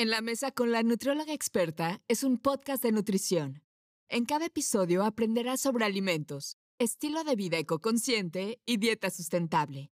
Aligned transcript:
En 0.00 0.08
la 0.08 0.22
mesa 0.22 0.50
con 0.50 0.72
la 0.72 0.82
nutrióloga 0.82 1.34
experta 1.34 2.00
es 2.08 2.24
un 2.24 2.38
podcast 2.38 2.82
de 2.82 2.90
nutrición. 2.90 3.62
En 4.08 4.24
cada 4.24 4.46
episodio 4.46 5.04
aprenderás 5.04 5.60
sobre 5.60 5.84
alimentos, 5.84 6.56
estilo 6.78 7.22
de 7.22 7.36
vida 7.36 7.58
ecoconsciente 7.58 8.62
y 8.64 8.78
dieta 8.78 9.10
sustentable. 9.10 9.90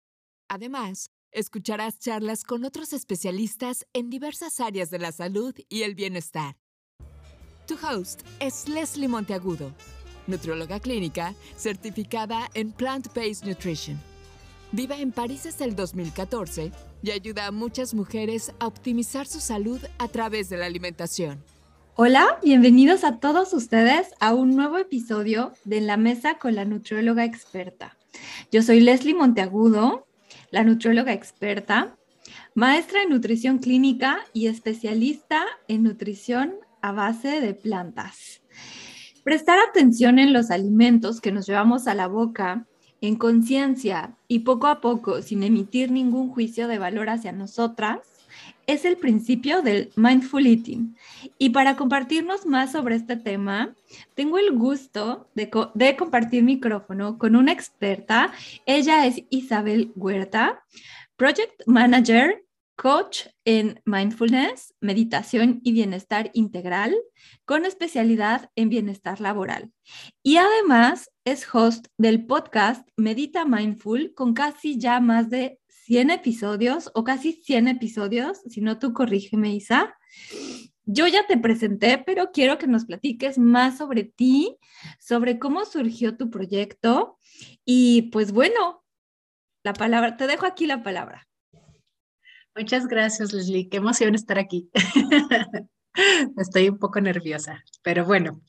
Además, 0.48 1.10
escucharás 1.30 1.98
charlas 1.98 2.44
con 2.44 2.64
otros 2.64 2.94
especialistas 2.94 3.86
en 3.92 4.08
diversas 4.08 4.60
áreas 4.60 4.88
de 4.88 4.98
la 4.98 5.12
salud 5.12 5.54
y 5.68 5.82
el 5.82 5.95
bienestar. 5.95 6.56
Tu 7.66 7.75
host 7.75 8.22
es 8.40 8.66
Leslie 8.66 9.09
Monteagudo, 9.09 9.75
nutrióloga 10.27 10.80
clínica 10.80 11.34
certificada 11.59 12.48
en 12.54 12.72
Plant-Based 12.72 13.45
Nutrition. 13.45 14.00
Vive 14.72 15.02
en 15.02 15.12
París 15.12 15.43
desde 15.43 15.66
el 15.66 15.77
2014 15.77 16.72
y 17.03 17.11
ayuda 17.11 17.46
a 17.46 17.51
muchas 17.51 17.95
mujeres 17.95 18.53
a 18.59 18.67
optimizar 18.67 19.27
su 19.27 19.41
salud 19.41 19.80
a 19.98 20.09
través 20.09 20.48
de 20.48 20.57
la 20.57 20.67
alimentación. 20.67 21.43
Hola, 21.95 22.39
bienvenidos 22.43 23.05
a 23.05 23.19
todos 23.19 23.52
ustedes 23.52 24.09
a 24.20 24.34
un 24.34 24.55
nuevo 24.55 24.79
episodio 24.79 25.53
de 25.65 25.80
La 25.80 25.97
Mesa 25.97 26.39
con 26.39 26.55
la 26.55 26.65
Nutrióloga 26.65 27.25
Experta. 27.25 27.97
Yo 28.53 28.62
soy 28.62 28.80
Leslie 28.80 29.15
Monteagudo, 29.15 30.06
la 30.51 30.65
nutrióloga 30.65 31.12
experta, 31.12 31.97
maestra 32.55 33.03
en 33.03 33.11
nutrición 33.11 33.59
clínica 33.59 34.20
y 34.33 34.47
especialista 34.47 35.45
en 35.67 35.83
nutrición 35.83 36.55
a 36.80 36.92
base 36.92 37.41
de 37.41 37.55
plantas. 37.55 38.42
Prestar 39.25 39.59
atención 39.59 40.19
en 40.19 40.33
los 40.33 40.51
alimentos 40.51 41.20
que 41.20 41.33
nos 41.33 41.47
llevamos 41.47 41.87
a 41.87 41.95
la 41.95 42.06
boca 42.06 42.67
en 43.01 43.16
conciencia 43.16 44.16
y 44.27 44.41
poco 44.41 44.66
a 44.66 44.80
poco, 44.80 45.23
sin 45.23 45.43
emitir 45.43 45.91
ningún 45.91 46.30
juicio 46.30 46.69
de 46.69 46.79
valor 46.79 47.09
hacia 47.09 47.33
nosotras, 47.33 48.01
es 48.66 48.84
el 48.84 48.98
principio 48.98 49.62
del 49.62 49.91
mindful 49.97 50.47
eating. 50.47 50.95
Y 51.39 51.51
para 51.51 51.77
compartirnos 51.77 52.45
más 52.45 52.73
sobre 52.73 52.97
este 52.97 53.16
tema, 53.16 53.75
tengo 54.14 54.39
el 54.39 54.53
gusto 54.53 55.28
de, 55.34 55.50
de, 55.75 55.97
compartir 55.97 56.42
micrófono 56.42 57.17
con 57.17 57.34
una 57.34 57.53
experta. 57.53 58.33
Ella 58.67 59.06
es 59.06 59.22
Isabel 59.31 59.92
Huerta, 59.97 60.62
Project 61.17 61.62
Manager 61.67 62.44
coach 62.78 63.27
en 63.44 63.83
mindfulness, 63.84 64.72
meditación 64.81 65.61
y 65.65 65.72
bienestar 65.72 66.31
integral, 66.33 66.94
con 67.44 67.67
especialidad 67.67 68.50
en 68.55 68.69
bienestar 68.69 69.20
laboral. 69.20 69.72
Y 70.22 70.37
además 70.37 71.11
es 71.31 71.47
host 71.53 71.89
del 71.98 72.25
podcast 72.25 72.89
Medita 72.97 73.45
Mindful, 73.45 74.15
con 74.15 74.33
casi 74.33 74.79
ya 74.79 74.98
más 74.98 75.29
de 75.29 75.61
100 75.69 76.11
episodios 76.11 76.91
o 76.95 77.05
casi 77.05 77.33
100 77.33 77.69
episodios, 77.69 78.41
si 78.48 78.62
no 78.62 78.79
tú 78.79 78.95
corrígeme, 78.95 79.55
Isa. 79.55 79.95
Yo 80.87 81.06
ya 81.06 81.27
te 81.27 81.37
presenté, 81.37 81.99
pero 81.99 82.31
quiero 82.33 82.56
que 82.56 82.67
nos 82.67 82.87
platiques 82.87 83.37
más 83.37 83.77
sobre 83.77 84.05
ti, 84.05 84.56
sobre 84.99 85.39
cómo 85.39 85.67
surgió 85.67 86.17
tu 86.17 86.31
proyecto 86.31 87.19
y 87.62 88.11
pues 88.11 88.33
bueno, 88.33 88.83
la 89.62 89.75
palabra, 89.75 90.17
te 90.17 90.27
dejo 90.27 90.47
aquí 90.47 90.67
la 90.67 90.83
palabra. 90.83 91.29
Muchas 92.56 92.87
gracias, 92.87 93.34
Leslie. 93.34 93.69
Qué 93.69 93.77
emoción 93.77 94.15
estar 94.15 94.39
aquí. 94.39 94.71
Estoy 96.36 96.69
un 96.69 96.78
poco 96.78 97.00
nerviosa, 97.00 97.64
pero 97.83 98.05
bueno, 98.05 98.41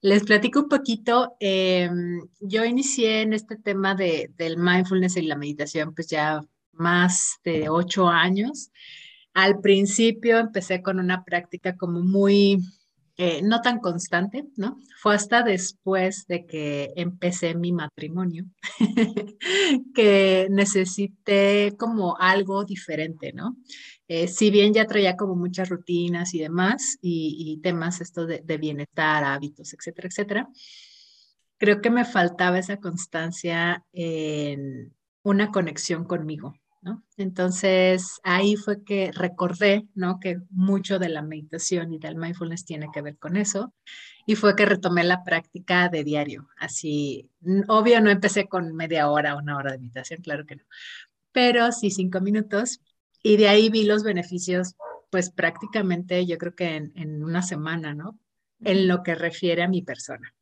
les 0.00 0.24
platico 0.24 0.60
un 0.60 0.68
poquito. 0.68 1.36
Em, 1.40 2.20
yo 2.40 2.64
inicié 2.64 3.22
en 3.22 3.32
este 3.32 3.56
tema 3.56 3.94
de, 3.94 4.30
del 4.36 4.56
mindfulness 4.56 5.16
y 5.16 5.22
la 5.22 5.36
meditación, 5.36 5.94
pues 5.94 6.08
ya 6.08 6.40
más 6.72 7.38
de 7.44 7.68
ocho 7.68 8.08
años. 8.08 8.70
Al 9.34 9.60
principio 9.60 10.38
empecé 10.38 10.82
con 10.82 10.98
una 10.98 11.24
práctica 11.24 11.76
como 11.76 12.00
muy 12.00 12.58
eh, 13.20 13.42
no 13.42 13.60
tan 13.62 13.80
constante, 13.80 14.44
¿no? 14.56 14.78
Fue 15.02 15.12
hasta 15.12 15.42
después 15.42 16.24
de 16.28 16.46
que 16.46 16.92
empecé 16.94 17.56
mi 17.56 17.72
matrimonio 17.72 18.44
que 19.94 20.46
necesité 20.50 21.74
como 21.76 22.16
algo 22.16 22.64
diferente, 22.64 23.32
¿no? 23.32 23.56
Eh, 24.06 24.28
si 24.28 24.52
bien 24.52 24.72
ya 24.72 24.86
traía 24.86 25.16
como 25.16 25.34
muchas 25.34 25.68
rutinas 25.68 26.32
y 26.32 26.38
demás, 26.38 26.96
y, 27.02 27.58
temas 27.60 28.00
esto 28.00 28.24
de, 28.24 28.40
de, 28.44 28.56
bienestar, 28.56 29.24
hábitos, 29.24 29.74
etcétera, 29.74 30.06
etcétera, 30.06 30.48
creo 31.56 31.80
que 31.80 31.90
me 31.90 32.04
faltaba 32.04 32.60
esa 32.60 32.76
constancia 32.76 33.84
en 33.92 34.94
una 35.24 35.50
conexión 35.50 36.04
conmigo, 36.04 36.54
entonces 37.16 38.20
ahí 38.22 38.56
fue 38.56 38.84
que 38.84 39.10
recordé, 39.12 39.86
¿no? 39.94 40.20
Que 40.20 40.38
mucho 40.50 40.98
de 40.98 41.08
la 41.08 41.22
meditación 41.22 41.92
y 41.92 41.98
del 41.98 42.16
mindfulness 42.16 42.64
tiene 42.64 42.88
que 42.92 43.02
ver 43.02 43.18
con 43.18 43.36
eso. 43.36 43.74
Y 44.26 44.34
fue 44.34 44.54
que 44.54 44.66
retomé 44.66 45.04
la 45.04 45.24
práctica 45.24 45.88
de 45.88 46.04
diario. 46.04 46.48
Así, 46.58 47.30
obvio, 47.68 48.00
no 48.00 48.10
empecé 48.10 48.46
con 48.46 48.74
media 48.74 49.08
hora, 49.10 49.36
una 49.36 49.56
hora 49.56 49.72
de 49.72 49.78
meditación, 49.78 50.20
claro 50.22 50.44
que 50.46 50.56
no. 50.56 50.64
Pero 51.32 51.72
sí 51.72 51.90
cinco 51.90 52.20
minutos. 52.20 52.80
Y 53.22 53.36
de 53.36 53.48
ahí 53.48 53.70
vi 53.70 53.84
los 53.84 54.02
beneficios, 54.04 54.74
pues 55.10 55.30
prácticamente 55.30 56.26
yo 56.26 56.38
creo 56.38 56.54
que 56.54 56.76
en, 56.76 56.92
en 56.94 57.24
una 57.24 57.42
semana, 57.42 57.94
¿no? 57.94 58.18
En 58.60 58.88
lo 58.88 59.02
que 59.02 59.14
refiere 59.14 59.62
a 59.62 59.68
mi 59.68 59.82
persona. 59.82 60.34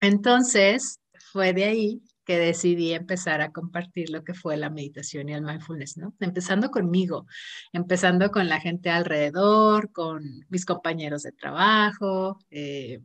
Entonces, 0.00 1.00
fue 1.32 1.52
de 1.52 1.64
ahí 1.64 2.02
que 2.24 2.38
decidí 2.38 2.92
empezar 2.92 3.40
a 3.40 3.52
compartir 3.52 4.10
lo 4.10 4.24
que 4.24 4.34
fue 4.34 4.56
la 4.56 4.70
meditación 4.70 5.28
y 5.28 5.34
el 5.34 5.42
mindfulness, 5.42 5.98
¿no? 5.98 6.14
Empezando 6.20 6.70
conmigo, 6.70 7.26
empezando 7.72 8.30
con 8.30 8.48
la 8.48 8.60
gente 8.60 8.90
alrededor, 8.90 9.92
con 9.92 10.22
mis 10.48 10.64
compañeros 10.64 11.22
de 11.22 11.32
trabajo, 11.32 12.38
eh, 12.50 13.00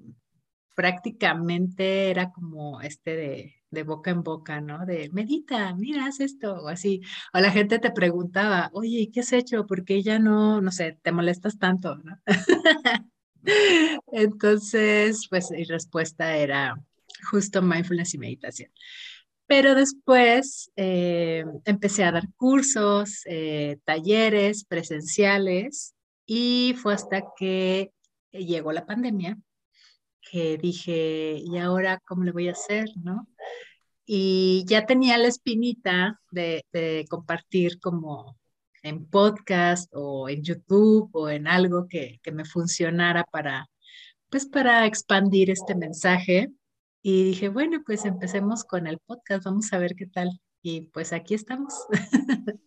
prácticamente 0.75 2.09
era 2.09 2.31
como 2.31 2.79
este 2.81 3.15
de, 3.15 3.55
de, 3.69 3.83
boca 3.83 4.11
en 4.11 4.23
boca, 4.23 4.61
¿no? 4.61 4.85
De 4.85 5.09
medita, 5.11 5.75
mira, 5.75 6.05
haz 6.05 6.21
esto, 6.21 6.53
o 6.63 6.67
así. 6.69 7.01
O 7.33 7.39
la 7.39 7.51
gente 7.51 7.79
te 7.79 7.91
preguntaba, 7.91 8.69
oye, 8.73 9.09
¿qué 9.13 9.19
has 9.19 9.33
hecho? 9.33 9.67
¿Por 9.67 9.83
qué 9.83 10.01
ya 10.01 10.19
no, 10.19 10.61
no 10.61 10.71
sé, 10.71 10.97
te 11.01 11.11
molestas 11.11 11.59
tanto, 11.59 11.97
¿no? 11.97 12.17
Entonces, 14.11 15.27
pues 15.29 15.51
mi 15.51 15.63
respuesta 15.65 16.37
era 16.37 16.75
justo 17.29 17.61
mindfulness 17.61 18.13
y 18.13 18.17
meditación. 18.17 18.71
Pero 19.49 19.73
después 19.73 20.71
eh, 20.75 21.43
empecé 21.65 22.03
a 22.03 22.11
dar 22.11 22.31
cursos, 22.35 23.23
eh, 23.25 23.77
talleres 23.83 24.63
presenciales 24.63 25.95
y 26.27 26.75
fue 26.77 26.93
hasta 26.93 27.23
que 27.35 27.91
llegó 28.31 28.71
la 28.71 28.85
pandemia 28.85 29.39
que 30.21 30.59
dije, 30.59 31.41
¿y 31.43 31.57
ahora 31.57 31.99
cómo 32.05 32.25
le 32.25 32.31
voy 32.31 32.47
a 32.47 32.51
hacer? 32.51 32.89
¿no? 33.03 33.27
Y 34.05 34.65
ya 34.67 34.85
tenía 34.85 35.17
la 35.17 35.29
espinita 35.29 36.21
de, 36.29 36.63
de 36.71 37.07
compartir 37.09 37.79
como 37.79 38.37
en 38.83 39.07
podcast 39.07 39.89
o 39.95 40.29
en 40.29 40.43
YouTube 40.43 41.09
o 41.13 41.27
en 41.27 41.47
algo 41.47 41.87
que, 41.87 42.19
que 42.21 42.31
me 42.31 42.45
funcionara 42.45 43.23
para, 43.23 43.67
pues 44.29 44.45
para 44.45 44.85
expandir 44.85 45.49
este 45.49 45.73
mensaje 45.73 46.51
y 47.01 47.23
dije, 47.23 47.49
bueno, 47.49 47.81
pues 47.85 48.05
empecemos 48.05 48.63
con 48.63 48.87
el 48.87 48.99
podcast, 48.99 49.45
vamos 49.45 49.71
a 49.73 49.77
ver 49.77 49.95
qué 49.95 50.05
tal. 50.05 50.41
Y 50.61 50.81
pues 50.81 51.13
aquí 51.13 51.33
estamos. 51.33 51.73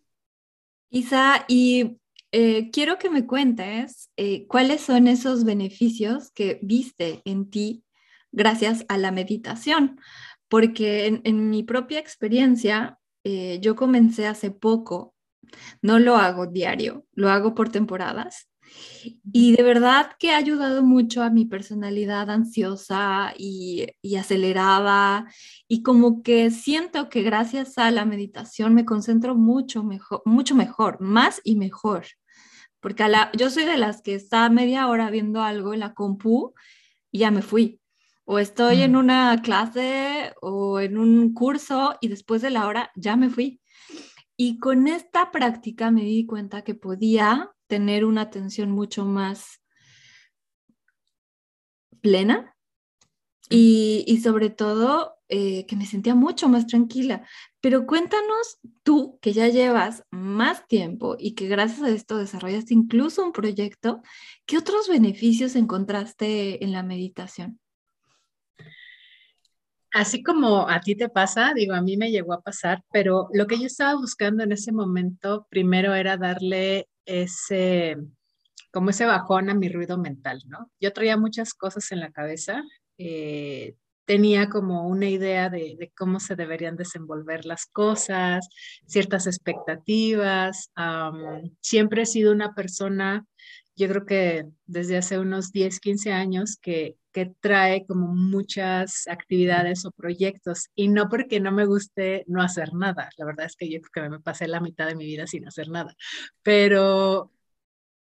Isa, 0.91 1.45
y 1.49 1.99
eh, 2.33 2.71
quiero 2.71 2.99
que 2.99 3.11
me 3.11 3.27
cuentes 3.27 4.11
eh, 4.17 4.47
cuáles 4.47 4.81
son 4.83 5.07
esos 5.07 5.45
beneficios 5.45 6.31
que 6.31 6.59
viste 6.63 7.21
en 7.25 7.51
ti 7.51 7.85
gracias 8.31 8.87
a 8.89 8.97
la 8.97 9.11
meditación, 9.13 10.01
porque 10.49 11.21
en, 11.23 11.51
mi 11.51 11.63
propia 11.63 11.99
experiencia, 11.99 12.99
eh, 13.25 13.59
yo 13.61 13.77
comencé 13.77 14.27
hace 14.27 14.51
poco, 14.51 15.15
no 15.83 15.99
lo 15.99 16.17
hago 16.17 16.47
diario, 16.47 17.07
lo 17.13 17.31
hago 17.31 17.55
por 17.55 17.69
temporadas 17.71 18.49
y 19.33 19.57
de 19.57 19.63
verdad 19.63 20.13
que 20.19 20.31
ha 20.31 20.37
ayudado 20.37 20.83
mucho 20.83 21.23
a 21.23 21.31
mi 21.31 21.45
personalidad 21.45 22.31
ansiosa 22.31 23.33
y, 23.37 23.87
acelerada 24.19 25.27
y 25.69 25.83
como 25.83 26.23
que 26.23 26.51
siento 26.51 27.09
que 27.09 27.23
gracias 27.23 27.79
a 27.79 27.91
la 27.91 28.05
meditación 28.05 28.75
me 28.75 28.85
concentro 28.85 29.35
mucho 29.35 29.83
mejor, 29.83 30.23
mucho 30.25 30.55
mejor, 30.55 31.01
más 31.01 31.41
y 31.45 31.57
mejor. 31.57 32.07
Porque 32.81 33.05
yo 33.39 33.49
soy 33.51 33.65
de 33.65 33.77
las 33.77 34.03
que 34.03 34.15
está 34.15 34.49
media 34.51 34.89
hora 34.89 35.11
viendo 35.11 35.43
algo 35.43 35.73
en 35.73 35.81
la 35.81 35.95
compu 35.95 36.55
y 37.11 37.21
ya 37.21 37.31
me 37.31 37.43
fui. 37.43 37.81
O 38.25 38.39
estoy 38.39 38.83
en 38.83 38.97
una 38.97 39.41
clase 39.43 40.35
o 40.41 40.81
en 40.81 40.99
un 40.99 41.33
curso 41.33 41.97
y 42.01 42.09
después 42.09 42.43
de 42.43 42.51
la 42.51 42.67
hora 42.67 42.91
ya 42.97 43.17
me 43.17 43.31
fui. 43.31 43.61
Y 44.37 44.59
con 44.59 44.89
esta 44.89 45.31
práctica 45.31 45.91
me 45.91 46.03
di 46.03 46.27
cuenta 46.27 46.63
que 46.63 46.75
podía 46.75 47.51
tener 47.73 48.05
una 48.05 48.21
atención 48.21 48.71
mucho 48.71 49.07
más 49.07 49.63
plena 52.03 52.55
y, 53.49 54.21
sobre 54.23 54.51
todo 54.51 55.15
eh, 55.31 55.65
que 55.65 55.75
me 55.75 55.87
sentía 55.87 56.15
mucho 56.15 56.51
más 56.51 56.67
tranquila. 56.67 57.27
Pero 57.63 57.87
cuéntanos 57.87 58.59
tú, 58.83 59.19
que 59.23 59.33
ya 59.33 59.49
llevas 59.49 60.05
más 60.11 60.69
tiempo 60.69 61.17
y 61.19 61.35
que 61.35 61.49
gracias 61.49 61.81
a 61.81 61.89
esto 61.89 62.19
desarrollaste 62.19 62.75
incluso 62.75 63.25
un 63.25 63.33
proyecto, 63.33 64.03
¿qué 64.45 64.59
otros 64.59 64.87
beneficios 64.87 65.57
encontraste 65.57 66.63
en 66.63 66.73
la 66.73 66.83
meditación? 66.83 67.59
Así 69.95 70.23
como 70.23 70.69
a 70.69 70.79
ti 70.81 70.95
te 70.95 71.09
pasa, 71.09 71.55
digo, 71.55 71.73
a 71.73 71.81
mí 71.81 71.97
me 71.97 72.11
llegó 72.11 72.35
a 72.35 72.43
pasar, 72.43 72.85
pero 72.93 73.29
lo 73.33 73.47
que 73.47 73.59
yo 73.59 73.65
estaba 73.65 73.95
buscando 73.95 74.43
en 74.43 74.53
ese 74.53 74.73
momento 74.73 75.47
primero 75.49 75.95
era 75.95 76.19
darle 76.19 76.87
ese, 77.07 77.97
como 78.73 78.91
ese 78.91 79.07
bajón 79.07 79.51
a 79.51 79.55
mi 79.55 79.69
ruido 79.69 79.99
mental, 79.99 80.43
¿no? 80.47 80.71
Yo 80.81 80.93
traía 80.93 81.17
muchas 81.17 81.55
cosas 81.55 81.91
en 81.93 82.01
la 82.01 82.11
cabeza, 82.11 82.63
eh, 82.99 83.75
tenía 84.05 84.49
como 84.49 84.89
una 84.89 85.09
idea 85.09 85.49
de, 85.49 85.93
cómo 85.97 86.21
se 86.21 86.37
deberían 86.37 86.77
desenvolver 86.77 87.45
las 87.45 87.67
cosas, 87.67 88.49
ciertas 88.87 89.27
expectativas. 89.27 90.71
siempre 91.61 92.03
he 92.03 92.07
sido 92.07 92.33
una 92.33 92.55
persona, 92.55 93.25
yo 93.77 93.89
creo 93.89 94.05
que 94.07 94.47
desde 94.67 94.97
hace 94.99 95.19
unos 95.19 95.53
10, 95.53 95.81
15 95.81 96.13
años, 96.13 96.57
que, 96.61 96.97
que 97.13 97.33
trae 97.41 97.87
como 97.87 98.15
muchas 98.15 99.07
actividades 99.09 99.85
o 99.85 99.93
proyectos 99.93 100.69
y 100.75 100.89
no 100.89 101.09
porque 101.09 101.41
no 101.41 101.53
me 101.53 101.67
guste 101.67 102.25
no 102.27 102.43
hacer 102.43 102.75
nada. 102.75 103.11
La 103.17 103.27
verdad 103.27 103.47
es 103.47 103.57
que 103.57 103.71
yo 103.71 103.81
creo 103.81 104.07
que 104.07 104.11
me 104.11 104.21
pasé 104.21 104.49
la 104.49 104.61
mitad 104.61 104.87
de 104.87 104.97
mi 104.97 105.07
vida 105.07 105.27
sin 105.27 105.47
hacer 105.47 105.69
nada, 105.69 105.95
pero 106.43 107.33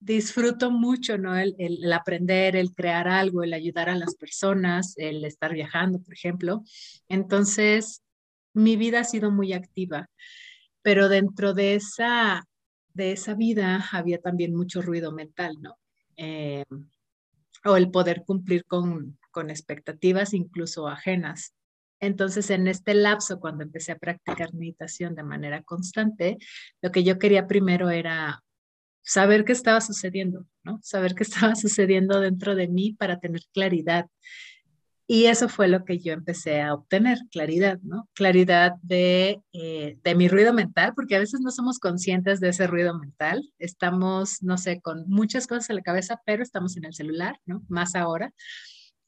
disfruto 0.00 0.70
mucho, 0.70 1.18
¿no? 1.18 1.36
El, 1.36 1.54
el, 1.58 1.92
aprender, 1.92 2.56
el 2.56 2.74
crear 2.74 3.08
algo, 3.08 3.42
el 3.42 3.52
ayudar 3.52 3.88
a 3.88 3.96
las 3.96 4.14
personas, 4.14 4.94
el 4.96 5.24
estar 5.24 5.52
viajando, 5.52 6.00
por 6.00 6.14
ejemplo. 6.14 6.62
Entonces, 7.08 8.02
mi 8.54 8.76
vida 8.76 9.00
ha 9.00 9.04
sido 9.04 9.30
muy 9.30 9.52
activa, 9.52 10.08
pero 10.82 11.08
dentro 11.08 11.54
de 11.54 11.74
esa, 11.76 12.47
de 12.98 13.12
esa 13.12 13.34
vida 13.34 13.88
había 13.92 14.18
también 14.18 14.54
mucho 14.54 14.82
ruido 14.82 15.12
mental, 15.12 15.56
¿no? 15.62 15.78
Eh, 16.16 16.64
o 17.64 17.76
el 17.76 17.90
poder 17.90 18.24
cumplir 18.26 18.64
con, 18.64 19.18
con 19.30 19.50
expectativas 19.50 20.34
incluso 20.34 20.88
ajenas. 20.88 21.54
Entonces, 22.00 22.50
en 22.50 22.66
este 22.66 22.94
lapso, 22.94 23.38
cuando 23.38 23.62
empecé 23.62 23.92
a 23.92 23.98
practicar 23.98 24.52
meditación 24.52 25.14
de 25.14 25.22
manera 25.22 25.62
constante, 25.62 26.38
lo 26.82 26.90
que 26.90 27.04
yo 27.04 27.18
quería 27.18 27.46
primero 27.46 27.88
era 27.88 28.42
saber 29.02 29.44
qué 29.44 29.52
estaba 29.52 29.80
sucediendo, 29.80 30.46
¿no? 30.64 30.80
Saber 30.82 31.14
qué 31.14 31.22
estaba 31.22 31.54
sucediendo 31.54 32.20
dentro 32.20 32.56
de 32.56 32.66
mí 32.66 32.94
para 32.98 33.20
tener 33.20 33.42
claridad. 33.52 34.06
Y 35.10 35.24
eso 35.24 35.48
fue 35.48 35.68
lo 35.68 35.86
que 35.86 35.98
yo 36.00 36.12
empecé 36.12 36.60
a 36.60 36.74
obtener, 36.74 37.16
claridad, 37.30 37.78
¿no? 37.82 38.06
Claridad 38.12 38.74
de, 38.82 39.42
eh, 39.54 39.96
de 40.04 40.14
mi 40.14 40.28
ruido 40.28 40.52
mental, 40.52 40.92
porque 40.94 41.16
a 41.16 41.18
veces 41.18 41.40
no 41.40 41.50
somos 41.50 41.78
conscientes 41.78 42.40
de 42.40 42.50
ese 42.50 42.66
ruido 42.66 42.96
mental. 42.98 43.50
Estamos, 43.58 44.42
no 44.42 44.58
sé, 44.58 44.82
con 44.82 45.08
muchas 45.08 45.46
cosas 45.46 45.70
en 45.70 45.76
la 45.76 45.82
cabeza, 45.82 46.20
pero 46.26 46.42
estamos 46.42 46.76
en 46.76 46.84
el 46.84 46.92
celular, 46.92 47.40
¿no? 47.46 47.64
Más 47.68 47.94
ahora. 47.94 48.34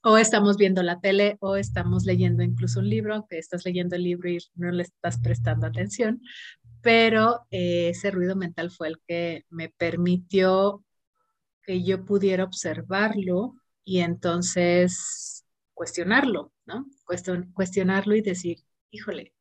O 0.01 0.17
estamos 0.17 0.57
viendo 0.57 0.81
la 0.81 0.99
tele 0.99 1.37
o 1.39 1.55
estamos 1.55 2.03
leyendo 2.05 2.41
incluso 2.41 2.79
un 2.79 2.89
libro, 2.89 3.13
aunque 3.13 3.37
estás 3.37 3.63
leyendo 3.63 3.95
el 3.95 4.03
libro 4.03 4.27
y 4.27 4.39
no 4.55 4.71
le 4.71 4.81
estás 4.81 5.19
prestando 5.19 5.67
atención, 5.67 6.19
pero 6.81 7.41
eh, 7.51 7.89
ese 7.89 8.09
ruido 8.09 8.35
mental 8.35 8.71
fue 8.71 8.87
el 8.87 8.97
que 9.07 9.45
me 9.51 9.69
permitió 9.69 10.83
que 11.63 11.83
yo 11.83 12.05
pudiera 12.05 12.43
observarlo 12.43 13.53
y 13.83 13.99
entonces 13.99 15.40
cuestionarlo, 15.81 16.53
¿no? 16.67 16.85
cuestionarlo 17.55 18.15
y 18.15 18.21
decir, 18.21 18.59
híjole, 18.91 19.33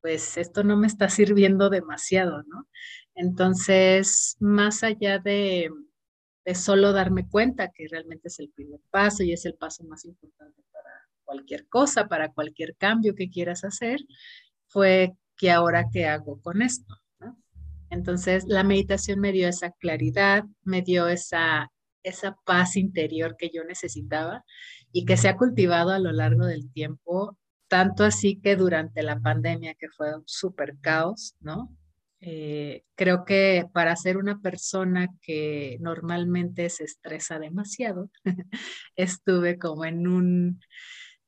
pues 0.00 0.36
esto 0.36 0.64
no 0.64 0.76
me 0.76 0.88
está 0.88 1.08
sirviendo 1.08 1.70
demasiado, 1.70 2.42
¿no? 2.48 2.66
Entonces, 3.14 4.36
más 4.40 4.82
allá 4.82 5.20
de, 5.20 5.70
solo 6.52 6.92
darme 6.92 7.28
cuenta 7.28 7.70
que 7.72 7.86
realmente 7.88 8.26
es 8.26 8.40
el 8.40 8.50
primer 8.50 8.80
paso 8.90 9.22
y 9.22 9.32
es 9.32 9.46
el 9.46 9.54
paso 9.54 9.84
más 9.84 10.04
importante 10.04 10.64
para 10.72 10.90
cualquier 11.22 11.68
cosa, 11.68 12.08
para 12.08 12.32
cualquier 12.32 12.74
cambio 12.74 13.14
que 13.14 13.30
quieras 13.30 13.62
hacer, 13.62 14.00
fue 14.66 15.12
¿qué 15.36 15.52
ahora 15.52 15.84
qué 15.92 16.06
hago 16.06 16.42
con 16.42 16.60
esto? 16.60 16.92
Entonces, 17.88 18.46
la 18.48 18.64
meditación 18.64 19.20
me 19.20 19.30
dio 19.30 19.46
esa 19.46 19.70
claridad, 19.70 20.42
me 20.64 20.82
dio 20.82 21.06
esa, 21.06 21.70
esa 22.02 22.36
paz 22.44 22.74
interior 22.74 23.36
que 23.38 23.50
yo 23.54 23.62
necesitaba 23.62 24.44
y 24.92 25.04
que 25.04 25.16
se 25.16 25.28
ha 25.28 25.36
cultivado 25.36 25.90
a 25.90 25.98
lo 25.98 26.12
largo 26.12 26.46
del 26.46 26.70
tiempo, 26.72 27.36
tanto 27.68 28.04
así 28.04 28.40
que 28.40 28.56
durante 28.56 29.02
la 29.02 29.20
pandemia, 29.20 29.74
que 29.74 29.88
fue 29.90 30.14
un 30.16 30.22
súper 30.26 30.76
caos, 30.80 31.34
¿no? 31.40 31.70
Eh, 32.20 32.82
creo 32.96 33.24
que 33.24 33.66
para 33.72 33.94
ser 33.94 34.16
una 34.16 34.40
persona 34.40 35.08
que 35.22 35.76
normalmente 35.80 36.68
se 36.70 36.84
estresa 36.84 37.38
demasiado, 37.38 38.10
estuve 38.96 39.58
como 39.58 39.84
en 39.84 40.08
un, 40.08 40.60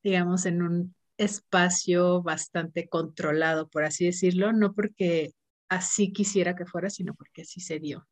digamos, 0.02 0.46
en 0.46 0.62
un 0.62 0.94
espacio 1.18 2.22
bastante 2.22 2.88
controlado, 2.88 3.68
por 3.68 3.84
así 3.84 4.06
decirlo, 4.06 4.52
no 4.52 4.72
porque 4.74 5.32
así 5.68 6.12
quisiera 6.12 6.56
que 6.56 6.66
fuera, 6.66 6.90
sino 6.90 7.14
porque 7.14 7.42
así 7.42 7.60
se 7.60 7.78
dio. 7.78 8.06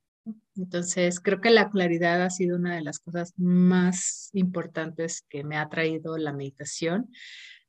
Entonces, 0.56 1.20
creo 1.20 1.40
que 1.40 1.50
la 1.50 1.70
claridad 1.70 2.22
ha 2.22 2.30
sido 2.30 2.56
una 2.56 2.74
de 2.74 2.82
las 2.82 2.98
cosas 2.98 3.32
más 3.36 4.30
importantes 4.32 5.24
que 5.28 5.44
me 5.44 5.56
ha 5.56 5.68
traído 5.68 6.18
la 6.18 6.32
meditación. 6.32 7.10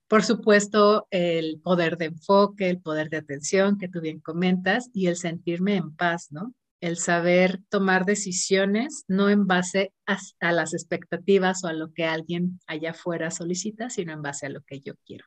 Por 0.08 0.24
supuesto, 0.24 1.08
el 1.12 1.62
poder 1.62 1.98
de 1.98 2.06
enfoque, 2.06 2.68
el 2.70 2.82
poder 2.82 3.10
de 3.10 3.18
atención 3.18 3.78
que 3.78 3.88
tú 3.88 4.02
bien 4.02 4.20
comentas 4.20 4.90
y 4.92 5.06
el 5.06 5.18
sentirme 5.18 5.76
en 5.76 5.96
paz, 5.96 6.32
¿no? 6.32 6.56
El 6.82 6.98
saber 6.98 7.60
tomar 7.70 8.06
decisiones 8.06 9.04
no 9.08 9.30
en 9.30 9.46
base 9.46 9.94
a, 10.08 10.52
las 10.52 10.74
expectativas 10.74 11.64
o 11.64 11.68
a 11.68 11.74
lo 11.74 11.94
que 11.94 12.06
alguien 12.06 12.60
allá 12.66 12.92
afuera 12.92 13.30
solicita, 13.30 13.92
sino 13.92 14.14
en 14.14 14.24
base 14.24 14.48
a 14.48 14.50
lo 14.50 14.62
que 14.62 14.80
yo 14.80 14.94
quiero. 15.06 15.26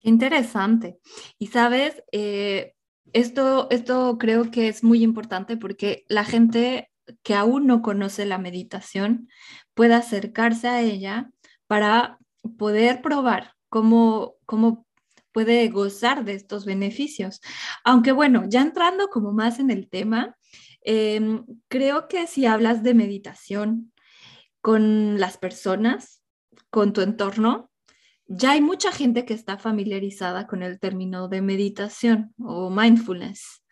Interesante. 0.00 0.98
Y 1.38 1.46
sabes, 1.46 2.02
eh, 2.12 2.74
esto, 3.12 3.68
esto 3.70 4.18
creo 4.18 4.50
que 4.50 4.68
es 4.68 4.84
muy 4.84 5.02
importante 5.02 5.56
porque 5.56 6.04
la 6.08 6.24
gente 6.24 6.90
que 7.22 7.34
aún 7.34 7.66
no 7.66 7.82
conoce 7.82 8.26
la 8.26 8.38
meditación 8.38 9.28
puede 9.74 9.94
acercarse 9.94 10.68
a 10.68 10.82
ella 10.82 11.30
para 11.66 12.18
poder 12.58 13.02
probar 13.02 13.54
cómo, 13.68 14.34
cómo 14.46 14.86
puede 15.32 15.68
gozar 15.68 16.24
de 16.24 16.34
estos 16.34 16.64
beneficios. 16.64 17.40
Aunque 17.84 18.12
bueno, 18.12 18.44
ya 18.48 18.60
entrando 18.60 19.08
como 19.08 19.32
más 19.32 19.58
en 19.58 19.70
el 19.70 19.88
tema, 19.88 20.36
em, 20.82 21.44
creo 21.68 22.08
que 22.08 22.26
si 22.26 22.46
hablas 22.46 22.82
de 22.82 22.94
meditación 22.94 23.92
con 24.60 25.20
las 25.20 25.38
personas, 25.38 26.22
con 26.70 26.92
tu 26.92 27.00
entorno, 27.00 27.70
ya 28.28 28.52
hay 28.52 28.60
mucha 28.60 28.92
gente 28.92 29.24
que 29.24 29.34
está 29.34 29.58
familiarizada 29.58 30.46
con 30.46 30.62
el 30.62 30.78
término 30.78 31.28
de 31.28 31.40
meditación 31.40 32.34
o 32.38 32.70
mindfulness. 32.70 33.62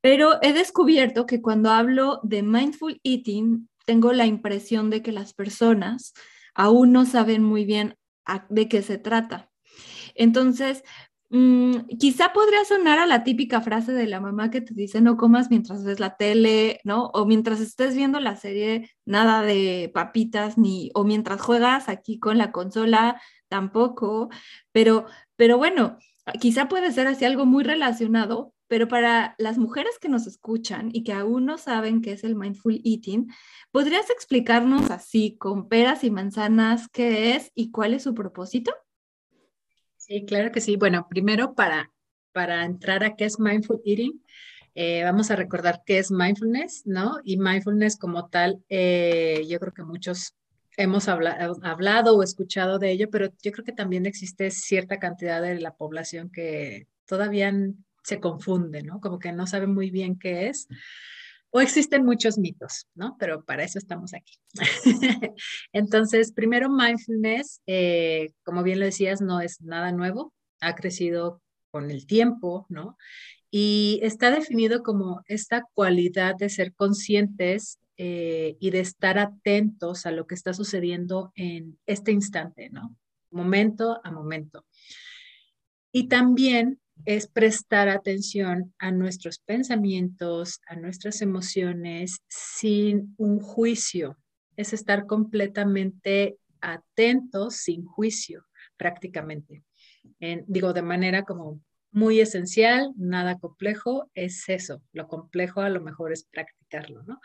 Pero 0.00 0.38
he 0.42 0.52
descubierto 0.52 1.24
que 1.24 1.40
cuando 1.40 1.70
hablo 1.70 2.20
de 2.22 2.42
mindful 2.42 3.00
eating, 3.04 3.68
tengo 3.86 4.12
la 4.12 4.26
impresión 4.26 4.90
de 4.90 5.02
que 5.02 5.12
las 5.12 5.32
personas 5.34 6.12
aún 6.54 6.92
no 6.92 7.06
saben 7.06 7.42
muy 7.42 7.64
bien 7.64 7.96
de 8.48 8.68
qué 8.68 8.82
se 8.82 8.98
trata. 8.98 9.50
Entonces, 10.16 10.82
mm, 11.30 11.96
quizá 11.98 12.32
podría 12.32 12.64
sonar 12.64 12.98
a 12.98 13.06
la 13.06 13.22
típica 13.22 13.60
frase 13.60 13.92
de 13.92 14.06
la 14.06 14.20
mamá 14.20 14.50
que 14.50 14.60
te 14.60 14.74
dice 14.74 15.00
no 15.00 15.16
comas 15.16 15.50
mientras 15.50 15.84
ves 15.84 16.00
la 16.00 16.16
tele, 16.16 16.80
¿no? 16.84 17.06
O 17.14 17.26
mientras 17.26 17.60
estés 17.60 17.94
viendo 17.94 18.18
la 18.18 18.36
serie, 18.36 18.90
nada 19.04 19.42
de 19.42 19.90
papitas, 19.94 20.58
ni, 20.58 20.90
o 20.94 21.04
mientras 21.04 21.40
juegas 21.40 21.88
aquí 21.88 22.18
con 22.18 22.38
la 22.38 22.52
consola, 22.52 23.20
tampoco, 23.48 24.28
pero, 24.72 25.06
pero 25.36 25.58
bueno, 25.58 25.98
quizá 26.40 26.68
puede 26.68 26.92
ser 26.92 27.06
así 27.06 27.24
algo 27.24 27.46
muy 27.46 27.64
relacionado, 27.64 28.54
pero 28.68 28.88
para 28.88 29.34
las 29.38 29.58
mujeres 29.58 29.98
que 30.00 30.08
nos 30.08 30.26
escuchan 30.26 30.90
y 30.92 31.04
que 31.04 31.12
aún 31.12 31.46
no 31.46 31.58
saben 31.58 32.02
qué 32.02 32.12
es 32.12 32.24
el 32.24 32.34
mindful 32.34 32.80
eating, 32.84 33.28
¿podrías 33.70 34.10
explicarnos 34.10 34.90
así, 34.90 35.36
con 35.38 35.68
peras 35.68 36.02
y 36.04 36.10
manzanas, 36.10 36.88
qué 36.88 37.36
es 37.36 37.52
y 37.54 37.70
cuál 37.70 37.94
es 37.94 38.02
su 38.02 38.14
propósito? 38.14 38.74
Sí, 39.96 40.24
claro 40.24 40.52
que 40.52 40.60
sí. 40.60 40.76
Bueno, 40.76 41.06
primero 41.08 41.54
para, 41.54 41.92
para 42.32 42.64
entrar 42.64 43.04
a 43.04 43.16
qué 43.16 43.24
es 43.24 43.38
mindful 43.38 43.80
eating, 43.84 44.22
eh, 44.74 45.02
vamos 45.04 45.30
a 45.30 45.36
recordar 45.36 45.82
qué 45.86 45.98
es 45.98 46.10
mindfulness, 46.10 46.86
¿no? 46.86 47.18
Y 47.24 47.38
mindfulness 47.38 47.96
como 47.96 48.28
tal, 48.28 48.62
eh, 48.68 49.44
yo 49.48 49.58
creo 49.58 49.72
que 49.72 49.82
muchos 49.82 50.34
hemos 50.76 51.08
hablado 51.08 52.16
o 52.16 52.22
escuchado 52.22 52.78
de 52.78 52.90
ello, 52.90 53.08
pero 53.10 53.28
yo 53.42 53.52
creo 53.52 53.64
que 53.64 53.72
también 53.72 54.06
existe 54.06 54.50
cierta 54.50 54.98
cantidad 54.98 55.40
de 55.40 55.58
la 55.60 55.74
población 55.74 56.30
que 56.30 56.86
todavía 57.06 57.52
se 58.02 58.20
confunde, 58.20 58.82
¿no? 58.82 59.00
Como 59.00 59.18
que 59.18 59.32
no 59.32 59.46
sabe 59.46 59.66
muy 59.66 59.90
bien 59.90 60.18
qué 60.18 60.48
es. 60.48 60.68
o 61.50 61.60
existen 61.60 62.04
muchos 62.04 62.38
mitos, 62.38 62.86
¿no? 62.94 63.16
Pero 63.18 63.44
para 63.44 63.64
eso 63.64 63.78
estamos 63.78 64.12
aquí. 64.12 64.34
Entonces, 65.72 66.32
primero, 66.32 66.68
mindfulness, 66.68 67.62
eh, 67.66 68.32
como 68.44 68.62
bien 68.62 68.78
lo 68.78 68.84
decías, 68.84 69.20
no 69.22 69.40
es 69.40 69.60
nada 69.62 69.92
nuevo, 69.92 70.34
ha 70.60 70.74
crecido 70.74 71.40
con 71.70 71.90
el 71.90 72.06
tiempo, 72.06 72.66
¿no? 72.68 72.96
Y 73.50 74.00
está 74.02 74.30
definido 74.30 74.82
como 74.82 75.22
esta 75.26 75.64
cualidad 75.72 76.34
de 76.36 76.50
ser 76.50 76.74
conscientes 76.74 77.78
eh, 77.96 78.56
y 78.60 78.70
de 78.70 78.80
estar 78.80 79.18
atentos 79.18 80.06
a 80.06 80.10
lo 80.10 80.26
que 80.26 80.34
está 80.34 80.52
sucediendo 80.52 81.32
en 81.34 81.78
este 81.86 82.12
instante, 82.12 82.70
¿no? 82.70 82.96
Momento 83.30 84.00
a 84.04 84.10
momento. 84.10 84.66
Y 85.92 86.08
también 86.08 86.80
es 87.04 87.26
prestar 87.26 87.88
atención 87.88 88.74
a 88.78 88.90
nuestros 88.90 89.38
pensamientos, 89.38 90.60
a 90.66 90.76
nuestras 90.76 91.20
emociones 91.22 92.22
sin 92.28 93.14
un 93.18 93.40
juicio. 93.40 94.18
Es 94.56 94.72
estar 94.72 95.06
completamente 95.06 96.38
atentos 96.60 97.56
sin 97.56 97.84
juicio, 97.84 98.46
prácticamente. 98.76 99.62
digo, 100.46 100.72
de 100.72 100.82
manera 100.82 101.24
como 101.24 101.60
muy 101.92 102.20
esencial, 102.20 102.92
nada 102.96 103.38
complejo, 103.38 104.10
es 104.14 104.48
eso. 104.48 104.82
Lo 104.92 105.08
complejo 105.08 105.62
a 105.62 105.70
lo 105.70 105.80
mejor 105.80 106.12
es 106.12 106.24
practicarlo, 106.24 107.02
¿no? 107.04 107.20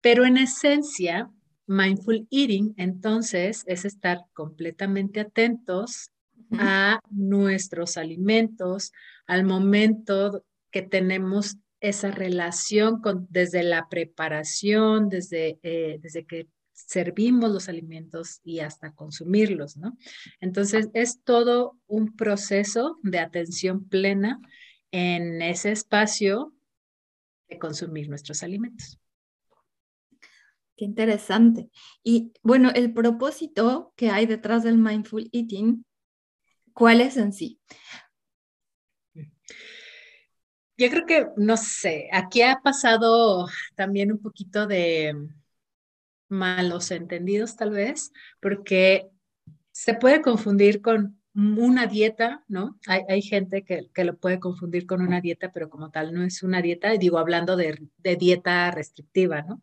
Pero 0.00 0.24
en 0.24 0.36
esencia, 0.36 1.30
mindful 1.66 2.26
eating, 2.30 2.74
entonces, 2.76 3.64
es 3.66 3.84
estar 3.84 4.18
completamente 4.32 5.20
atentos 5.20 6.10
a 6.52 7.00
nuestros 7.10 7.96
alimentos, 7.96 8.92
al 9.26 9.44
momento 9.44 10.44
que 10.70 10.82
tenemos 10.82 11.56
esa 11.80 12.10
relación 12.10 13.00
con, 13.00 13.26
desde 13.30 13.62
la 13.62 13.88
preparación, 13.88 15.08
desde, 15.08 15.58
eh, 15.62 15.98
desde 16.00 16.24
que 16.24 16.48
servimos 16.72 17.50
los 17.50 17.68
alimentos 17.68 18.40
y 18.44 18.60
hasta 18.60 18.92
consumirlos, 18.92 19.76
¿no? 19.76 19.96
Entonces, 20.40 20.88
es 20.94 21.22
todo 21.24 21.78
un 21.86 22.14
proceso 22.16 22.98
de 23.02 23.18
atención 23.18 23.88
plena 23.88 24.40
en 24.90 25.40
ese 25.42 25.72
espacio 25.72 26.52
de 27.48 27.58
consumir 27.58 28.08
nuestros 28.08 28.42
alimentos. 28.42 28.98
Qué 30.76 30.84
interesante. 30.84 31.70
Y 32.02 32.32
bueno, 32.42 32.70
el 32.74 32.92
propósito 32.92 33.92
que 33.96 34.10
hay 34.10 34.26
detrás 34.26 34.62
del 34.62 34.78
mindful 34.78 35.28
eating 35.32 35.84
¿Cuál 36.76 37.00
es 37.00 37.16
en 37.16 37.32
sí? 37.32 37.58
Yo 40.76 40.90
creo 40.90 41.06
que, 41.06 41.26
no 41.38 41.56
sé, 41.56 42.10
aquí 42.12 42.42
ha 42.42 42.60
pasado 42.62 43.46
también 43.74 44.12
un 44.12 44.20
poquito 44.20 44.66
de 44.66 45.14
malos 46.28 46.90
entendidos 46.90 47.56
tal 47.56 47.70
vez, 47.70 48.12
porque 48.42 49.08
se 49.72 49.94
puede 49.94 50.20
confundir 50.20 50.82
con 50.82 51.15
una 51.36 51.86
dieta, 51.86 52.42
¿no? 52.48 52.78
Hay, 52.86 53.20
gente 53.20 53.62
que, 53.62 54.04
lo 54.04 54.16
puede 54.16 54.40
confundir 54.40 54.86
con 54.86 55.02
una 55.02 55.20
dieta, 55.20 55.52
pero 55.52 55.68
como 55.68 55.90
tal 55.90 56.14
no 56.14 56.24
es 56.24 56.42
una 56.42 56.62
dieta, 56.62 56.94
y 56.94 56.98
digo 56.98 57.18
hablando 57.18 57.56
de, 57.56 57.78
de 57.98 58.16
dieta 58.16 58.70
restrictiva, 58.70 59.42
¿no? 59.42 59.60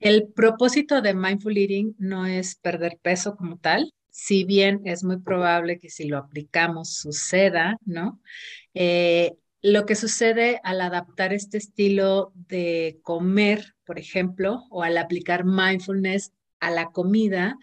El 0.00 0.28
propósito 0.28 1.00
de 1.00 1.14
mindful 1.14 1.56
eating 1.56 1.96
no 1.98 2.26
es 2.26 2.56
perder 2.56 2.98
peso 3.00 3.36
como 3.36 3.58
tal, 3.58 3.92
si 4.10 4.44
bien 4.44 4.82
es 4.84 5.04
muy 5.04 5.18
probable 5.18 5.78
que 5.78 5.88
si 5.88 6.08
lo 6.08 6.18
aplicamos 6.18 6.94
suceda, 6.94 7.78
¿no? 7.84 8.20
Eh, 8.74 9.32
lo 9.62 9.86
que 9.86 9.94
sucede 9.94 10.60
al 10.62 10.80
adaptar 10.80 11.32
este 11.32 11.58
estilo 11.58 12.32
de 12.34 12.98
comer, 13.02 13.74
por 13.84 13.98
ejemplo, 13.98 14.64
o 14.70 14.82
al 14.82 14.98
aplicar 14.98 15.44
mindfulness 15.44 16.32
a 16.60 16.70
la 16.70 16.90
comida, 16.90 17.56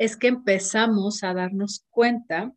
es 0.00 0.16
que 0.16 0.28
empezamos 0.28 1.22
a 1.22 1.34
darnos 1.34 1.84
cuenta 1.90 2.54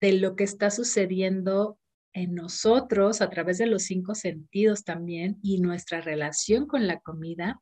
de 0.00 0.12
lo 0.14 0.34
que 0.34 0.42
está 0.42 0.72
sucediendo 0.72 1.78
en 2.12 2.34
nosotros 2.34 3.22
a 3.22 3.30
través 3.30 3.58
de 3.58 3.66
los 3.66 3.84
cinco 3.84 4.16
sentidos 4.16 4.82
también 4.82 5.38
y 5.40 5.60
nuestra 5.60 6.00
relación 6.00 6.66
con 6.66 6.88
la 6.88 6.98
comida 6.98 7.60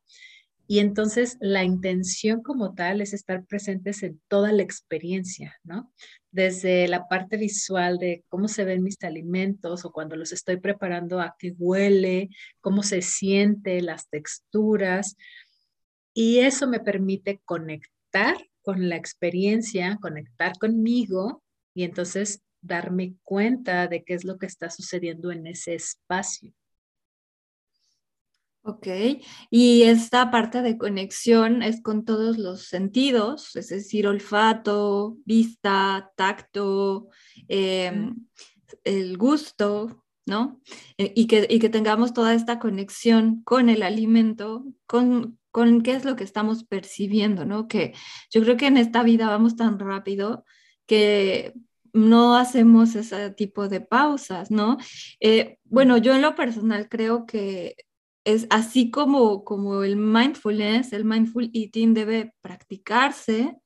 y 0.65 0.79
entonces 0.79 1.37
la 1.41 1.63
intención 1.63 2.41
como 2.41 2.73
tal 2.73 3.01
es 3.01 3.13
estar 3.13 3.45
presentes 3.45 4.01
en 4.01 4.19
toda 4.27 4.51
la 4.51 4.63
experiencia, 4.63 5.59
¿no? 5.63 5.93
Desde 6.31 6.87
la 6.87 7.07
parte 7.07 7.37
visual 7.37 7.99
de 7.99 8.23
cómo 8.29 8.47
se 8.47 8.63
ven 8.63 8.81
mis 8.81 8.97
alimentos 9.03 9.85
o 9.85 9.91
cuando 9.91 10.15
los 10.15 10.31
estoy 10.31 10.57
preparando, 10.57 11.19
a 11.19 11.35
qué 11.37 11.53
huele, 11.59 12.29
cómo 12.61 12.81
se 12.81 13.03
siente, 13.03 13.81
las 13.81 14.09
texturas. 14.09 15.17
Y 16.13 16.39
eso 16.39 16.67
me 16.67 16.79
permite 16.79 17.41
conectar 17.45 17.90
con 18.61 18.89
la 18.89 18.95
experiencia, 18.95 19.97
conectar 20.01 20.57
conmigo 20.59 21.43
y 21.73 21.83
entonces 21.83 22.41
darme 22.61 23.15
cuenta 23.23 23.87
de 23.87 24.03
qué 24.03 24.13
es 24.13 24.23
lo 24.23 24.37
que 24.37 24.45
está 24.45 24.69
sucediendo 24.69 25.31
en 25.31 25.47
ese 25.47 25.75
espacio. 25.75 26.53
Ok, 28.63 28.87
y 29.49 29.83
esta 29.83 30.29
parte 30.29 30.61
de 30.61 30.77
conexión 30.77 31.63
es 31.63 31.81
con 31.81 32.05
todos 32.05 32.37
los 32.37 32.67
sentidos, 32.67 33.55
es 33.55 33.69
decir, 33.69 34.05
olfato, 34.05 35.17
vista, 35.25 36.11
tacto, 36.15 37.09
em, 37.47 38.27
el 38.83 39.17
gusto, 39.17 40.05
¿no? 40.27 40.61
Eh, 40.99 41.11
y, 41.15 41.25
que, 41.25 41.47
y 41.49 41.57
que 41.57 41.69
tengamos 41.69 42.13
toda 42.13 42.35
esta 42.35 42.59
conexión 42.59 43.41
con 43.43 43.67
el 43.67 43.81
alimento, 43.81 44.63
con, 44.85 45.39
con 45.51 45.81
qué 45.81 45.93
es 45.93 46.05
lo 46.05 46.15
que 46.15 46.23
estamos 46.23 46.63
percibiendo, 46.63 47.45
¿no? 47.45 47.67
Que 47.67 47.93
yo 48.31 48.41
creo 48.41 48.57
que 48.57 48.67
en 48.67 48.77
esta 48.77 49.03
vida 49.03 49.27
vamos 49.27 49.55
tan 49.55 49.79
rápido 49.79 50.45
que 50.85 51.53
no 51.93 52.35
hacemos 52.35 52.95
ese 52.95 53.31
tipo 53.31 53.67
de 53.67 53.81
pausas, 53.81 54.49
¿no? 54.51 54.77
Eh, 55.19 55.57
bueno, 55.65 55.97
yo 55.97 56.15
en 56.15 56.21
lo 56.21 56.35
personal 56.35 56.87
creo 56.89 57.25
que 57.25 57.75
es 58.23 58.47
así 58.49 58.91
como, 58.91 59.43
como 59.43 59.83
el 59.83 59.97
mindfulness, 59.97 60.93
el 60.93 61.05
mindful 61.05 61.49
eating 61.53 61.93
debe 61.93 62.33
practicarse 62.41 63.57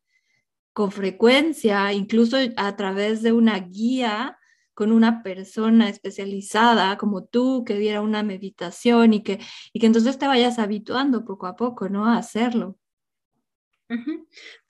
con 0.74 0.92
frecuencia, 0.92 1.94
incluso 1.94 2.38
a 2.58 2.76
través 2.76 3.22
de 3.22 3.32
una 3.32 3.60
guía 3.60 4.38
con 4.76 4.92
una 4.92 5.24
persona 5.24 5.90
especializada 5.90 6.98
como 6.98 7.24
tú 7.24 7.64
que 7.66 7.76
diera 7.76 8.02
una 8.02 8.22
meditación 8.22 9.14
y 9.14 9.24
que, 9.24 9.40
y 9.74 9.80
que 9.80 9.88
entonces 9.88 10.20
te 10.20 10.28
vayas 10.28 10.60
habituando 10.60 11.26
poco 11.26 11.48
a 11.48 11.56
poco, 11.56 11.90
¿no? 11.90 12.06
A 12.06 12.18
hacerlo. 12.18 12.78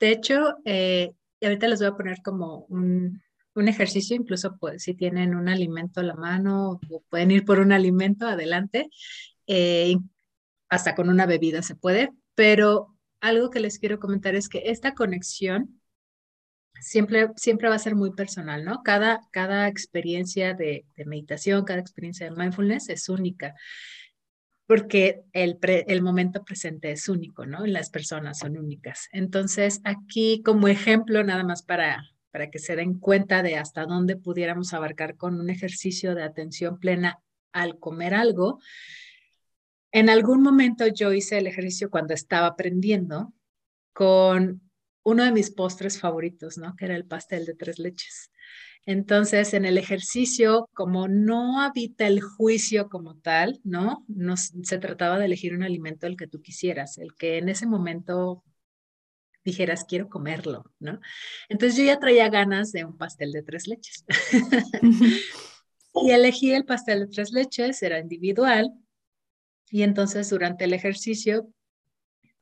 De 0.00 0.10
hecho, 0.10 0.56
eh, 0.64 1.12
ahorita 1.42 1.68
les 1.68 1.80
voy 1.80 1.88
a 1.88 1.96
poner 1.96 2.22
como 2.22 2.66
un, 2.68 3.22
un 3.54 3.68
ejercicio, 3.68 4.14
incluso 4.16 4.56
pues, 4.58 4.84
si 4.84 4.94
tienen 4.94 5.34
un 5.34 5.48
alimento 5.48 6.00
a 6.00 6.04
la 6.04 6.14
mano 6.14 6.80
pueden 7.10 7.30
ir 7.30 7.44
por 7.44 7.58
un 7.58 7.72
alimento, 7.72 8.26
adelante. 8.26 8.88
Eh, 9.46 9.96
hasta 10.68 10.94
con 10.94 11.08
una 11.08 11.26
bebida 11.26 11.62
se 11.62 11.76
puede, 11.76 12.10
pero 12.34 12.96
algo 13.20 13.50
que 13.50 13.60
les 13.60 13.78
quiero 13.78 13.98
comentar 13.98 14.34
es 14.34 14.48
que 14.48 14.62
esta 14.66 14.94
conexión 14.94 15.75
siempre, 16.80 17.28
siempre 17.36 17.68
va 17.68 17.74
a 17.76 17.80
ser 17.80 17.94
muy 17.94 18.12
personal, 18.12 18.64
¿no? 18.64 18.82
Cada, 18.82 19.20
cada 19.30 19.68
experiencia 19.68 20.54
de, 20.54 20.84
meditación, 21.04 21.64
cada 21.64 21.80
experiencia 21.80 22.28
de 22.28 22.36
mindfulness 22.36 22.88
es 22.88 23.08
única, 23.08 23.54
porque 24.66 25.22
el, 25.32 25.58
el 25.62 26.02
momento 26.02 26.44
presente 26.44 26.90
es 26.90 27.08
único, 27.08 27.46
¿no? 27.46 27.66
Las 27.66 27.90
personas 27.90 28.38
son 28.38 28.56
únicas. 28.56 29.08
Entonces, 29.12 29.80
aquí 29.84 30.42
como 30.44 30.68
ejemplo, 30.68 31.22
nada 31.22 31.44
más 31.44 31.62
para, 31.62 32.04
para 32.30 32.50
que 32.50 32.58
se 32.58 32.76
den 32.76 32.98
cuenta 32.98 33.42
de 33.42 33.56
hasta 33.56 33.86
dónde 33.86 34.16
pudiéramos 34.16 34.74
abarcar 34.74 35.16
con 35.16 35.40
un 35.40 35.50
ejercicio 35.50 36.14
de 36.14 36.22
atención 36.22 36.78
plena 36.78 37.20
al 37.52 37.78
comer 37.78 38.14
algo, 38.14 38.60
en 39.92 40.10
algún 40.10 40.42
momento 40.42 40.86
yo 40.88 41.12
hice 41.12 41.38
el 41.38 41.46
ejercicio 41.46 41.88
cuando 41.90 42.12
estaba 42.12 42.48
aprendiendo 42.48 43.32
con 43.94 44.65
uno 45.06 45.22
de 45.22 45.30
mis 45.30 45.52
postres 45.52 46.00
favoritos, 46.00 46.58
¿no? 46.58 46.74
Que 46.74 46.86
era 46.86 46.96
el 46.96 47.06
pastel 47.06 47.46
de 47.46 47.54
tres 47.54 47.78
leches. 47.78 48.32
Entonces, 48.86 49.54
en 49.54 49.64
el 49.64 49.78
ejercicio, 49.78 50.68
como 50.74 51.06
no 51.06 51.60
habita 51.60 52.08
el 52.08 52.20
juicio 52.20 52.88
como 52.88 53.16
tal, 53.16 53.60
¿no? 53.62 54.04
no 54.08 54.36
se 54.36 54.78
trataba 54.78 55.18
de 55.18 55.26
elegir 55.26 55.54
un 55.54 55.62
alimento 55.62 56.08
el 56.08 56.16
que 56.16 56.26
tú 56.26 56.42
quisieras, 56.42 56.98
el 56.98 57.14
que 57.14 57.38
en 57.38 57.48
ese 57.48 57.66
momento 57.66 58.42
dijeras, 59.44 59.84
quiero 59.84 60.08
comerlo, 60.08 60.64
¿no? 60.80 60.98
Entonces 61.48 61.78
yo 61.78 61.84
ya 61.84 62.00
traía 62.00 62.28
ganas 62.28 62.72
de 62.72 62.84
un 62.84 62.96
pastel 62.96 63.30
de 63.30 63.44
tres 63.44 63.68
leches. 63.68 64.04
y 66.02 66.10
elegí 66.10 66.52
el 66.52 66.64
pastel 66.64 67.00
de 67.00 67.06
tres 67.06 67.30
leches, 67.30 67.80
era 67.80 68.00
individual, 68.00 68.72
y 69.70 69.82
entonces 69.82 70.28
durante 70.30 70.64
el 70.64 70.72
ejercicio, 70.72 71.48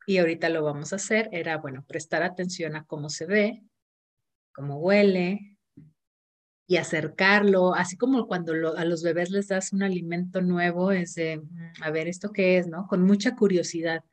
y 0.05 0.17
ahorita 0.17 0.49
lo 0.49 0.63
vamos 0.63 0.93
a 0.93 0.97
hacer, 0.97 1.29
era, 1.31 1.57
bueno, 1.57 1.83
prestar 1.87 2.23
atención 2.23 2.75
a 2.75 2.85
cómo 2.85 3.09
se 3.09 3.25
ve, 3.25 3.63
cómo 4.53 4.77
huele, 4.77 5.55
y 6.67 6.77
acercarlo, 6.77 7.75
así 7.75 7.95
como 7.95 8.27
cuando 8.27 8.53
a 8.75 8.85
los 8.85 9.03
bebés 9.03 9.29
les 9.29 9.47
das 9.49 9.71
un 9.71 9.83
alimento 9.83 10.41
nuevo, 10.41 10.91
es 10.91 11.13
de, 11.15 11.37
mm, 11.37 11.83
a 11.83 11.91
ver, 11.91 12.07
¿esto 12.07 12.31
qué 12.31 12.57
es? 12.57 12.67
¿No? 12.67 12.87
Con 12.87 13.03
mucha 13.03 13.35
curiosidad. 13.35 14.03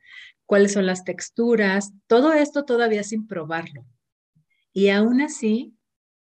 ¿Cuáles 0.45 0.73
son 0.73 0.85
las 0.85 1.03
texturas? 1.03 1.93
Todo 2.07 2.33
esto 2.33 2.63
todavía 2.63 3.03
sin 3.03 3.27
probarlo. 3.27 3.85
Y 4.71 4.89
aún 4.89 5.21
así, 5.21 5.75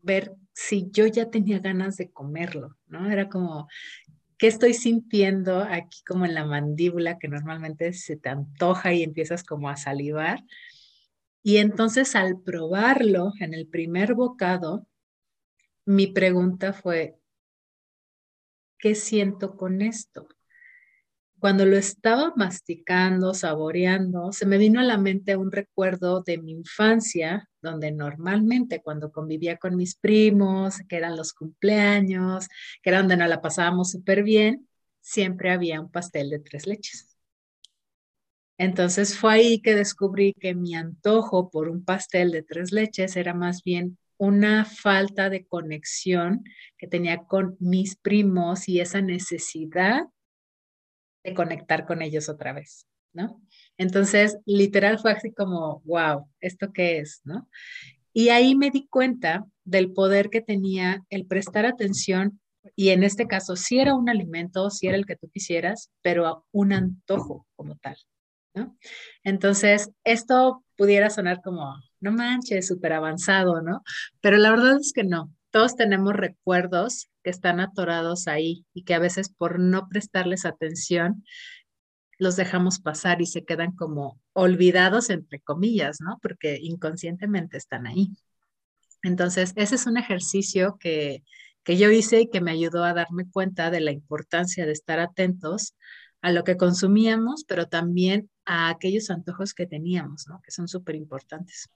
ver 0.01 0.35
si 0.53 0.91
yo 0.91 1.07
ya 1.07 1.31
tenía 1.31 1.59
ganas 1.59 1.97
de 1.97 2.11
comerlo, 2.11 2.77
¿no? 2.87 3.11
Era 3.11 3.29
como, 3.29 3.69
¿qué 4.43 4.49
estoy 4.49 4.75
sintiendo 4.75 5.61
aquí 5.61 6.03
como 6.05 6.25
en 6.25 6.35
la 6.35 6.45
mandíbula 6.45 7.17
que 7.21 7.29
normalmente 7.29 7.93
se 7.93 8.17
te 8.17 8.29
antoja 8.29 8.93
y 8.93 9.05
empiezas 9.05 9.45
como 9.45 9.69
a 9.69 9.77
salivar? 9.77 10.43
Y 11.45 11.59
entonces 11.59 12.17
al 12.17 12.41
probarlo 12.41 13.31
en 13.39 13.55
el 13.55 13.69
primer 13.69 14.15
bocado, 14.15 14.89
mi 15.85 16.09
pregunta 16.09 16.73
fue, 16.73 17.21
¿qué 18.81 18.97
siento 18.97 19.57
con 19.57 19.81
esto? 19.81 20.27
Cuando 21.43 21.67
lo 21.67 21.77
estaba 21.77 22.33
masticando, 22.37 23.35
saboreando, 23.35 24.31
se 24.31 24.47
me 24.47 24.59
vino 24.59 24.79
a 24.79 24.85
la 24.85 24.97
mente 24.97 25.35
un 25.35 25.51
recuerdo 25.51 26.23
de 26.23 26.39
mi 26.39 26.53
infancia, 26.53 27.51
donde 27.61 27.91
normalmente 27.91 28.81
cuando 28.81 29.11
convivía 29.11 29.57
con 29.57 29.75
mis 29.75 29.97
primos, 29.97 30.77
que 30.89 30.95
eran 30.95 31.17
los 31.17 31.33
cumpleaños, 31.33 32.47
que 32.81 32.91
era 32.91 33.01
donde 33.01 33.17
nos 33.17 33.29
la 33.29 33.41
pasábamos 33.41 33.91
súper 33.91 34.23
bien, 34.23 34.69
siempre 35.01 35.51
había 35.51 35.81
un 35.81 35.91
pastel 35.91 36.31
de 36.31 36.39
tres 36.39 36.69
leches. 36.69 37.17
Entonces 38.57 39.19
fue 39.19 39.33
ahí 39.33 39.61
que 39.61 39.75
descubrí 39.75 40.35
que 40.35 40.55
mi 40.55 40.77
antojo 40.77 41.51
por 41.51 41.69
un 41.69 41.85
pastel 41.85 42.31
de 42.31 42.45
tres 42.45 42.71
leches 42.71 43.17
era 43.17 43.35
más 43.35 43.65
bien 43.65 43.99
una 44.17 44.65
falta 44.65 45.29
de 45.29 45.45
conexión 45.45 46.45
que 46.79 46.87
tenía 46.87 47.25
con 47.25 47.57
mis 47.59 47.97
primos 47.97 48.69
y 48.69 48.79
esa 48.79 49.03
necesidad 49.03 50.05
de 51.25 51.35
conectar 51.35 51.87
con 51.87 52.03
ellos 52.03 52.29
otra 52.29 52.53
vez, 52.53 52.87
¿no? 53.13 53.41
Entonces, 53.79 54.39
literal 54.47 54.99
fue 54.99 55.13
así 55.13 55.33
como, 55.33 55.81
wow, 55.85 56.29
¿esto 56.41 56.73
qué 56.73 56.99
es, 56.99 57.21
no? 57.25 57.49
Y 58.13 58.29
ahí 58.29 58.55
me 58.55 58.71
di 58.71 58.87
cuenta 58.89 59.47
del 59.65 59.93
poder 59.93 60.29
que 60.29 60.41
tenía 60.41 61.03
el 61.09 61.27
prestar 61.27 61.65
atención 61.67 62.41
y 62.77 62.91
en 62.91 63.03
este 63.03 63.27
caso 63.27 63.57
si 63.57 63.81
era 63.81 63.95
un 63.95 64.09
alimento, 64.09 64.71
si 64.71 64.87
era 64.87 64.97
el 64.97 65.07
que 65.07 65.17
tú 65.17 65.29
quisieras, 65.31 65.91
pero 66.03 66.47
un 66.53 66.73
antojo 66.73 67.47
como 67.57 67.77
tal, 67.77 67.97
¿no? 68.55 68.77
Entonces, 69.25 69.91
esto 70.05 70.65
pudiera 70.77 71.11
sonar 71.11 71.41
como, 71.43 71.75
no 72.01 72.13
manches, 72.13 72.67
súper 72.67 72.93
avanzado, 72.93 73.63
¿no? 73.63 73.83
Pero 74.21 74.37
la 74.37 74.51
verdad 74.51 74.79
es 74.81 74.93
que 74.93 75.05
no. 75.05 75.33
Todos 75.53 75.77
tenemos 75.77 76.15
recuerdos 76.15 77.11
que 77.23 77.31
están 77.31 77.61
atorados 77.61 78.27
ahí 78.27 78.65
y 78.75 78.85
que 78.85 78.95
a 78.95 78.99
veces 78.99 79.29
por 79.29 79.61
no 79.61 79.87
prestarles 79.89 80.47
atención 80.47 81.25
los 82.19 82.37
dejamos 82.37 82.81
pasar 82.81 83.21
y 83.21 83.27
se 83.27 83.45
quedan 83.45 83.73
como 83.73 84.19
olvidados, 84.33 85.11
entre 85.11 85.41
comillas, 85.41 86.01
¿no? 86.01 86.19
Porque 86.23 86.59
inconscientemente 86.61 87.59
están 87.59 87.87
ahí. 87.87 88.17
Entonces, 89.03 89.53
ese 89.57 89.75
es 89.75 89.87
un 89.87 89.99
ejercicio 89.99 90.79
que, 90.81 91.23
que 91.65 91.77
yo 91.77 91.91
hice 91.91 92.23
y 92.23 92.31
que 92.31 92.41
me 92.41 92.53
ayudó 92.53 92.85
a 92.85 92.95
darme 92.95 93.29
cuenta 93.31 93.71
de 93.71 93.81
la 93.81 93.93
importancia 93.93 94.65
de 94.65 94.73
estar 94.73 95.01
atentos 95.01 95.75
a 96.23 96.33
lo 96.33 96.45
que 96.45 96.57
consumíamos, 96.57 97.45
pero 97.47 97.67
también 97.67 98.31
a 98.47 98.71
aquellos 98.71 99.11
antojos 99.11 99.53
que 99.53 99.67
teníamos, 99.67 100.27
¿no? 100.29 100.41
Que 100.43 100.51
son 100.51 100.67
súper 100.67 100.95
importantes. 100.95 101.69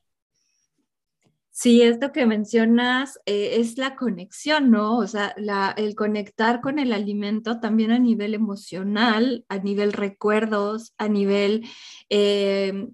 Sí, 1.59 1.81
esto 1.81 2.13
que 2.13 2.27
mencionas 2.27 3.19
eh, 3.25 3.57
es 3.61 3.79
la 3.79 3.97
conexión, 3.97 4.71
¿no? 4.71 4.99
O 4.99 5.07
sea, 5.07 5.35
el 5.79 5.95
conectar 5.95 6.61
con 6.61 6.79
el 6.79 6.93
alimento 6.93 7.61
también 7.61 7.93
a 7.93 7.99
nivel 7.99 8.35
emocional, 8.35 9.47
a 9.49 9.57
nivel 9.57 9.95
recuerdos, 9.95 10.93
a 10.99 11.09
nivel 11.09 11.67
eh, 12.11 12.89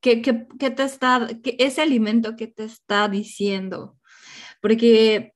¿qué, 0.00 0.16
te 0.16 0.82
está, 0.82 1.28
ese 1.44 1.80
alimento 1.80 2.34
que 2.34 2.48
te 2.48 2.64
está 2.64 3.08
diciendo. 3.08 4.00
Porque 4.60 5.34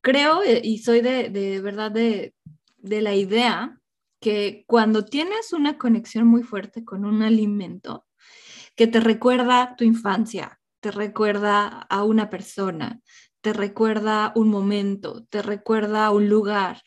creo 0.00 0.42
eh, 0.42 0.62
y 0.64 0.78
soy 0.78 1.02
de, 1.02 1.28
de 1.28 1.60
verdad 1.60 1.90
de, 1.90 2.34
de 2.78 3.02
la 3.02 3.14
idea 3.14 3.78
que 4.20 4.64
cuando 4.66 5.04
tienes 5.04 5.52
una 5.52 5.76
conexión 5.76 6.26
muy 6.26 6.44
fuerte 6.44 6.82
con 6.82 7.04
un 7.04 7.22
alimento 7.22 8.06
que 8.74 8.86
te 8.86 9.00
recuerda 9.00 9.76
tu 9.76 9.84
infancia, 9.84 10.60
te 10.84 10.90
recuerda 10.90 11.86
a 11.88 12.04
una 12.04 12.28
persona, 12.28 13.00
te 13.40 13.54
recuerda 13.54 14.34
un 14.36 14.50
momento, 14.50 15.24
te 15.30 15.40
recuerda 15.40 16.10
un 16.10 16.28
lugar 16.28 16.82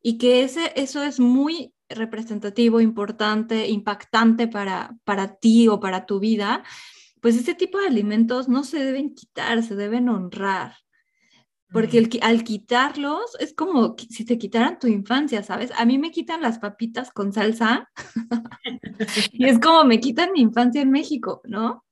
y 0.00 0.16
que 0.16 0.42
ese, 0.42 0.72
eso 0.74 1.02
es 1.02 1.20
muy 1.20 1.74
representativo, 1.90 2.80
importante, 2.80 3.68
impactante 3.68 4.48
para, 4.48 4.96
para 5.04 5.36
ti 5.36 5.68
o 5.68 5.80
para 5.80 6.06
tu 6.06 6.18
vida, 6.18 6.64
pues 7.20 7.36
ese 7.36 7.54
tipo 7.54 7.78
de 7.78 7.88
alimentos 7.88 8.48
no 8.48 8.64
se 8.64 8.82
deben 8.82 9.14
quitar, 9.14 9.62
se 9.62 9.76
deben 9.76 10.08
honrar. 10.08 10.74
Porque 11.70 11.98
el, 11.98 12.08
al 12.22 12.44
quitarlos 12.44 13.36
es 13.38 13.52
como 13.52 13.96
si 13.98 14.24
te 14.24 14.38
quitaran 14.38 14.78
tu 14.78 14.86
infancia, 14.86 15.42
¿sabes? 15.42 15.70
A 15.76 15.84
mí 15.84 15.98
me 15.98 16.10
quitan 16.10 16.40
las 16.40 16.58
papitas 16.58 17.10
con 17.10 17.34
salsa 17.34 17.90
y 19.30 19.44
es 19.44 19.58
como 19.58 19.84
me 19.84 20.00
quitan 20.00 20.32
mi 20.32 20.40
infancia 20.40 20.80
en 20.80 20.90
México, 20.90 21.42
¿no? 21.44 21.84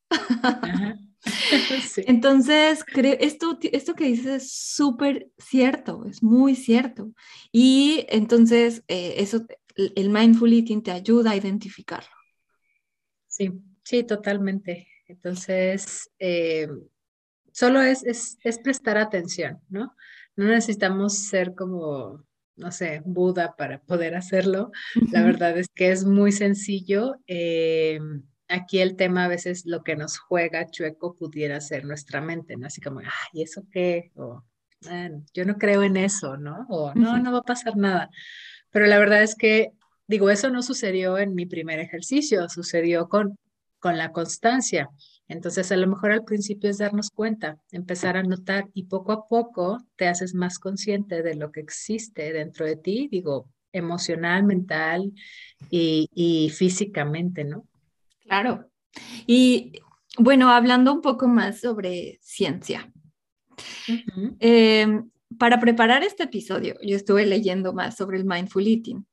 Entonces, 2.06 2.84
creo, 2.84 3.16
esto, 3.20 3.58
esto 3.62 3.94
que 3.94 4.04
dices 4.04 4.26
es 4.26 4.52
súper 4.52 5.30
cierto, 5.38 6.04
es 6.06 6.22
muy 6.22 6.54
cierto. 6.54 7.12
Y 7.52 8.06
entonces, 8.08 8.82
eh, 8.88 9.14
eso, 9.18 9.46
el 9.74 10.10
mindful 10.10 10.52
eating 10.52 10.82
te 10.82 10.90
ayuda 10.90 11.32
a 11.32 11.36
identificarlo. 11.36 12.10
Sí, 13.26 13.52
sí, 13.84 14.04
totalmente. 14.04 14.88
Entonces, 15.06 16.10
eh, 16.18 16.68
solo 17.52 17.80
es, 17.80 18.04
es, 18.04 18.38
es, 18.44 18.58
prestar 18.58 18.98
atención, 18.98 19.60
¿no? 19.68 19.94
No 20.36 20.44
necesitamos 20.46 21.18
ser 21.26 21.54
como, 21.54 22.24
no 22.56 22.70
sé, 22.72 23.02
Buda 23.04 23.56
para 23.56 23.80
poder 23.82 24.14
hacerlo. 24.14 24.70
La 25.10 25.22
verdad 25.22 25.58
es 25.58 25.68
que 25.68 25.90
es 25.90 26.04
muy 26.04 26.32
sencillo. 26.32 27.16
Eh, 27.26 27.98
aquí 28.50 28.80
el 28.80 28.96
tema 28.96 29.24
a 29.24 29.28
veces 29.28 29.64
lo 29.64 29.82
que 29.82 29.96
nos 29.96 30.18
juega 30.18 30.66
chueco 30.66 31.14
pudiera 31.14 31.60
ser 31.60 31.84
nuestra 31.84 32.20
mente, 32.20 32.56
¿no? 32.56 32.66
Así 32.66 32.80
como, 32.80 33.00
ay, 33.00 33.42
¿eso 33.42 33.62
qué? 33.70 34.10
O, 34.16 34.42
yo 35.34 35.44
no 35.44 35.56
creo 35.56 35.82
en 35.82 35.96
eso, 35.96 36.36
¿no? 36.36 36.66
O 36.68 36.92
no, 36.94 37.18
no 37.18 37.32
va 37.32 37.38
a 37.38 37.42
pasar 37.42 37.76
nada. 37.76 38.10
Pero 38.70 38.86
la 38.86 38.98
verdad 38.98 39.22
es 39.22 39.34
que, 39.34 39.72
digo, 40.06 40.30
eso 40.30 40.50
no 40.50 40.62
sucedió 40.62 41.18
en 41.18 41.34
mi 41.34 41.46
primer 41.46 41.80
ejercicio, 41.80 42.48
sucedió 42.48 43.08
con, 43.08 43.38
con 43.78 43.98
la 43.98 44.12
constancia. 44.12 44.88
Entonces, 45.28 45.70
a 45.70 45.76
lo 45.76 45.86
mejor 45.86 46.12
al 46.12 46.24
principio 46.24 46.70
es 46.70 46.78
darnos 46.78 47.10
cuenta, 47.10 47.58
empezar 47.70 48.16
a 48.16 48.22
notar 48.22 48.68
y 48.74 48.84
poco 48.84 49.12
a 49.12 49.28
poco 49.28 49.78
te 49.96 50.08
haces 50.08 50.34
más 50.34 50.58
consciente 50.58 51.22
de 51.22 51.36
lo 51.36 51.52
que 51.52 51.60
existe 51.60 52.32
dentro 52.32 52.66
de 52.66 52.76
ti, 52.76 53.08
digo, 53.10 53.48
emocional, 53.72 54.42
mental 54.42 55.12
y, 55.70 56.08
y 56.12 56.50
físicamente, 56.50 57.44
¿no? 57.44 57.64
Claro. 58.30 58.70
Y 59.26 59.72
bueno, 60.16 60.50
hablando 60.50 60.92
un 60.92 61.00
poco 61.00 61.26
más 61.26 61.60
sobre 61.60 62.20
ciencia. 62.22 62.92
Em, 64.38 65.10
para 65.36 65.58
preparar 65.58 66.04
este 66.04 66.22
episodio, 66.22 66.76
yo 66.80 66.94
estuve 66.94 67.26
leyendo 67.26 67.72
más 67.72 67.96
sobre 67.96 68.18
el 68.18 68.24
mindful 68.24 68.68
eating 68.68 69.04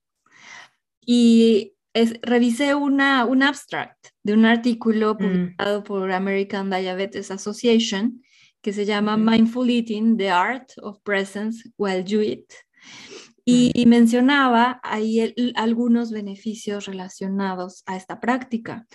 y 1.03 1.73
revisé 2.21 2.75
una, 2.75 3.25
un 3.25 3.41
abstract 3.41 4.09
de 4.21 4.33
un 4.33 4.45
artículo 4.45 5.15
mm. 5.15 5.17
publicado 5.17 5.83
por 5.83 6.11
American 6.11 6.69
Diabetes 6.69 7.31
Association 7.31 8.21
que 8.61 8.71
se 8.71 8.85
llama 8.85 9.17
Mindful 9.17 9.67
Eating, 9.67 10.15
The 10.15 10.29
Art 10.29 10.73
of 10.83 10.99
Presence 11.01 11.67
While 11.77 12.03
You 12.03 12.21
Eat. 12.21 12.53
Y, 13.49 13.85
mencionaba 13.85 14.81
ahí 14.83 15.33
algunos 15.55 16.11
beneficios 16.11 16.85
relacionados 16.85 17.81
a 17.85 17.95
esta 17.95 18.19
práctica. 18.19 18.85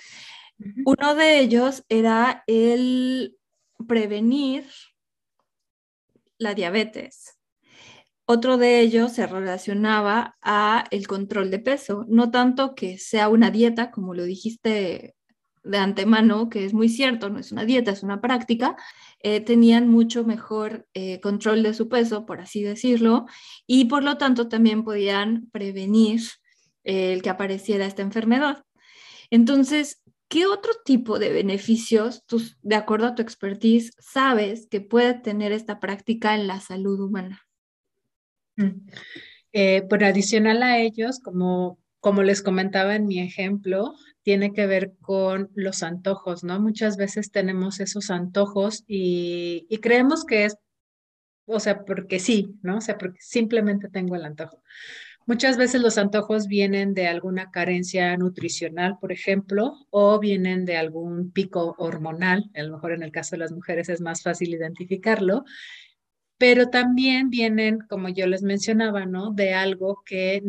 Uno 0.85 1.15
de 1.15 1.39
ellos 1.39 1.85
era 1.89 2.45
el 2.47 3.39
prevenir 3.89 4.67
la 6.37 6.53
diabetes. 6.53 7.39
Otro 8.27 8.59
de 8.59 8.81
ellos 8.81 9.13
se 9.13 9.27
relacionaba 9.27 10.37
a 10.43 10.85
el 10.91 11.07
control 11.07 11.51
de 11.51 11.59
peso, 11.59 12.05
no 12.09 12.31
tanto 12.31 12.75
que 12.75 12.99
sea 12.99 13.31
una 13.31 13.51
dieta, 13.51 13.91
como 13.91 14.13
lo 14.13 14.25
dijiste 14.25 15.15
de 15.65 15.79
antemano, 15.79 16.49
que 16.49 16.65
es 16.65 16.75
muy 16.75 16.89
cierto, 16.89 17.31
no 17.31 17.39
es 17.39 17.53
una 17.53 17.65
dieta, 17.65 17.91
es 17.91 18.03
una 18.03 18.21
práctica, 18.21 18.77
eh, 19.21 19.41
tenían 19.41 19.89
mucho 19.89 20.25
mejor 20.25 20.89
eh, 20.95 21.21
control 21.21 21.63
de 21.63 21.75
su 21.75 21.89
peso, 21.89 22.27
por 22.27 22.41
así 22.41 22.63
decirlo, 22.63 23.27
y 23.67 23.85
por 23.85 24.03
lo 24.03 24.19
tanto 24.19 24.49
también 24.49 24.85
podían 24.85 25.49
prevenir 25.53 26.21
eh, 26.85 27.13
el 27.13 27.23
que 27.23 27.31
apareciera 27.31 27.87
esta 27.87 28.03
enfermedad. 28.03 28.65
Entonces, 29.31 30.03
¿qué 30.29 30.47
otro 30.47 30.73
tipo 30.85 31.19
de 31.19 31.33
beneficios, 31.33 32.25
de 32.63 32.75
acuerdo 32.75 33.07
a 33.07 33.15
tu 33.15 33.23
expertise, 33.23 33.93
sabes 33.99 34.67
que 34.69 34.81
puede 34.81 35.15
tener 35.15 35.53
esta 35.53 35.79
práctica 35.79 36.35
en 36.35 36.47
la 36.47 36.61
salud 36.61 37.01
humana? 37.01 37.43
Mm. 38.57 38.89
Adicional 39.55 40.63
a 40.63 40.79
ellos, 40.79 41.21
como, 41.21 41.79
como 42.03 42.25
les 42.25 42.43
comentaba 42.43 42.97
en 42.97 43.07
mi 43.07 43.21
ejemplo, 43.21 43.95
tiene 44.23 44.53
que 44.53 44.67
ver 44.67 44.93
con 45.01 45.51
los 45.55 45.85
antojos, 45.85 46.43
¿no? 46.43 46.61
Muchas 46.61 46.97
veces 46.97 47.31
tenemos 47.31 47.79
esos 47.79 48.11
antojos 48.11 48.83
y, 48.89 49.69
creemos 49.81 50.25
que 50.25 50.47
es, 50.47 50.57
o 51.47 51.61
sea, 51.61 51.85
porque 51.85 52.19
sí, 52.19 52.57
¿no? 52.61 52.79
O 52.79 52.81
sea, 52.81 52.99
porque 52.99 53.21
simplemente 53.21 53.89
tengo 53.89 54.17
el 54.17 54.25
antojo. 54.25 54.65
Muchas 55.27 55.57
veces 55.57 55.81
los 55.81 55.97
antojos 55.97 56.49
vienen 56.49 56.93
de 56.93 57.07
alguna 57.07 57.53
carencia 57.53 58.17
nutricional, 58.17 58.99
por 59.01 59.13
ejemplo, 59.13 59.87
o 59.91 60.19
vienen 60.19 60.65
de 60.65 60.79
algún 60.79 61.31
pico 61.31 61.77
hormonal. 61.79 62.51
A 62.57 62.65
lo 62.65 62.73
mejor 62.73 62.95
en 62.95 63.05
el 63.05 63.13
caso 63.13 63.37
de 63.37 63.41
las 63.41 63.53
mujeres 63.53 63.89
es 63.89 64.01
más 64.01 64.23
fácil 64.23 64.53
identificarlo, 64.53 65.45
pero 66.37 66.69
también 66.69 67.31
vienen, 67.31 67.79
como 67.89 68.09
yo 68.09 68.27
les 68.27 68.43
mencionaba, 68.43 69.07
¿no? 69.07 69.31
De 69.31 69.55
algo 69.55 70.03
que, 70.05 70.43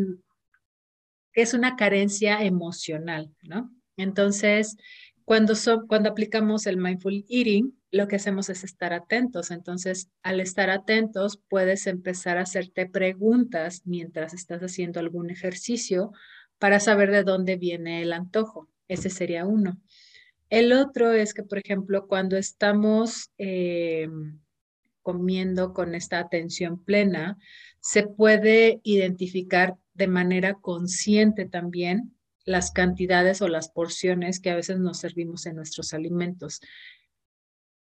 es 1.33 1.53
una 1.53 1.75
carencia 1.75 2.43
emocional, 2.43 3.33
¿no? 3.41 3.71
Entonces, 3.97 4.77
cuando, 5.25 5.53
cuando 5.87 6.09
aplicamos 6.09 6.67
el 6.67 6.77
mindful 6.77 7.25
eating, 7.29 7.77
lo 7.91 8.07
que 8.07 8.15
hacemos 8.15 8.49
es 8.49 8.63
estar 8.63 8.91
atentos. 8.91 9.51
Entonces, 9.51 10.09
al 10.23 10.39
estar 10.39 10.69
atentos, 10.69 11.39
puedes 11.47 11.87
empezar 11.87 12.37
a 12.37 12.41
hacerte 12.41 12.87
preguntas 12.87 13.83
mientras 13.85 14.33
estás 14.33 14.61
haciendo 14.61 14.99
algún 14.99 15.29
ejercicio 15.29 16.11
para 16.57 16.79
saber 16.79 17.11
de 17.11 17.23
dónde 17.23 17.55
viene 17.55 18.01
el 18.01 18.13
antojo. 18.13 18.67
Ese 18.87 19.09
sería 19.09 19.45
uno. 19.45 19.79
El 20.49 20.73
otro 20.73 21.13
es 21.13 21.33
que, 21.33 21.43
por 21.43 21.59
ejemplo, 21.59 22.07
cuando 22.07 22.35
estamos 22.35 23.31
eh, 23.37 24.09
comiendo 25.01 25.73
con 25.73 25.95
esta 25.95 26.19
atención 26.19 26.83
plena, 26.83 27.37
se 27.83 28.07
puede 28.07 28.79
identificar 28.83 29.75
de 29.93 30.07
manera 30.07 30.53
consciente 30.53 31.45
también 31.45 32.15
las 32.45 32.71
cantidades 32.71 33.41
o 33.41 33.49
las 33.49 33.69
porciones 33.69 34.39
que 34.39 34.51
a 34.51 34.55
veces 34.55 34.79
nos 34.79 34.99
servimos 34.99 35.45
en 35.45 35.57
nuestros 35.57 35.93
alimentos 35.93 36.61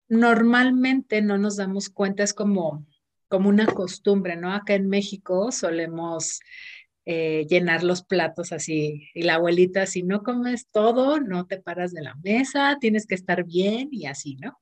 normalmente 0.10 1.21
no 1.21 1.38
nos 1.38 1.56
damos 1.56 1.89
cuenta, 1.89 2.23
es 2.23 2.34
como, 2.34 2.86
como 3.30 3.47
una 3.47 3.67
costumbre, 3.67 4.36
¿no? 4.36 4.52
Acá 4.52 4.73
en 4.73 4.89
México 4.89 5.52
solemos 5.52 6.41
eh, 7.06 7.45
llenar 7.47 7.84
los 7.84 8.04
platos 8.04 8.52
así 8.52 9.10
y 9.13 9.21
la 9.21 9.36
abuelita, 9.36 9.86
si 9.86 10.04
no 10.04 10.23
comes 10.23 10.67
todo, 10.71 11.21
no 11.21 11.45
te 11.45 11.62
paras 11.62 11.93
de 11.93 12.02
la 12.02 12.15
mesa, 12.23 12.78
tienes 12.82 13.06
que 13.06 13.15
estar 13.15 13.45
bien 13.45 13.89
y 13.91 14.08
así, 14.08 14.36
¿no? 14.36 14.60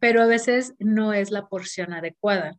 Pero 0.00 0.22
a 0.22 0.26
veces 0.26 0.74
no 0.78 1.12
es 1.12 1.30
la 1.30 1.48
porción 1.48 1.92
adecuada. 1.92 2.56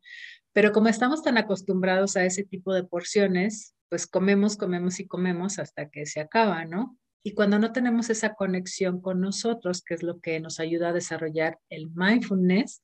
Pero 0.53 0.71
como 0.71 0.87
estamos 0.89 1.23
tan 1.23 1.37
acostumbrados 1.37 2.17
a 2.17 2.25
ese 2.25 2.43
tipo 2.43 2.73
de 2.73 2.83
porciones, 2.83 3.75
pues 3.89 4.07
comemos, 4.07 4.57
comemos 4.57 4.99
y 4.99 5.07
comemos 5.07 5.59
hasta 5.59 5.89
que 5.89 6.05
se 6.05 6.19
acaba, 6.19 6.65
¿no? 6.65 6.97
Y 7.23 7.33
cuando 7.33 7.59
no 7.59 7.71
tenemos 7.71 8.09
esa 8.09 8.33
conexión 8.33 9.01
con 9.01 9.19
nosotros, 9.19 9.83
que 9.83 9.93
es 9.93 10.03
lo 10.03 10.19
que 10.19 10.39
nos 10.39 10.59
ayuda 10.59 10.89
a 10.89 10.93
desarrollar 10.93 11.59
el 11.69 11.89
mindfulness, 11.93 12.81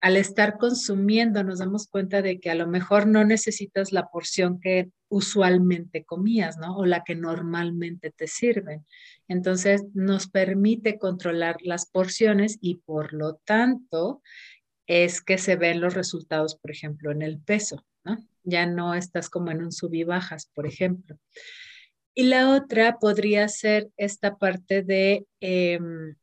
al 0.00 0.16
estar 0.16 0.56
consumiendo 0.56 1.44
nos 1.44 1.58
damos 1.58 1.86
cuenta 1.86 2.22
de 2.22 2.40
que 2.40 2.50
a 2.50 2.54
lo 2.54 2.66
mejor 2.66 3.06
no 3.06 3.24
necesitas 3.24 3.92
la 3.92 4.08
porción 4.08 4.58
que 4.58 4.90
usualmente 5.10 6.04
comías, 6.04 6.56
¿no? 6.56 6.76
O 6.76 6.86
la 6.86 7.04
que 7.04 7.14
normalmente 7.14 8.10
te 8.10 8.26
sirven. 8.26 8.86
Entonces 9.28 9.84
nos 9.92 10.28
permite 10.28 10.98
controlar 10.98 11.56
las 11.62 11.86
porciones 11.86 12.56
y 12.60 12.76
por 12.76 13.12
lo 13.12 13.34
tanto 13.44 14.22
es 14.90 15.20
que 15.22 15.38
se 15.38 15.54
ven 15.54 15.80
los 15.80 15.94
resultados, 15.94 16.56
por 16.56 16.72
ejemplo, 16.72 17.12
en 17.12 17.22
el 17.22 17.38
peso, 17.38 17.86
¿no? 18.02 18.18
Ya 18.42 18.66
no 18.66 18.94
estás 18.94 19.30
como 19.30 19.52
en 19.52 19.62
un 19.62 19.70
sub 19.70 19.94
y 19.94 20.02
bajas, 20.02 20.50
por 20.52 20.66
ejemplo. 20.66 21.16
Y 22.12 22.24
la 22.24 22.50
otra 22.50 22.98
podría 22.98 23.46
ser 23.46 23.90
esta 23.96 24.36
parte 24.36 24.82
de, 24.82 25.26
em, 25.38 26.16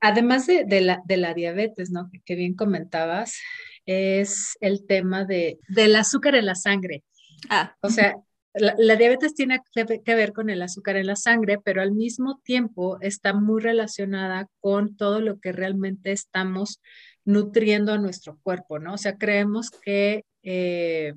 además 0.00 0.46
de, 0.46 0.64
la, 0.80 1.02
de, 1.04 1.18
la, 1.18 1.34
diabetes, 1.34 1.90
¿no? 1.90 2.10
Que 2.24 2.34
bien 2.34 2.54
comentabas, 2.54 3.38
es 3.84 4.56
el 4.62 4.86
tema 4.86 5.26
de, 5.26 5.58
del 5.68 5.96
azúcar 5.96 6.34
en 6.34 6.46
la 6.46 6.54
sangre. 6.54 7.04
Ah. 7.50 7.76
O 7.82 7.90
sea, 7.90 8.16
la, 8.54 8.96
diabetes 8.96 9.34
tiene 9.34 9.60
que 9.74 10.14
ver 10.14 10.32
con 10.32 10.50
el 10.50 10.62
azúcar 10.62 10.96
en 10.96 11.06
la 11.06 11.16
sangre, 11.16 11.58
pero 11.58 11.82
al 11.82 11.92
mismo 11.92 12.40
tiempo 12.44 12.98
está 13.00 13.32
muy 13.32 13.62
relacionada 13.62 14.48
con 14.60 14.96
todo 14.96 15.20
lo 15.20 15.40
que 15.40 15.52
realmente 15.52 16.12
estamos 16.12 16.80
nutriendo 17.24 17.92
a 17.92 17.98
nuestro 17.98 18.38
cuerpo, 18.42 18.78
¿no? 18.78 18.94
O 18.94 18.98
sea, 18.98 19.16
creemos 19.16 19.70
que... 19.70 20.24
Eh, 20.42 21.14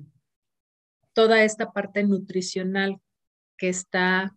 toda 1.16 1.42
esta 1.44 1.72
parte 1.72 2.04
nutricional 2.04 3.00
que 3.56 3.70
está 3.70 4.36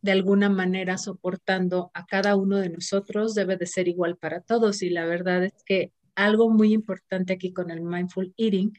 de 0.00 0.12
alguna 0.12 0.48
manera 0.48 0.96
soportando 0.96 1.90
a 1.92 2.06
cada 2.06 2.36
uno 2.36 2.58
de 2.58 2.68
nosotros 2.68 3.34
debe 3.34 3.56
de 3.56 3.66
ser 3.66 3.88
igual 3.88 4.16
para 4.16 4.40
todos. 4.40 4.82
Y 4.82 4.90
la 4.90 5.06
verdad 5.06 5.42
es 5.42 5.54
que 5.66 5.90
algo 6.14 6.50
muy 6.50 6.72
importante 6.72 7.32
aquí 7.32 7.52
con 7.52 7.72
el 7.72 7.80
mindful 7.80 8.32
eating 8.36 8.72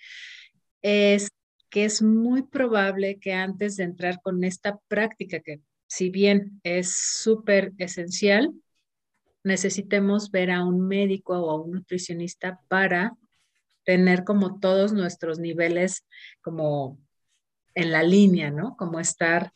es 0.82 1.28
que 1.76 1.84
es 1.84 2.02
muy 2.02 2.44
probable 2.44 3.20
que 3.20 3.34
antes 3.34 3.76
de 3.76 3.84
entrar 3.84 4.22
con 4.22 4.46
esta 4.46 4.80
práctica, 4.88 5.42
que 5.42 5.60
si 5.88 6.10
bien 6.10 6.62
es 6.64 6.96
súper 6.96 7.74
esencial, 7.80 8.54
necesitemos 9.44 10.32
ver 10.32 10.52
a 10.52 10.64
un 10.64 10.88
médico 10.88 11.38
o 11.38 11.52
a 11.52 11.62
un 11.62 11.72
nutricionista 11.72 12.62
para 12.70 13.18
tener 13.84 14.24
como 14.24 14.62
todos 14.62 14.94
nuestros 14.94 15.38
niveles 15.38 16.06
como 16.40 16.98
en 17.74 17.92
la 17.92 18.04
línea, 18.04 18.52
¿no? 18.52 18.78
Como 18.78 19.02
estar 19.02 19.52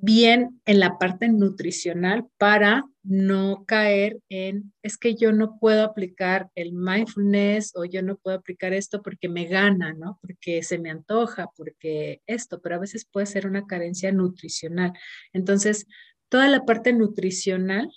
bien 0.00 0.60
en 0.66 0.80
la 0.80 0.98
parte 0.98 1.28
nutricional 1.28 2.26
para 2.38 2.84
no 3.02 3.64
caer 3.66 4.18
en, 4.28 4.72
es 4.82 4.98
que 4.98 5.14
yo 5.14 5.32
no 5.32 5.58
puedo 5.58 5.84
aplicar 5.84 6.50
el 6.54 6.72
mindfulness 6.72 7.72
o 7.74 7.84
yo 7.84 8.02
no 8.02 8.16
puedo 8.16 8.36
aplicar 8.36 8.72
esto 8.72 9.02
porque 9.02 9.28
me 9.28 9.46
gana, 9.46 9.94
¿no? 9.94 10.18
Porque 10.20 10.62
se 10.62 10.78
me 10.78 10.90
antoja, 10.90 11.48
porque 11.56 12.20
esto, 12.26 12.60
pero 12.60 12.76
a 12.76 12.80
veces 12.80 13.06
puede 13.10 13.26
ser 13.26 13.46
una 13.46 13.66
carencia 13.66 14.12
nutricional. 14.12 14.92
Entonces, 15.32 15.86
toda 16.28 16.48
la 16.48 16.64
parte 16.64 16.92
nutricional 16.92 17.90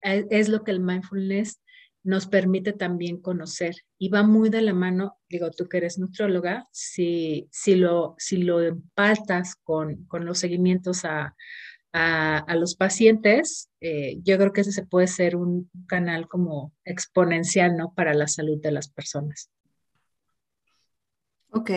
es, 0.00 0.26
es 0.30 0.48
lo 0.48 0.64
que 0.64 0.70
el 0.70 0.80
mindfulness 0.80 1.60
nos 2.02 2.26
permite 2.26 2.72
también 2.72 3.20
conocer 3.20 3.76
y 3.98 4.08
va 4.08 4.22
muy 4.22 4.48
de 4.48 4.62
la 4.62 4.72
mano, 4.72 5.18
digo, 5.28 5.50
tú 5.50 5.68
que 5.68 5.78
eres 5.78 5.98
nutróloga, 5.98 6.68
si, 6.72 7.48
si, 7.50 7.74
lo, 7.74 8.14
si 8.18 8.38
lo 8.38 8.62
empatas 8.62 9.56
con, 9.56 10.04
con 10.06 10.24
los 10.24 10.38
seguimientos 10.38 11.04
a, 11.04 11.34
a, 11.92 12.54
los 12.56 12.76
pacientes, 12.76 13.70
eh, 13.80 14.18
yo 14.22 14.38
creo 14.38 14.52
que 14.52 14.62
ese 14.62 14.72
se 14.72 14.86
puede 14.86 15.06
ser 15.06 15.36
un 15.36 15.70
canal 15.86 16.28
como 16.28 16.72
exponencial, 16.84 17.76
¿no? 17.76 17.92
Para 17.94 18.14
la 18.14 18.28
salud 18.28 18.60
de 18.60 18.72
las 18.72 18.88
personas. 18.88 19.50
Ok, 21.50 21.70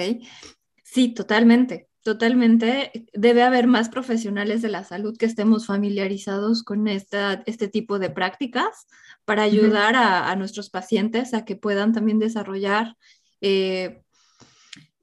sí, 0.84 1.14
totalmente. 1.14 1.88
Totalmente, 2.04 3.08
debe 3.14 3.44
haber 3.44 3.66
más 3.66 3.88
profesionales 3.88 4.62
de 4.62 4.68
la 4.68 4.84
salud 4.84 5.18
que 5.18 5.26
estemos 5.26 5.66
familiarizados 5.68 6.62
con 6.62 6.90
esta, 6.90 7.44
este 7.46 7.70
tipo 7.70 7.98
de 7.98 8.10
prácticas 8.10 8.88
para 9.24 9.44
ayudar 9.44 9.96
a, 9.96 10.36
nuestros 10.36 10.70
pacientes 10.70 11.34
a 11.34 11.46
que 11.46 11.56
puedan 11.56 11.94
también 11.94 12.20
desarrollar 12.20 12.98
eh, 13.40 14.04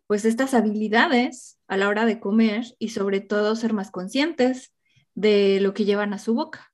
pues 0.06 0.26
estas 0.26 0.52
habilidades 0.52 1.58
a 1.68 1.78
la 1.78 1.88
hora 1.88 2.04
de 2.04 2.20
comer 2.20 2.66
y 2.78 2.90
sobre 2.90 3.20
todo 3.20 3.56
ser 3.56 3.72
más 3.72 3.90
conscientes 3.90 4.74
de 5.14 5.58
lo 5.62 5.72
que 5.72 5.86
llevan 5.86 6.12
a 6.12 6.18
su 6.18 6.34
boca. 6.34 6.70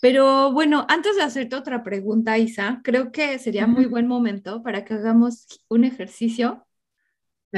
Pero 0.00 0.52
bueno, 0.52 0.86
antes 0.88 1.16
de 1.16 1.22
hacerte 1.22 1.56
otra 1.56 1.82
pregunta, 1.82 2.38
Isa, 2.38 2.80
creo 2.82 3.12
que 3.12 3.38
sería 3.38 3.66
muy 3.66 3.84
buen 3.84 4.06
momento 4.06 4.62
para 4.62 4.86
que 4.86 4.94
hagamos 4.94 5.46
un 5.68 5.84
ejercicio 5.84 6.66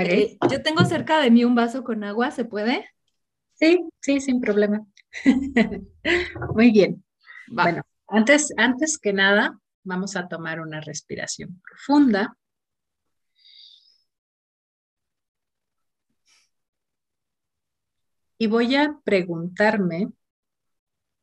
eh, 0.02 0.38
yo 0.50 0.62
tengo 0.62 0.84
cerca 0.84 1.20
de 1.20 1.30
mí 1.30 1.44
un 1.44 1.54
vaso 1.54 1.82
con 1.82 2.04
agua, 2.04 2.30
¿se 2.30 2.44
puede? 2.44 2.88
Sí, 3.54 3.88
sí, 4.00 4.20
sin 4.20 4.40
problema. 4.40 4.84
Muy 6.54 6.70
bien. 6.70 7.04
Bueno, 7.48 7.82
antes, 8.08 8.52
antes 8.56 8.98
que 8.98 9.12
nada, 9.12 9.58
vamos 9.84 10.16
a 10.16 10.28
tomar 10.28 10.60
una 10.60 10.80
respiración 10.80 11.60
profunda. 11.62 12.36
Y 18.38 18.48
voy 18.48 18.74
a 18.74 18.98
preguntarme 19.02 20.08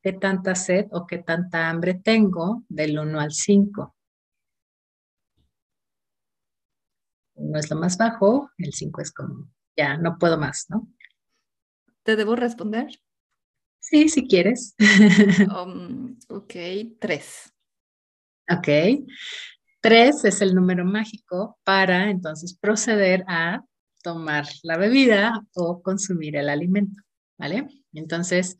qué 0.01 0.13
tanta 0.13 0.55
sed 0.55 0.87
o 0.91 1.05
qué 1.05 1.19
tanta 1.19 1.69
hambre 1.69 1.93
tengo 1.93 2.63
del 2.67 2.97
1 2.97 3.19
al 3.19 3.31
5. 3.31 3.95
No 7.35 7.59
es 7.59 7.69
lo 7.69 7.77
más 7.77 7.97
bajo, 7.97 8.49
el 8.57 8.73
5 8.73 9.01
es 9.01 9.11
como, 9.11 9.49
ya 9.75 9.97
no 9.97 10.17
puedo 10.17 10.37
más, 10.37 10.67
¿no? 10.69 10.87
¿Te 12.03 12.15
debo 12.15 12.35
responder? 12.35 12.99
Sí, 13.79 14.09
si 14.09 14.27
quieres. 14.27 14.75
Um, 15.49 16.17
ok, 16.29 16.53
tres. 16.99 17.53
Ok. 18.49 18.67
Tres 19.81 20.23
es 20.23 20.41
el 20.41 20.55
número 20.55 20.85
mágico 20.85 21.57
para 21.63 22.09
entonces 22.09 22.57
proceder 22.57 23.25
a 23.27 23.63
tomar 24.01 24.45
la 24.63 24.77
bebida 24.77 25.41
o 25.55 25.81
consumir 25.81 26.37
el 26.37 26.49
alimento, 26.49 27.03
¿vale? 27.37 27.67
Entonces, 27.93 28.57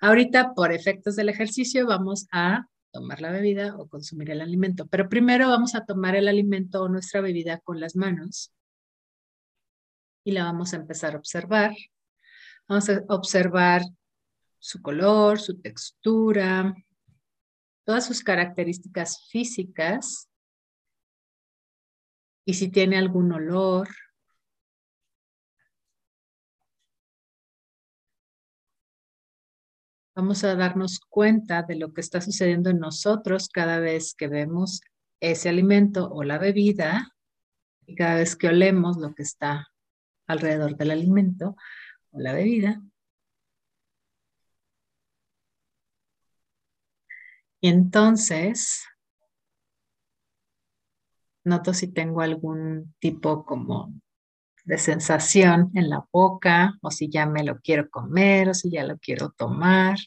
ahorita 0.00 0.54
por 0.54 0.72
efectos 0.72 1.16
del 1.16 1.28
ejercicio 1.28 1.86
vamos 1.86 2.26
a 2.32 2.66
tomar 2.94 3.20
la 3.20 3.32
bebida 3.32 3.76
o 3.76 3.88
consumir 3.88 4.30
el 4.30 4.40
alimento, 4.40 4.86
pero 4.86 5.08
primero 5.08 5.48
vamos 5.48 5.74
a 5.74 5.84
tomar 5.84 6.14
el 6.14 6.28
alimento 6.28 6.80
o 6.80 6.88
nuestra 6.88 7.20
bebida 7.20 7.58
con 7.58 7.80
las 7.80 7.96
manos 7.96 8.54
y 10.24 10.30
la 10.30 10.44
vamos 10.44 10.72
a 10.72 10.76
empezar 10.76 11.14
a 11.14 11.18
observar. 11.18 11.74
Vamos 12.68 12.88
a 12.88 13.02
observar 13.08 13.82
su 14.60 14.80
color, 14.80 15.40
su 15.40 15.60
textura, 15.60 16.72
todas 17.84 18.06
sus 18.06 18.22
características 18.22 19.26
físicas 19.28 20.30
y 22.46 22.54
si 22.54 22.70
tiene 22.70 22.96
algún 22.96 23.32
olor. 23.32 23.88
Vamos 30.16 30.44
a 30.44 30.54
darnos 30.54 31.00
cuenta 31.00 31.64
de 31.64 31.74
lo 31.74 31.92
que 31.92 32.00
está 32.00 32.20
sucediendo 32.20 32.70
en 32.70 32.78
nosotros 32.78 33.48
cada 33.48 33.80
vez 33.80 34.14
que 34.14 34.28
vemos 34.28 34.80
ese 35.20 35.48
alimento 35.48 36.08
o 36.08 36.22
la 36.22 36.38
bebida 36.38 37.12
y 37.84 37.96
cada 37.96 38.16
vez 38.16 38.36
que 38.36 38.46
olemos 38.46 38.96
lo 38.96 39.12
que 39.12 39.24
está 39.24 39.66
alrededor 40.28 40.76
del 40.76 40.92
alimento 40.92 41.56
o 42.12 42.20
la 42.20 42.32
bebida. 42.32 42.80
Y 47.60 47.68
entonces, 47.68 48.84
noto 51.42 51.74
si 51.74 51.88
tengo 51.92 52.20
algún 52.20 52.94
tipo 53.00 53.44
como 53.44 53.92
de 54.64 54.78
sensación 54.78 55.70
en 55.74 55.90
la 55.90 56.06
boca, 56.12 56.78
o 56.82 56.90
si 56.90 57.08
ya 57.10 57.26
me 57.26 57.44
lo 57.44 57.60
quiero 57.60 57.90
comer, 57.90 58.48
o 58.48 58.54
si 58.54 58.70
ya 58.70 58.84
lo 58.84 58.98
quiero 58.98 59.30
tomar. 59.30 59.98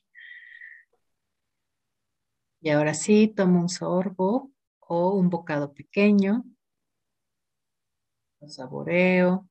Y 2.61 2.69
ahora 2.71 2.93
sí, 2.93 3.33
tomo 3.35 3.61
un 3.61 3.69
sorbo 3.69 4.51
o 4.79 5.11
un 5.15 5.29
bocado 5.29 5.73
pequeño. 5.73 6.43
Lo 8.39 8.49
saboreo. 8.49 9.47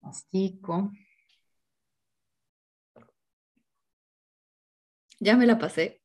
Mastico. 0.00 0.90
Ya 5.20 5.36
me 5.36 5.46
la 5.46 5.58
pasé. 5.58 6.00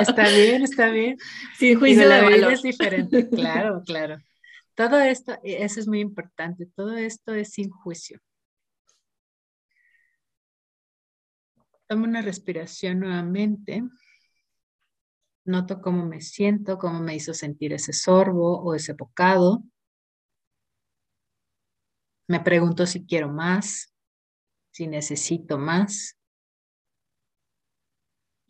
Está 0.00 0.28
bien, 0.28 0.62
está 0.62 0.90
bien. 0.90 1.18
Sin 1.58 1.78
juicio 1.78 2.08
de 2.08 2.22
valor. 2.22 2.52
es 2.52 2.62
diferente, 2.62 3.28
claro, 3.28 3.82
claro. 3.84 4.18
Todo 4.74 5.00
esto, 5.00 5.36
eso 5.42 5.80
es 5.80 5.88
muy 5.88 6.00
importante, 6.00 6.66
todo 6.74 6.96
esto 6.96 7.34
es 7.34 7.50
sin 7.50 7.68
juicio. 7.70 8.18
Tomo 11.86 12.04
una 12.04 12.22
respiración 12.22 13.00
nuevamente. 13.00 13.82
Noto 15.44 15.82
cómo 15.82 16.06
me 16.06 16.20
siento, 16.20 16.78
cómo 16.78 17.00
me 17.00 17.14
hizo 17.16 17.34
sentir 17.34 17.72
ese 17.72 17.92
sorbo 17.92 18.62
o 18.62 18.74
ese 18.74 18.92
bocado. 18.94 19.64
Me 22.28 22.40
pregunto 22.40 22.86
si 22.86 23.04
quiero 23.04 23.28
más, 23.28 23.92
si 24.70 24.86
necesito 24.86 25.58
más. 25.58 26.19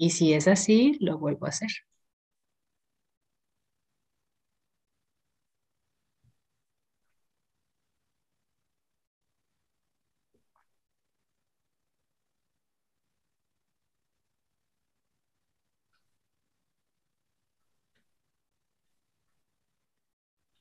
Y 0.01 0.11
si 0.11 0.33
es 0.35 0.49
así, 0.49 0.97
lo 0.99 1.17
vuelvo 1.19 1.47
a 1.47 1.51
hacer. 1.51 1.71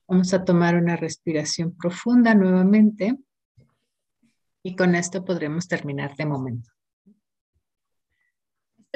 Vamos 0.08 0.34
a 0.34 0.44
tomar 0.44 0.76
una 0.76 0.94
respiración 0.96 1.74
profunda 1.74 2.34
nuevamente 2.34 3.16
y 4.62 4.74
con 4.74 4.94
esto 4.94 5.22
podremos 5.22 5.68
terminar 5.68 6.16
de 6.16 6.24
momento. 6.24 6.70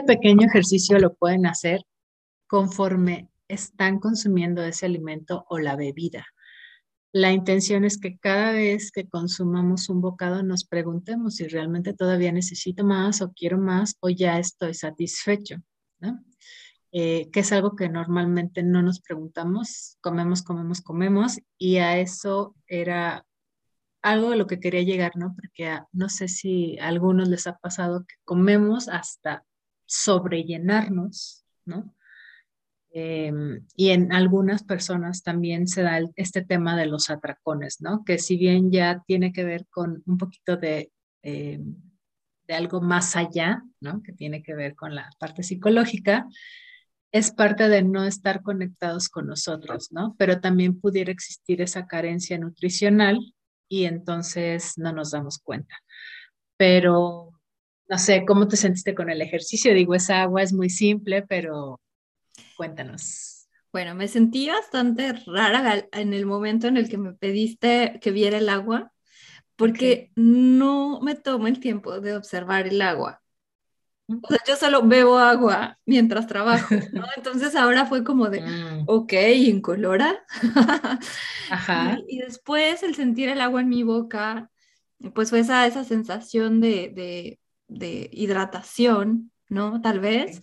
Pequeño 0.06 0.46
ejercicio 0.46 0.98
lo 0.98 1.14
pueden 1.14 1.46
hacer 1.46 1.82
conforme 2.46 3.30
están 3.48 3.98
consumiendo 3.98 4.62
ese 4.62 4.86
alimento 4.86 5.46
o 5.48 5.58
la 5.58 5.76
bebida. 5.76 6.26
La 7.12 7.32
intención 7.32 7.84
es 7.84 7.98
que 7.98 8.18
cada 8.18 8.52
vez 8.52 8.90
que 8.90 9.08
consumamos 9.08 9.88
un 9.88 10.00
bocado 10.00 10.42
nos 10.42 10.64
preguntemos 10.64 11.36
si 11.36 11.46
realmente 11.46 11.94
todavía 11.94 12.32
necesito 12.32 12.84
más 12.84 13.22
o 13.22 13.32
quiero 13.32 13.56
más 13.56 13.96
o 14.00 14.10
ya 14.10 14.38
estoy 14.38 14.74
satisfecho, 14.74 15.56
eh, 16.92 17.30
que 17.32 17.40
es 17.40 17.52
algo 17.52 17.76
que 17.76 17.88
normalmente 17.88 18.62
no 18.62 18.82
nos 18.82 19.00
preguntamos, 19.00 19.96
comemos, 20.00 20.42
comemos, 20.42 20.80
comemos 20.80 21.38
y 21.56 21.76
a 21.76 21.98
eso 21.98 22.54
era 22.66 23.24
algo 24.02 24.30
de 24.30 24.36
lo 24.36 24.46
que 24.46 24.60
quería 24.60 24.82
llegar, 24.82 25.12
¿no? 25.16 25.34
Porque 25.34 25.78
no 25.92 26.08
sé 26.08 26.28
si 26.28 26.78
a 26.78 26.88
algunos 26.88 27.28
les 27.28 27.46
ha 27.46 27.56
pasado 27.58 28.04
que 28.04 28.16
comemos 28.24 28.88
hasta 28.88 29.44
sobrellenarnos, 29.94 31.44
¿no? 31.64 31.94
Em, 32.90 33.66
y 33.76 33.90
en 33.90 34.12
algunas 34.12 34.62
personas 34.62 35.22
también 35.22 35.66
se 35.66 35.82
da 35.82 35.98
este 36.16 36.42
tema 36.42 36.76
de 36.76 36.86
los 36.86 37.10
atracones, 37.10 37.80
¿no? 37.80 38.04
Que 38.04 38.18
si 38.18 38.36
bien 38.36 38.70
ya 38.70 39.02
tiene 39.06 39.32
que 39.32 39.44
ver 39.44 39.66
con 39.68 40.02
un 40.06 40.18
poquito 40.18 40.56
de, 40.56 40.92
em, 41.22 41.76
de 42.46 42.54
algo 42.54 42.80
más 42.80 43.16
allá, 43.16 43.62
¿no? 43.80 44.02
Que 44.02 44.12
tiene 44.12 44.42
que 44.42 44.54
ver 44.54 44.76
con 44.76 44.94
la 44.94 45.10
parte 45.18 45.42
psicológica, 45.42 46.28
es 47.12 47.30
parte 47.32 47.68
de 47.68 47.82
no 47.82 48.04
estar 48.04 48.42
conectados 48.42 49.08
con 49.08 49.26
nosotros, 49.26 49.90
¿no? 49.92 50.14
Pero 50.18 50.40
también 50.40 50.80
pudiera 50.80 51.12
existir 51.12 51.62
esa 51.62 51.86
carencia 51.86 52.38
nutricional 52.38 53.18
y 53.68 53.84
entonces 53.86 54.74
no 54.76 54.92
nos 54.92 55.12
damos 55.12 55.38
cuenta. 55.38 55.76
Pero 56.56 57.33
no 57.88 57.98
sé, 57.98 58.24
¿cómo 58.26 58.48
te 58.48 58.56
sentiste 58.56 58.94
con 58.94 59.10
el 59.10 59.20
ejercicio? 59.20 59.74
Digo, 59.74 59.94
esa 59.94 60.22
agua 60.22 60.42
es 60.42 60.52
muy 60.52 60.70
simple, 60.70 61.22
pero 61.22 61.80
cuéntanos. 62.56 63.46
Bueno, 63.72 63.94
me 63.94 64.08
sentí 64.08 64.48
bastante 64.48 65.12
rara 65.26 65.88
en 65.92 66.14
el 66.14 66.26
momento 66.26 66.68
en 66.68 66.76
el 66.76 66.88
que 66.88 66.96
me 66.96 67.12
pediste 67.12 67.98
que 68.00 68.12
viera 68.12 68.38
el 68.38 68.48
agua, 68.48 68.92
porque 69.56 70.12
no 70.14 71.00
me 71.02 71.14
tomo 71.14 71.48
el 71.48 71.60
tiempo 71.60 72.00
de 72.00 72.16
observar 72.16 72.66
el 72.66 72.80
agua. 72.82 73.20
O 74.06 74.28
sea, 74.28 74.38
yo 74.46 74.56
solo 74.56 74.82
bebo 74.82 75.18
agua 75.18 75.78
mientras 75.86 76.26
trabajo, 76.26 76.74
¿no? 76.92 77.04
Entonces 77.16 77.56
ahora 77.56 77.86
fue 77.86 78.04
como 78.04 78.28
de, 78.28 78.42
mm. 78.42 78.84
ok, 78.86 79.12
incolora. 79.36 80.24
Ajá. 81.50 81.98
Y, 82.06 82.18
después 82.18 82.82
el 82.82 82.94
sentir 82.94 83.28
el 83.28 83.40
agua 83.40 83.62
en 83.62 83.70
mi 83.70 83.82
boca, 83.82 84.50
pues 85.14 85.30
fue 85.30 85.40
esa, 85.40 85.66
esa 85.66 85.84
sensación 85.84 86.60
de, 86.60 86.90
de 86.94 87.40
hidratación, 88.12 89.30
¿no? 89.48 89.80
Tal 89.80 90.00
vez, 90.00 90.40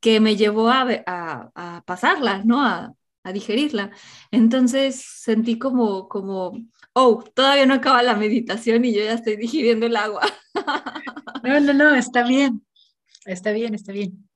que 0.00 0.20
me 0.20 0.36
llevó 0.36 0.70
a, 0.70 0.86
a, 1.06 1.82
pasarla, 1.86 2.42
¿no? 2.44 2.64
A, 2.64 2.94
a, 3.22 3.32
digerirla. 3.32 3.90
Entonces 4.30 5.04
sentí 5.04 5.58
como, 5.58 6.08
como, 6.08 6.52
oh, 6.94 7.22
todavía 7.34 7.66
no 7.66 7.74
acaba 7.74 8.02
la 8.02 8.16
meditación 8.16 8.84
y 8.84 8.94
yo 8.94 9.02
ya 9.02 9.14
estoy 9.14 9.36
digiriendo 9.36 9.86
el 9.86 9.96
agua. 9.96 10.22
No, 11.42 11.58
no, 11.58 11.72
no, 11.72 11.94
está 11.94 12.22
bien, 12.26 12.66
está 13.24 13.52
bien, 13.52 13.74
está 13.74 13.92
bien. 13.92 14.28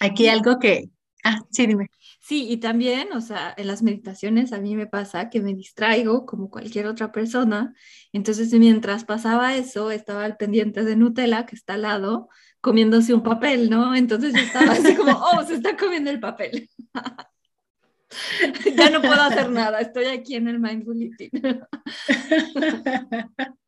Aquí 0.00 0.26
algo 0.26 0.58
que, 0.58 0.90
ah, 1.22 1.38
sí, 1.52 1.66
dime. 1.66 1.90
Sí, 2.26 2.46
y 2.48 2.56
también, 2.56 3.12
o 3.12 3.20
sea, 3.20 3.52
en 3.54 3.66
las 3.66 3.82
meditaciones 3.82 4.54
a 4.54 4.58
mí 4.58 4.76
me 4.76 4.86
pasa 4.86 5.28
que 5.28 5.42
me 5.42 5.52
distraigo 5.52 6.24
como 6.24 6.48
cualquier 6.48 6.86
otra 6.86 7.12
persona. 7.12 7.74
Entonces, 8.14 8.50
mientras 8.54 9.04
pasaba 9.04 9.54
eso, 9.56 9.90
estaba 9.90 10.24
al 10.24 10.38
pendiente 10.38 10.84
de 10.84 10.96
Nutella, 10.96 11.44
que 11.44 11.54
está 11.54 11.74
al 11.74 11.82
lado, 11.82 12.30
comiéndose 12.62 13.12
un 13.12 13.22
papel, 13.22 13.68
¿no? 13.68 13.94
Entonces 13.94 14.32
yo 14.32 14.40
estaba 14.40 14.72
así 14.72 14.96
como, 14.96 15.12
oh, 15.34 15.44
se 15.44 15.56
está 15.56 15.76
comiendo 15.76 16.10
el 16.10 16.18
papel. 16.18 16.70
ya 18.74 18.88
no 18.88 19.02
puedo 19.02 19.20
hacer 19.20 19.50
nada, 19.50 19.80
estoy 19.80 20.06
aquí 20.06 20.36
en 20.36 20.48
el 20.48 20.60
mindful 20.60 21.02
eating. 21.02 21.30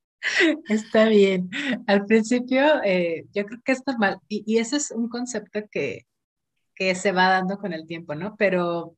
Está 0.70 1.08
bien. 1.08 1.50
Al 1.86 2.06
principio, 2.06 2.82
eh, 2.84 3.26
yo 3.34 3.44
creo 3.44 3.60
que 3.62 3.72
es 3.72 3.82
normal. 3.86 4.18
Y, 4.28 4.44
y 4.46 4.58
ese 4.58 4.78
es 4.78 4.92
un 4.92 5.10
concepto 5.10 5.60
que, 5.70 6.06
que 6.76 6.94
se 6.94 7.10
va 7.10 7.30
dando 7.30 7.58
con 7.58 7.72
el 7.72 7.86
tiempo, 7.86 8.14
¿no? 8.14 8.36
Pero 8.36 8.96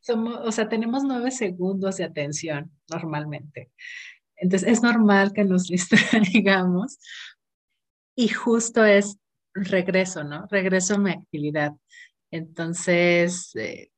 somos, 0.00 0.40
o 0.42 0.52
sea, 0.52 0.68
tenemos 0.68 1.04
nueve 1.04 1.30
segundos 1.30 1.96
de 1.98 2.04
atención 2.04 2.70
normalmente. 2.88 3.70
Entonces 4.36 4.68
es 4.68 4.82
normal 4.82 5.32
que 5.34 5.44
nos 5.44 5.64
distraigamos 5.68 6.98
y 8.14 8.28
justo 8.28 8.84
es 8.84 9.18
regreso, 9.52 10.24
¿no? 10.24 10.46
Regreso 10.50 10.94
a 10.94 10.98
mi 10.98 11.10
actividad. 11.10 11.72
Entonces, 12.30 13.54
eh, 13.56 13.90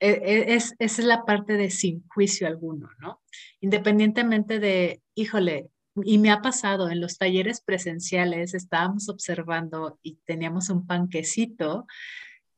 e, 0.00 0.10
e, 0.10 0.54
es, 0.54 0.74
esa 0.78 1.02
es 1.02 1.06
la 1.06 1.24
parte 1.24 1.54
de 1.54 1.70
sin 1.70 2.06
juicio 2.08 2.46
alguno, 2.46 2.90
¿no? 3.00 3.20
Independientemente 3.60 4.60
de, 4.60 5.02
híjole, 5.14 5.70
y 6.04 6.18
me 6.18 6.30
ha 6.30 6.42
pasado 6.42 6.90
en 6.90 7.00
los 7.00 7.18
talleres 7.18 7.60
presenciales, 7.60 8.54
estábamos 8.54 9.08
observando 9.08 9.98
y 10.02 10.16
teníamos 10.24 10.70
un 10.70 10.86
panquecito 10.86 11.86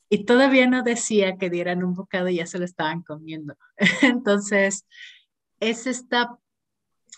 y 0.08 0.24
todavía 0.24 0.66
no 0.66 0.82
decía 0.82 1.36
que 1.38 1.50
dieran 1.50 1.84
un 1.84 1.94
bocado 1.94 2.28
y 2.28 2.36
ya 2.36 2.46
se 2.46 2.58
lo 2.58 2.64
estaban 2.64 3.02
comiendo. 3.02 3.56
Entonces, 4.02 4.84
es 5.60 5.86
esta, 5.86 6.36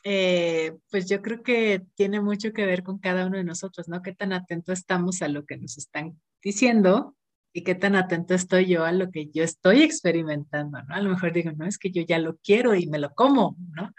eh, 0.05 0.77
pues 0.91 1.09
yo 1.09 1.23
creo 1.23 1.43
que 1.43 1.83
tiene 1.95 2.21
mucho 2.21 2.53
que 2.53 2.67
ver 2.67 2.83
con 2.83 2.99
cada 2.99 3.27
uno 3.27 3.39
de 3.39 3.45
nosotros, 3.45 3.89
¿no? 3.89 4.03
Qué 4.03 4.13
tan 4.13 4.33
atento 4.35 4.73
estamos 4.73 5.23
a 5.23 5.29
lo 5.29 5.47
que 5.47 5.57
nos 5.57 5.79
están 5.79 6.21
diciendo 6.43 7.17
y 7.55 7.63
qué 7.63 7.75
tan 7.75 7.97
atento 7.97 8.35
estoy 8.35 8.67
yo 8.67 8.85
a 8.85 8.93
lo 8.93 9.11
que 9.11 9.31
yo 9.31 9.43
estoy 9.43 9.83
experimentando, 9.83 10.83
¿no? 10.83 10.95
A 10.95 11.01
lo 11.01 11.11
mejor 11.11 11.33
digo, 11.33 11.53
no, 11.53 11.67
es 11.67 11.79
que 11.79 11.91
yo 11.91 12.03
ya 12.03 12.19
lo 12.19 12.37
quiero 12.39 12.75
y 12.75 12.87
me 12.89 12.99
lo 12.99 13.15
como, 13.15 13.57
¿no? 13.75 13.95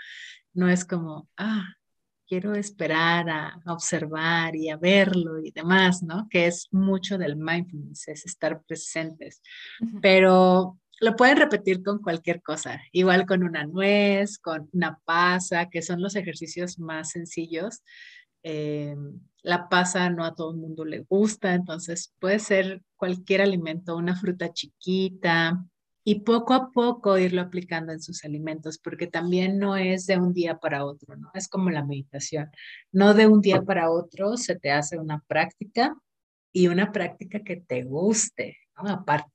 No 0.53 0.69
es 0.69 0.85
como, 0.85 1.29
ah, 1.37 1.65
quiero 2.33 2.55
esperar 2.55 3.29
a, 3.29 3.61
observar 3.67 4.55
y 4.55 4.69
a 4.69 4.77
verlo 4.77 5.39
y 5.39 5.51
demás, 5.51 6.01
¿no? 6.01 6.27
Que 6.31 6.47
es 6.47 6.67
mucho 6.71 7.19
del 7.19 7.35
mindfulness, 7.35 8.07
es 8.07 8.25
estar 8.25 8.63
presentes. 8.63 9.39
Pero 10.01 10.79
lo 10.99 11.15
pueden 11.15 11.37
repetir 11.37 11.83
con 11.83 11.99
cualquier 11.99 12.41
cosa, 12.41 12.81
igual 12.91 13.27
con 13.27 13.43
una 13.43 13.67
nuez, 13.67 14.39
con 14.39 14.67
una 14.73 14.99
pasa, 15.05 15.69
que 15.69 15.83
son 15.83 16.01
los 16.01 16.15
ejercicios 16.15 16.79
más 16.79 17.11
sencillos. 17.11 17.83
Eh, 18.41 18.95
la 19.43 19.69
pasa 19.69 20.09
no 20.09 20.25
a 20.25 20.33
todo 20.33 20.53
el 20.53 20.57
mundo 20.57 20.85
le 20.85 21.01
gusta, 21.01 21.53
entonces 21.53 22.15
puede 22.19 22.39
ser 22.39 22.81
cualquier 22.95 23.43
alimento, 23.43 23.95
una 23.95 24.15
fruta 24.15 24.51
chiquita, 24.51 25.63
y 26.03 26.21
poco 26.21 26.53
a 26.53 26.71
poco 26.71 27.17
irlo 27.17 27.41
aplicando 27.41 27.93
en 27.93 28.01
sus 28.01 28.25
alimentos, 28.25 28.77
porque 28.77 29.07
también 29.07 29.57
no 29.57 29.77
es 29.77 30.05
de 30.05 30.17
un 30.17 30.33
día 30.33 30.57
para 30.57 30.85
otro, 30.85 31.15
¿no? 31.15 31.31
Es 31.33 31.47
como 31.47 31.69
la 31.69 31.85
meditación. 31.85 32.51
No 32.91 33.13
de 33.13 33.27
un 33.27 33.41
día 33.41 33.61
para 33.61 33.89
otro 33.89 34.37
se 34.37 34.57
te 34.57 34.71
hace 34.71 34.97
una 34.97 35.23
práctica 35.27 35.95
y 36.51 36.67
una 36.67 36.91
práctica 36.91 37.39
que 37.43 37.57
te 37.57 37.83
guste, 37.83 38.57
¿no? 38.77 38.89
Aparte. 38.89 39.31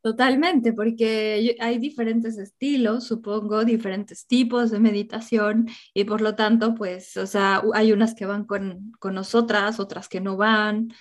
Totalmente, 0.00 0.72
porque 0.72 1.56
hay 1.58 1.78
diferentes 1.78 2.38
estilos, 2.38 3.04
supongo, 3.04 3.64
diferentes 3.64 4.26
tipos 4.26 4.70
de 4.70 4.78
meditación 4.78 5.68
y 5.92 6.04
por 6.04 6.20
lo 6.20 6.36
tanto, 6.36 6.74
pues, 6.76 7.16
o 7.16 7.26
sea, 7.26 7.62
hay 7.74 7.92
unas 7.92 8.14
que 8.14 8.24
van 8.24 8.44
con, 8.44 8.92
con 9.00 9.14
nosotras, 9.14 9.80
otras 9.80 10.08
que 10.08 10.20
no 10.20 10.36
van. 10.36 10.92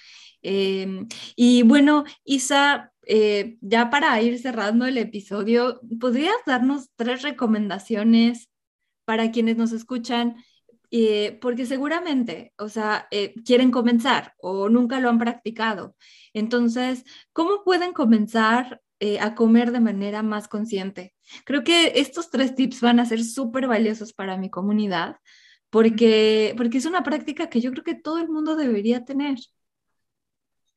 Em, 0.42 1.08
y 1.36 1.62
bueno, 1.64 2.06
Isa, 2.24 2.92
eh, 3.08 3.58
ya 3.62 3.90
para 3.90 4.22
ir 4.22 4.40
cerrando 4.40 4.86
el 4.86 4.98
episodio, 4.98 5.80
¿podrías 6.00 6.36
darnos 6.46 6.90
tres 6.96 7.22
recomendaciones 7.22 8.50
para 9.06 9.32
quienes 9.32 9.58
nos 9.58 9.72
escuchan? 9.72 10.36
Eh, 10.92 11.38
porque 11.42 11.66
seguramente, 11.66 12.54
o 12.58 12.70
sea, 12.70 13.08
eh, 13.12 13.34
quieren 13.46 13.72
comenzar 13.72 14.34
o 14.40 14.70
nunca 14.70 15.00
lo 15.00 15.10
han 15.10 15.20
practicado. 15.20 15.96
Entonces, 16.34 17.04
¿cómo 17.34 17.64
pueden 17.64 17.94
comenzar 17.94 18.82
a 19.22 19.36
comer 19.36 19.72
de 19.72 19.80
manera 19.80 20.24
más 20.24 20.48
consciente? 20.48 21.16
Creo 21.46 21.64
que 21.64 21.94
estos 22.00 22.32
tres 22.32 22.56
tips 22.56 22.82
van 22.82 23.00
a 23.00 23.06
ser 23.06 23.24
súper 23.24 23.68
valiosos 23.68 24.12
para 24.12 24.38
mi 24.38 24.50
comunidad 24.50 25.18
porque, 25.70 26.54
porque 26.58 26.78
es 26.78 26.86
una 26.86 27.04
práctica 27.04 27.50
que 27.50 27.62
yo 27.62 27.72
creo 27.72 27.84
que 27.84 27.96
todo 27.96 28.20
el 28.20 28.30
mundo 28.30 28.56
debería 28.56 29.06
tener. 29.06 29.38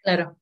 Claro. 0.03 0.40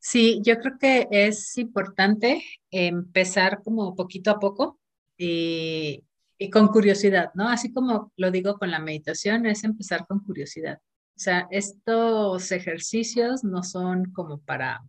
Sí, 0.00 0.40
yo 0.42 0.58
creo 0.58 0.78
que 0.78 1.08
es 1.10 1.56
importante 1.58 2.42
empezar 2.70 3.62
como 3.62 3.94
poquito 3.94 4.30
a 4.30 4.38
poco 4.38 4.78
y, 5.18 6.04
con 6.50 6.68
curiosidad, 6.68 7.30
¿no? 7.34 7.48
Así 7.48 7.72
como 7.72 8.12
lo 8.16 8.30
digo 8.30 8.54
con 8.58 8.70
la 8.70 8.78
meditación, 8.78 9.44
es 9.44 9.62
empezar 9.62 10.06
con 10.06 10.20
curiosidad. 10.20 10.78
O 11.16 11.22
sea, 11.22 11.46
estos 11.50 12.50
ejercicios 12.50 13.44
no 13.44 13.62
son 13.62 14.10
como 14.12 14.40
para, 14.40 14.80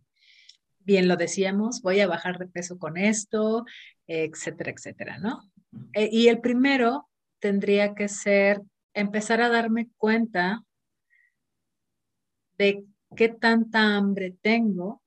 bien 0.79 1.09
lo 1.09 1.17
decíamos, 1.17 1.81
voy 1.81 1.99
a 1.99 2.07
bajar 2.07 2.39
de 2.39 2.47
peso 2.47 2.79
con 2.79 2.95
esto, 2.95 3.65
etcétera, 4.07 4.71
etcétera, 4.71 5.17
¿no? 5.17 5.51
E, 5.93 6.09
y 6.09 6.29
el 6.29 6.39
primero 6.39 7.09
tendría 7.39 7.95
que 7.95 8.07
ser 8.07 8.61
empezar 8.93 9.41
a 9.41 9.49
darme 9.49 9.89
cuenta 9.97 10.63
de 12.57 12.85
qué 13.15 13.29
tanta 13.29 13.95
hambre 13.95 14.35
tengo 14.41 15.01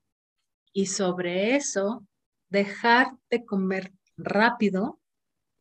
y 0.73 0.87
sobre 0.87 1.57
eso 1.57 2.07
dejar 2.49 3.17
de 3.31 3.45
comer 3.45 3.93
rápido 4.17 5.01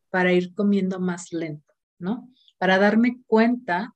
para 0.09 0.33
ir 0.33 0.53
comiendo 0.53 0.99
más 0.99 1.31
lento, 1.33 1.73
¿no? 1.99 2.29
Para 2.57 2.77
darme 2.77 3.21
cuenta 3.25 3.95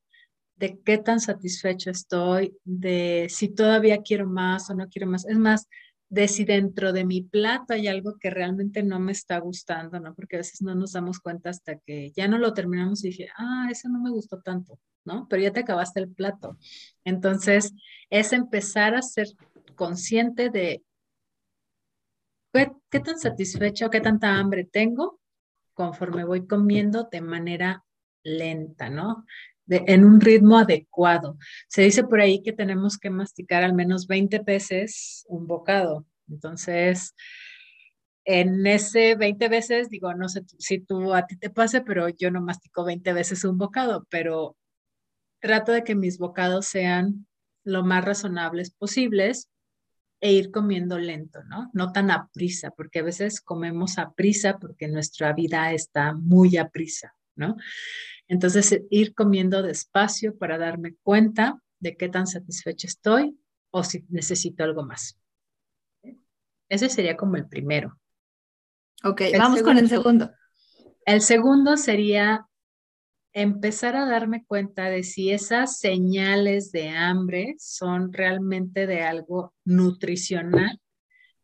de 0.56 0.80
qué 0.82 0.98
tan 0.98 1.20
satisfecho 1.20 1.92
estoy, 1.92 2.58
de 2.64 3.28
si 3.30 3.50
todavía 3.50 4.02
quiero 4.02 4.28
más 4.28 4.70
o 4.70 4.74
no 4.74 4.88
quiero 4.90 5.08
más. 5.08 5.26
Es 5.26 5.38
más, 5.38 5.68
de 6.10 6.28
si 6.28 6.46
dentro 6.46 6.94
de 6.94 7.06
mi 7.06 7.22
plato 7.22 7.74
hay 7.74 7.88
algo 7.88 8.18
que 8.18 8.30
realmente 8.30 8.82
no 8.84 9.00
me 9.00 9.12
está 9.12 9.40
gustando, 9.40 10.00
¿no? 10.00 10.16
Porque 10.16 10.38
a 10.38 10.40
veces 10.40 10.62
no 10.62 10.74
nos 10.74 10.94
damos 10.94 11.20
cuenta 11.20 11.50
hasta 11.50 11.78
que 11.80 12.12
ya 12.12 12.28
no 12.28 12.38
lo 12.38 12.54
terminamos 12.54 13.04
y 13.04 13.10
dije, 13.10 13.30
ah, 13.38 13.68
eso 13.70 13.90
no 13.90 14.00
me 14.00 14.10
gustó 14.10 14.42
tanto, 14.42 14.80
¿no? 15.04 15.28
Pero 15.30 15.44
ya 15.44 15.52
te 15.52 15.62
acabaste 15.62 16.00
el 16.00 16.10
plato. 16.10 16.58
Entonces, 17.04 17.74
es 18.10 18.32
empezar 18.32 18.96
a 18.96 19.02
ser 19.02 19.28
consciente 19.76 20.50
de 20.50 20.84
qué, 22.90 23.00
tan 23.00 23.20
satisfecho, 23.20 23.90
qué 23.90 24.02
tanta 24.02 24.38
hambre 24.38 24.64
tengo 24.66 25.20
conforme 25.74 26.24
voy 26.24 26.48
comiendo 26.48 27.08
de 27.12 27.22
manera 27.22 27.84
lenta, 28.24 28.90
¿no? 28.90 29.26
En 29.70 30.06
un 30.06 30.22
ritmo 30.22 30.58
adecuado. 30.58 31.38
Se 31.68 31.84
dice 31.84 32.04
por 32.04 32.20
ahí 32.20 32.42
que 32.42 32.54
tenemos 32.54 32.98
que 32.98 33.10
masticar 33.10 33.64
al 33.64 33.74
menos 33.74 34.08
20 34.08 34.40
veces 34.40 35.26
un 35.28 35.48
bocado. 35.48 36.06
Entonces, 36.30 37.14
en 38.26 38.68
ese 38.68 39.16
20 39.16 39.48
veces, 39.48 39.90
digo, 39.90 40.14
no 40.14 40.28
sé 40.28 40.44
si 40.60 40.80
tú 40.80 41.14
a 41.14 41.26
ti 41.26 41.38
te 41.38 41.50
pase, 41.50 41.82
pero 41.82 42.10
yo 42.10 42.30
no 42.30 42.42
mastico 42.42 42.84
20 42.84 43.14
veces 43.14 43.44
un 43.46 43.58
bocado, 43.58 44.06
pero 44.10 44.58
trato 45.40 45.72
de 45.72 45.84
que 45.84 45.96
mis 45.96 46.18
bocados 46.18 46.66
sean 46.66 47.28
lo 47.64 47.84
más 47.84 48.04
razonables 48.04 48.72
posibles 48.72 49.50
e 50.20 50.34
ir 50.34 50.52
comiendo 50.52 50.98
lento, 50.98 51.44
¿no? 51.44 51.70
No 51.74 51.92
tan 51.92 52.12
a 52.12 52.30
prisa, 52.34 52.72
porque 52.72 53.00
a 53.00 53.04
veces 53.04 53.40
comemos 53.40 53.98
a 53.98 54.12
prisa 54.14 54.58
porque 54.58 54.88
nuestra 54.88 55.34
vida 55.34 55.72
está 55.74 56.14
muy 56.14 56.58
a 56.58 56.70
prisa, 56.70 57.14
¿no? 57.36 57.56
Entonces, 58.28 58.72
eh, 58.72 58.86
ir 58.90 59.14
comiendo 59.14 59.62
despacio 59.62 60.38
para 60.38 60.58
darme 60.58 60.96
cuenta 61.04 61.62
de 61.80 61.96
qué 61.96 62.10
tan 62.10 62.28
satisfecha 62.28 62.88
estoy 62.88 63.40
o 63.72 63.84
si 63.84 64.06
necesito 64.10 64.64
algo 64.64 64.84
más. 64.84 65.18
Ese 66.70 66.90
sería 66.90 67.16
como 67.16 67.38
el 67.38 67.48
primero. 67.48 67.98
Ok, 69.04 69.22
vamos 69.38 69.62
con 69.62 69.78
el 69.78 69.88
segundo. 69.88 70.32
El 71.06 71.22
segundo 71.22 71.78
sería 71.78 72.46
empezar 73.32 73.96
a 73.96 74.06
darme 74.06 74.44
cuenta 74.46 74.90
de 74.90 75.04
si 75.04 75.32
esas 75.32 75.80
señales 75.80 76.72
de 76.72 76.90
hambre 76.90 77.56
son 77.60 78.12
realmente 78.12 78.88
de 78.88 79.04
algo 79.04 79.54
nutricional 79.64 80.82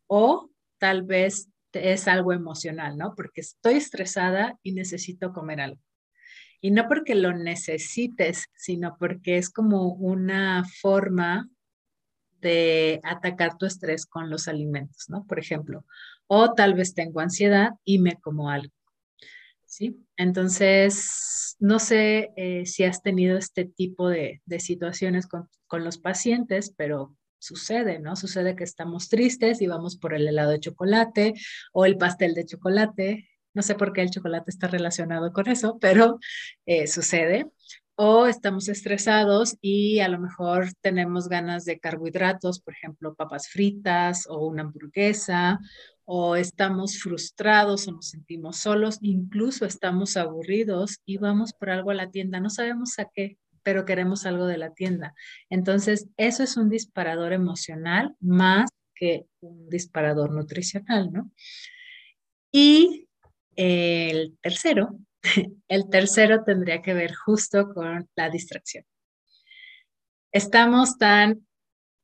o 0.07 0.49
tal 0.79 1.03
vez 1.03 1.49
es 1.71 2.07
algo 2.07 2.33
emocional, 2.33 2.97
¿no? 2.97 3.13
Porque 3.15 3.41
estoy 3.41 3.75
estresada 3.75 4.59
y 4.63 4.73
necesito 4.73 5.33
comer 5.33 5.61
algo. 5.61 5.81
Y 6.65 6.71
no 6.71 6.87
porque 6.87 7.13
lo 7.13 7.33
necesites, 7.33 8.45
sino 8.55 8.95
porque 8.97 9.37
es 9.37 9.49
como 9.49 9.95
una 9.95 10.63
forma 10.79 11.49
de 12.39 13.01
atacar 13.03 13.57
tu 13.57 13.65
estrés 13.65 14.05
con 14.05 14.29
los 14.29 14.47
alimentos, 14.47 15.09
¿no? 15.09 15.25
Por 15.27 15.39
ejemplo, 15.39 15.85
o 16.25 16.53
tal 16.53 16.73
vez 16.73 16.93
tengo 16.93 17.19
ansiedad 17.19 17.71
y 17.83 17.99
me 17.99 18.15
como 18.15 18.49
algo. 18.49 18.73
¿Sí? 19.65 20.05
Entonces, 20.15 21.57
no 21.59 21.79
sé 21.79 22.31
eh, 22.37 22.65
si 22.65 22.85
has 22.85 23.01
tenido 23.01 23.37
este 23.37 23.65
tipo 23.65 24.07
de, 24.07 24.41
situaciones 24.59 25.27
con, 25.27 25.49
con, 25.67 25.83
los 25.83 25.97
pacientes, 25.97 26.73
pero 26.77 27.17
sucede, 27.39 27.99
¿no? 27.99 28.15
Sucede 28.15 28.55
que 28.55 28.63
estamos 28.63 29.09
tristes 29.09 29.61
y 29.61 29.67
vamos 29.67 29.97
por 29.97 30.13
el 30.13 30.29
helado 30.29 30.51
de 30.51 30.61
chocolate 30.61 31.33
o 31.73 31.85
el 31.85 31.97
pastel 31.97 32.35
de 32.35 32.45
chocolate 32.45 33.27
no 33.53 33.61
sé 33.61 33.75
por 33.75 33.93
qué 33.93 34.01
el 34.01 34.11
chocolate 34.11 34.51
está 34.51 34.67
relacionado 34.67 35.31
con 35.33 35.47
eso, 35.47 35.77
pero 35.79 36.19
eh, 36.65 36.87
sucede. 36.87 37.47
o 37.95 38.25
estamos 38.25 38.69
estresados 38.69 39.55
y 39.61 39.99
a 39.99 40.07
lo 40.07 40.19
mejor 40.19 40.69
tenemos 40.81 41.29
ganas 41.29 41.63
de 41.65 41.79
carbohidratos, 41.79 42.59
por 42.59 42.73
ejemplo, 42.73 43.13
papas 43.13 43.49
fritas 43.49 44.25
o 44.27 44.47
una 44.47 44.63
hamburguesa, 44.63 45.59
o 46.05 46.35
estamos 46.35 46.99
frustrados 46.99 47.87
o 47.87 47.91
nos 47.93 48.09
sentimos 48.09 48.57
solos, 48.57 48.97
incluso 49.01 49.65
estamos 49.65 50.17
aburridos 50.17 50.99
y 51.05 51.17
vamos 51.17 51.53
por 51.53 51.69
algo 51.69 51.91
a 51.91 51.95
la 51.95 52.09
tienda, 52.11 52.39
no 52.39 52.49
sabemos 52.49 52.99
a 52.99 53.09
qué, 53.13 53.37
pero 53.63 53.85
queremos 53.85 54.25
algo 54.25 54.45
de 54.45 54.57
la 54.57 54.73
tienda. 54.73 55.13
Entonces, 55.49 56.07
eso 56.17 56.43
es 56.43 56.57
un 56.57 56.69
disparador 56.69 57.31
emocional 57.33 58.15
más 58.19 58.69
que 58.95 59.25
un 59.39 59.69
disparador 59.69 60.31
nutricional, 60.33 61.11
¿no? 61.11 61.31
Y 62.51 63.07
el 63.55 64.37
tercero 64.41 64.97
El 65.67 65.89
tercero 65.89 66.43
tendría 66.43 66.81
que 66.81 66.93
ver 66.93 67.13
justo 67.13 67.73
con 67.73 68.07
la 68.15 68.29
distracción. 68.29 68.85
Estamos 70.31 70.97
tan 70.97 71.47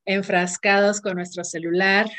enfrascados 0.05 1.01
con 1.01 1.15
nuestro 1.15 1.43
celular, 1.43 2.09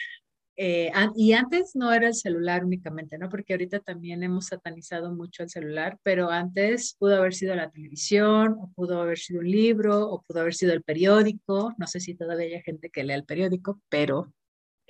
eh, 0.57 0.93
y 1.17 1.33
antes 1.33 1.75
no 1.75 1.91
era 1.91 2.09
el 2.09 2.15
celular 2.15 2.65
únicamente, 2.65 3.17
¿no? 3.17 3.31
Porque 3.31 3.55
ahorita 3.55 3.81
también 3.81 4.23
hemos 4.23 4.49
satanizado 4.49 5.11
mucho 5.11 5.43
el 5.43 5.49
celular, 5.49 5.99
pero 6.03 6.31
antes 6.31 6.97
pudo 6.99 7.17
haber 7.17 7.33
sido 7.33 7.55
la 7.55 7.71
televisión, 7.71 8.57
o 8.61 8.71
pudo 8.75 9.01
haber 9.01 9.19
sido 9.19 9.41
un 9.41 9.51
libro, 9.51 10.11
o 10.11 10.23
pudo 10.23 10.41
haber 10.41 10.55
sido 10.55 10.75
el 10.75 10.83
periódico. 10.83 11.75
No 11.79 11.87
sé 11.87 11.99
si 11.99 12.15
todavía 12.15 12.57
hay 12.57 12.63
gente 12.63 12.91
que 12.91 13.05
lee 13.05 13.15
el 13.15 13.25
periódico, 13.25 13.81
pero 13.89 14.35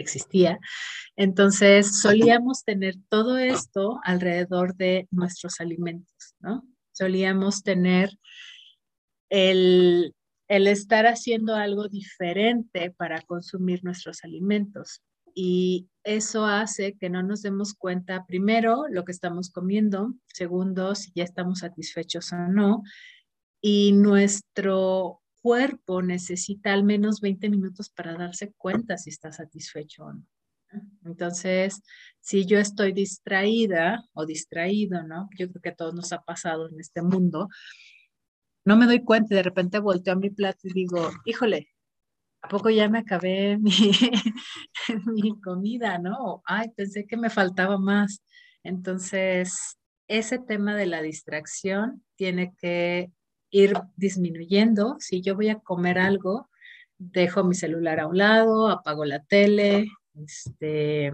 existía. 0.03 0.59
Entonces, 1.17 2.01
solíamos 2.01 2.65
tener 2.65 2.97
todo 3.09 3.39
esto 3.39 4.01
alrededor 4.05 4.75
de 4.77 5.09
nuestros 5.11 5.61
alimentos, 5.61 6.35
¿no? 6.41 6.65
Solíamos 6.93 7.63
tener 7.63 8.11
el, 9.29 10.15
el 10.49 10.67
estar 10.67 11.07
haciendo 11.07 11.55
algo 11.55 11.89
diferente 11.89 12.91
para 12.91 13.21
consumir 13.23 13.85
nuestros 13.85 14.25
alimentos. 14.25 15.03
Y 15.35 15.89
eso 16.03 16.45
hace 16.45 16.97
que 16.99 17.09
no 17.09 17.23
nos 17.23 17.43
demos 17.43 17.75
cuenta, 17.75 18.27
primero, 18.27 18.87
lo 18.91 19.05
que 19.05 19.13
estamos 19.13 19.51
comiendo, 19.51 20.15
segundo, 20.27 20.95
si 20.95 21.13
ya 21.15 21.25
estamos 21.25 21.61
satisfechos 21.61 22.33
o 22.33 22.49
no, 22.49 22.83
y 23.61 23.93
nuestro 23.93 25.20
cuerpo 25.41 26.03
necesita 26.03 26.73
al 26.73 26.85
menos 26.85 27.21
20 27.21 27.49
minutos 27.49 27.91
para 27.91 28.15
darse 28.15 28.53
cuenta 28.53 28.97
si 28.97 29.11
está 29.11 29.33
satisfecho 29.33 30.05
o 30.05 30.13
no. 30.13 30.27
Entonces, 31.05 31.83
si 32.21 32.47
yo 32.47 32.59
estoy 32.59 32.93
distraída 32.93 34.05
o 34.13 34.25
distraído, 34.25 35.03
¿no? 35.03 35.29
Yo 35.37 35.49
creo 35.51 35.63
que 35.63 35.69
a 35.71 35.75
todos 35.75 35.95
nos 35.95 36.13
ha 36.13 36.23
pasado 36.23 36.69
en 36.69 36.79
este 36.79 37.03
mundo, 37.03 37.49
no 38.65 38.77
me 38.77 38.87
doy 38.87 39.03
cuenta 39.03 39.35
y 39.35 39.37
de 39.37 39.43
repente 39.43 39.79
volteo 39.79 40.15
a 40.15 40.19
mi 40.19 40.31
plato 40.31 40.69
y 40.69 40.73
digo, 40.73 41.11
híjole, 41.25 41.69
¿a 42.43 42.49
poco 42.49 42.71
ya 42.71 42.89
me 42.89 42.99
acabé 42.99 43.59
mi, 43.59 43.73
mi 45.07 45.41
comida, 45.41 45.99
no? 45.99 46.43
Ay, 46.45 46.69
pensé 46.77 47.07
que 47.07 47.17
me 47.17 47.31
faltaba 47.31 47.79
más. 47.79 48.23
Entonces, 48.63 49.79
ese 50.07 50.39
tema 50.39 50.77
de 50.77 50.87
la 50.87 51.03
distracción 51.03 52.05
tiene 52.17 52.53
que 52.61 53.11
ir 53.51 53.75
disminuyendo. 53.97 54.97
Si 54.99 55.21
yo 55.23 55.35
voy 55.35 55.49
a 55.49 55.59
comer 55.59 55.99
algo, 55.99 56.49
dejo 56.99 57.45
mi 57.45 57.55
celular 57.55 58.01
a 58.01 58.07
un 58.07 58.19
lado, 58.19 58.69
apago 58.69 59.05
la 59.05 59.23
tele, 59.25 59.87
este, 60.15 61.13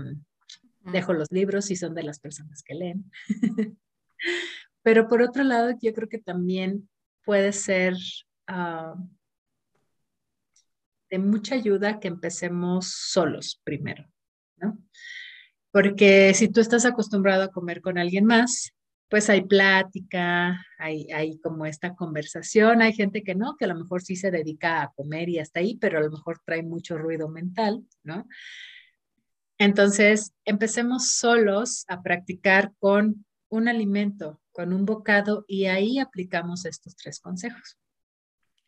dejo 0.93 1.13
los 1.13 1.31
libros 1.31 1.67
si 1.67 1.77
son 1.77 1.95
de 1.95 2.03
las 2.03 2.21
personas 2.21 2.63
que 2.63 2.75
leen. 2.75 3.11
Pero 4.83 5.09
por 5.09 5.23
otro 5.23 5.43
lado, 5.43 5.73
yo 5.81 5.93
creo 5.93 6.09
que 6.09 6.19
también 6.19 6.89
puede 7.25 7.53
ser 7.53 7.95
ah, 8.47 8.95
de 11.11 11.19
mucha 11.19 11.55
ayuda 11.55 12.01
que 12.01 12.09
empecemos 12.09 12.87
solos 12.89 13.61
primero, 13.65 14.09
¿no? 14.57 14.79
Porque 15.73 16.33
si 16.35 16.49
tú 16.49 16.61
estás 16.61 16.85
acostumbrado 16.85 17.43
a 17.43 17.53
comer 17.53 17.81
con 17.81 17.99
alguien 17.99 18.25
más, 18.25 18.73
pues 19.09 19.31
hay 19.31 19.43
plática, 19.45 20.61
hay, 20.79 21.39
como 21.39 21.65
esta 21.67 21.95
conversación, 21.95 22.83
hay 22.83 22.93
gente 22.93 23.23
que 23.23 23.35
no, 23.35 23.57
que 23.57 23.65
a 23.65 23.69
lo 23.69 23.77
mejor 23.77 24.03
sí 24.03 24.17
se 24.17 24.31
dedica 24.31 24.83
a 24.83 24.93
comer 24.93 25.29
y 25.29 25.39
hasta 25.39 25.61
ahí, 25.61 25.77
pero 25.77 25.99
a 25.99 26.03
lo 26.03 26.11
mejor 26.11 26.41
trae 26.45 26.63
mucho 26.63 26.99
ruido 26.99 27.29
mental, 27.29 27.85
¿no? 28.03 28.27
Entonces, 29.59 30.33
empecemos 30.45 31.13
solos 31.13 31.85
a 31.89 32.03
practicar 32.03 32.73
con 32.79 33.25
un 33.49 33.69
alimento, 33.69 34.41
con 34.53 34.73
un 34.73 34.85
bocado 34.85 35.45
y 35.47 35.67
ahí 35.67 35.99
aplicamos 35.99 36.65
estos 36.67 36.97
tres 36.97 37.21
consejos. 37.21 37.79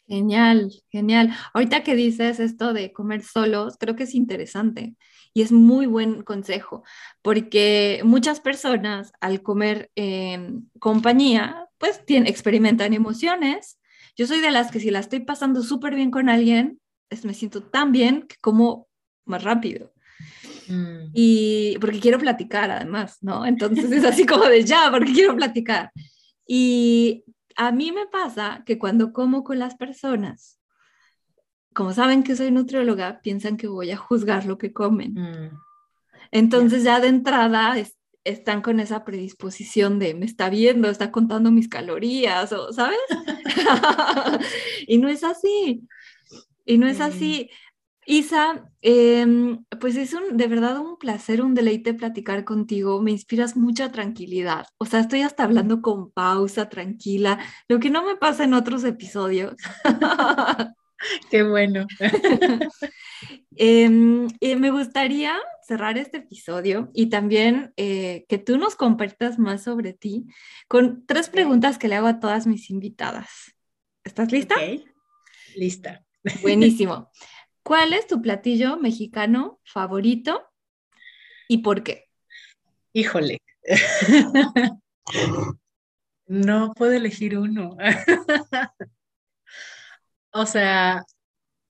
Genial, 0.08 0.72
genial. 0.90 1.36
Ahorita 1.52 1.84
que 1.84 1.94
dices 1.94 2.40
esto 2.40 2.72
de 2.72 2.92
comer 2.94 3.22
solos, 3.22 3.76
creo 3.78 3.94
que 3.94 4.04
es 4.04 4.14
interesante 4.14 4.94
y 5.34 5.42
es 5.42 5.52
muy 5.52 5.84
buen 5.84 6.22
consejo, 6.22 6.82
porque 7.20 8.00
muchas 8.04 8.40
personas 8.40 9.12
al 9.20 9.42
comer 9.42 9.90
en 9.94 10.70
compañía, 10.78 11.66
pues 11.76 12.04
tienen, 12.06 12.26
experimentan 12.26 12.94
emociones. 12.94 13.78
Yo 14.16 14.26
soy 14.26 14.40
de 14.40 14.50
las 14.50 14.70
que 14.70 14.80
si 14.80 14.90
la 14.90 15.00
estoy 15.00 15.20
pasando 15.20 15.62
súper 15.62 15.94
bien 15.94 16.10
con 16.10 16.30
alguien, 16.30 16.80
es, 17.10 17.26
me 17.26 17.34
siento 17.34 17.62
tan 17.62 17.92
bien 17.92 18.22
que 18.22 18.36
como 18.40 18.88
más 19.26 19.44
rápido. 19.44 19.92
Mm. 20.68 21.10
Y 21.12 21.76
porque 21.80 22.00
quiero 22.00 22.18
platicar 22.18 22.70
además, 22.70 23.18
¿no? 23.20 23.44
Entonces 23.44 23.92
es 23.92 24.04
así 24.04 24.24
como 24.24 24.44
de 24.46 24.64
ya, 24.64 24.90
porque 24.90 25.12
quiero 25.12 25.36
platicar. 25.36 25.92
Y 26.46 27.24
a 27.58 27.72
mí 27.72 27.90
me 27.90 28.06
pasa 28.06 28.62
que 28.64 28.78
cuando 28.78 29.12
como 29.12 29.42
con 29.42 29.58
las 29.58 29.74
personas, 29.74 30.60
como 31.74 31.92
saben 31.92 32.22
que 32.22 32.36
soy 32.36 32.52
nutrióloga, 32.52 33.20
piensan 33.20 33.56
que 33.56 33.66
voy 33.66 33.90
a 33.90 33.96
juzgar 33.96 34.46
lo 34.46 34.58
que 34.58 34.72
comen. 34.72 35.14
Mm. 35.14 35.60
Entonces 36.30 36.84
ya 36.84 37.00
de 37.00 37.08
entrada 37.08 37.74
están 38.22 38.62
con 38.62 38.78
esa 38.78 39.04
predisposición 39.04 39.98
de 39.98 40.14
me 40.14 40.24
está 40.24 40.50
viendo, 40.50 40.88
está 40.88 41.10
contando 41.10 41.50
mis 41.50 41.68
calorías, 41.68 42.52
o, 42.52 42.72
¿sabes? 42.72 42.98
y 44.86 44.98
no 44.98 45.08
es 45.08 45.24
así. 45.24 45.82
Y 46.64 46.78
no 46.78 46.86
es 46.86 47.00
así. 47.00 47.50
Isa, 48.10 48.70
em, 48.80 49.64
pues 49.80 49.94
es 49.96 50.14
un, 50.14 50.38
de 50.38 50.46
verdad 50.46 50.78
un 50.78 50.96
placer, 50.96 51.42
un 51.42 51.52
deleite 51.52 51.92
platicar 51.92 52.42
contigo. 52.44 53.02
Me 53.02 53.10
inspiras 53.10 53.54
mucha 53.54 53.92
tranquilidad. 53.92 54.64
O 54.78 54.86
sea, 54.86 55.00
estoy 55.00 55.20
hasta 55.20 55.44
hablando 55.44 55.82
con 55.82 56.10
pausa, 56.10 56.70
tranquila, 56.70 57.38
lo 57.68 57.78
que 57.78 57.90
no 57.90 58.02
me 58.02 58.16
pasa 58.16 58.44
en 58.44 58.54
otros 58.54 58.84
episodios. 58.84 59.56
Qué 61.30 61.42
bueno. 61.42 61.86
Em, 63.60 64.28
me 64.40 64.70
gustaría 64.70 65.36
cerrar 65.66 65.98
este 65.98 66.18
episodio 66.18 66.90
y 66.94 67.08
también 67.08 67.72
eh, 67.76 68.24
que 68.28 68.38
tú 68.38 68.56
nos 68.56 68.76
compartas 68.76 69.40
más 69.40 69.64
sobre 69.64 69.92
ti 69.92 70.26
con 70.68 71.04
tres 71.04 71.28
preguntas 71.28 71.76
que 71.76 71.88
le 71.88 71.96
hago 71.96 72.06
a 72.06 72.20
todas 72.20 72.46
mis 72.46 72.70
invitadas. 72.70 73.28
¿Estás 74.04 74.30
lista? 74.30 74.54
Lista. 75.56 76.04
Buenísimo. 76.42 77.10
¿Cuál 77.68 77.92
es 77.92 78.06
tu 78.06 78.22
platillo 78.22 78.78
mexicano 78.78 79.60
favorito 79.62 80.42
y 81.48 81.58
por 81.58 81.82
qué? 81.82 82.06
Híjole. 82.94 83.42
no 86.26 86.72
puedo 86.72 86.92
elegir 86.92 87.36
uno. 87.36 87.76
o 90.32 90.46
sea, 90.46 91.04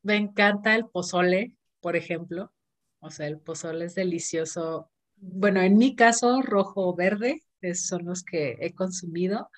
me 0.05 0.15
encanta 0.15 0.77
el 0.77 0.87
pozole, 0.87 1.57
por 1.81 1.97
ejemplo. 1.97 2.53
O 3.01 3.11
sea, 3.11 3.27
el 3.27 3.41
pozole 3.41 3.87
es 3.87 3.97
delicioso. 3.97 4.93
Bueno, 5.17 5.63
en 5.63 5.79
mi 5.79 5.97
caso, 5.97 6.43
rojo 6.43 6.91
o 6.91 6.95
verde 6.95 7.43
son 7.75 8.05
los 8.05 8.23
que 8.23 8.57
he 8.61 8.73
consumido. 8.73 9.51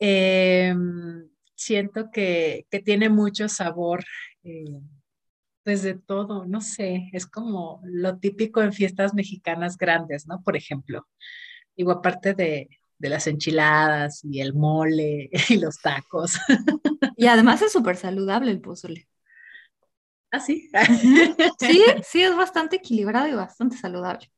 Em, 0.00 1.30
siento 1.54 2.10
que, 2.12 2.66
tiene 2.84 3.08
mucho 3.08 3.48
sabor. 3.48 4.04
Eh, 4.42 4.64
pues 5.68 5.82
de 5.82 5.96
todo, 5.96 6.46
no 6.46 6.62
sé, 6.62 7.10
es 7.12 7.26
como 7.26 7.82
lo 7.84 8.16
típico 8.16 8.62
en 8.62 8.72
fiestas 8.72 9.12
mexicanas 9.12 9.76
grandes, 9.76 10.26
¿no? 10.26 10.40
Por 10.42 10.56
ejemplo, 10.56 11.06
digo, 11.76 11.92
aparte 11.92 12.32
de, 12.32 12.70
las 12.98 13.26
enchiladas 13.26 14.24
y 14.24 14.40
el 14.40 14.54
mole 14.54 15.28
y 15.50 15.58
los 15.58 15.78
tacos. 15.82 16.38
Y 17.18 17.26
además 17.26 17.60
es 17.60 17.70
súper 17.70 17.96
saludable 17.96 18.50
el 18.50 18.62
pozole. 18.62 19.10
Ah, 20.30 20.40
sí. 20.40 20.70
Sí, 21.60 21.84
sí, 22.02 22.22
es 22.22 22.34
bastante 22.34 22.76
equilibrado 22.76 23.28
y 23.28 23.34
bastante 23.34 23.76
saludable. 23.76 24.32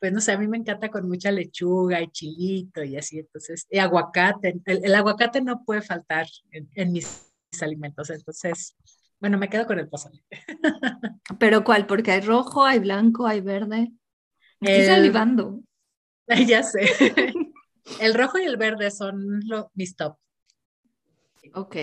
Pues 0.00 0.12
no 0.12 0.20
sé, 0.20 0.32
a 0.32 0.38
mí 0.38 0.48
me 0.48 0.56
encanta 0.56 0.88
con 0.88 1.08
mucha 1.08 1.30
lechuga 1.30 2.02
y 2.02 2.08
chilito 2.08 2.82
y 2.82 2.96
así, 2.96 3.20
entonces, 3.20 3.64
y 3.70 3.78
aguacate. 3.78 4.56
El, 4.64 4.92
aguacate 4.92 5.40
no 5.40 5.62
puede 5.64 5.82
faltar 5.82 6.26
en 6.50 6.90
mis 6.90 7.30
alimentos, 7.62 8.10
entonces 8.10 8.74
bueno, 9.18 9.38
me 9.38 9.48
quedo 9.48 9.66
con 9.66 9.78
el 9.78 9.88
pozole. 9.88 10.22
¿Pero 11.38 11.64
cuál? 11.64 11.86
Porque 11.86 12.12
hay 12.12 12.20
rojo, 12.20 12.64
hay 12.64 12.78
blanco, 12.78 13.26
hay 13.26 13.40
verde. 13.40 13.92
Estoy 14.60 14.86
salivando. 14.86 15.60
Ya 16.46 16.64
sé. 16.64 16.80
El 18.00 18.14
rojo 18.14 18.40
y 18.40 18.42
el 18.42 18.56
verde 18.56 18.90
son 18.90 19.40
mis 19.74 19.94
top. 19.94 20.16
Ok, 21.54 21.76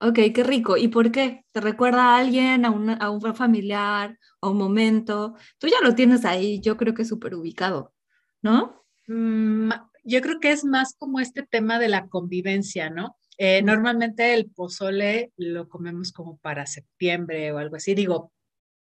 ok, 0.00 0.18
qué 0.34 0.42
rico. 0.42 0.76
¿Y 0.76 0.88
por 0.88 1.12
qué? 1.12 1.44
¿Te 1.52 1.60
recuerda 1.60 2.02
a 2.02 2.18
alguien, 2.18 2.64
a, 2.64 2.68
a 2.68 3.10
un 3.10 3.34
familiar, 3.36 4.18
a 4.40 4.48
un 4.48 4.58
momento? 4.58 5.36
Tú 5.58 5.68
ya 5.68 5.76
lo 5.80 5.94
tienes 5.94 6.24
ahí, 6.24 6.60
yo 6.60 6.76
creo 6.76 6.92
que 6.92 7.04
súper 7.04 7.36
ubicado, 7.36 7.94
¿no? 8.42 8.84
Mm, 9.06 9.70
yo 10.02 10.20
creo 10.22 10.40
que 10.40 10.50
es 10.50 10.64
más 10.64 10.96
como 10.98 11.20
este 11.20 11.44
tema 11.44 11.78
de 11.78 11.88
la 11.88 12.08
convivencia, 12.08 12.90
¿no? 12.90 13.16
Eh, 13.38 13.62
normalmente 13.62 14.34
el 14.34 14.50
pozole 14.50 15.32
lo 15.36 15.68
comemos 15.68 16.12
como 16.12 16.38
para 16.38 16.66
septiembre 16.66 17.52
o 17.52 17.58
algo 17.58 17.76
así. 17.76 17.94
Digo, 17.94 18.32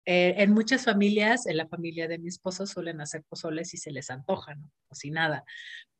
eh, 0.05 0.35
en 0.37 0.53
muchas 0.53 0.85
familias, 0.85 1.45
en 1.47 1.57
la 1.57 1.67
familia 1.67 2.07
de 2.07 2.19
mi 2.19 2.29
esposo 2.29 2.65
suelen 2.65 3.01
hacer 3.01 3.23
pozoles 3.27 3.69
si 3.69 3.77
se 3.77 3.91
les 3.91 4.09
antoja, 4.09 4.55
¿no? 4.55 4.71
O 4.89 4.95
si 4.95 5.11
nada. 5.11 5.43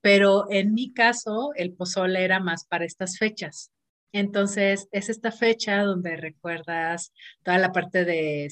Pero 0.01 0.45
en 0.51 0.73
mi 0.73 0.93
caso, 0.93 1.51
el 1.55 1.73
pozole 1.73 2.23
era 2.23 2.39
más 2.39 2.65
para 2.65 2.85
estas 2.85 3.17
fechas. 3.17 3.71
Entonces, 4.13 4.87
es 4.91 5.09
esta 5.09 5.31
fecha 5.31 5.83
donde 5.83 6.15
recuerdas 6.15 7.11
toda 7.43 7.57
la 7.57 7.73
parte 7.73 8.05
de 8.05 8.45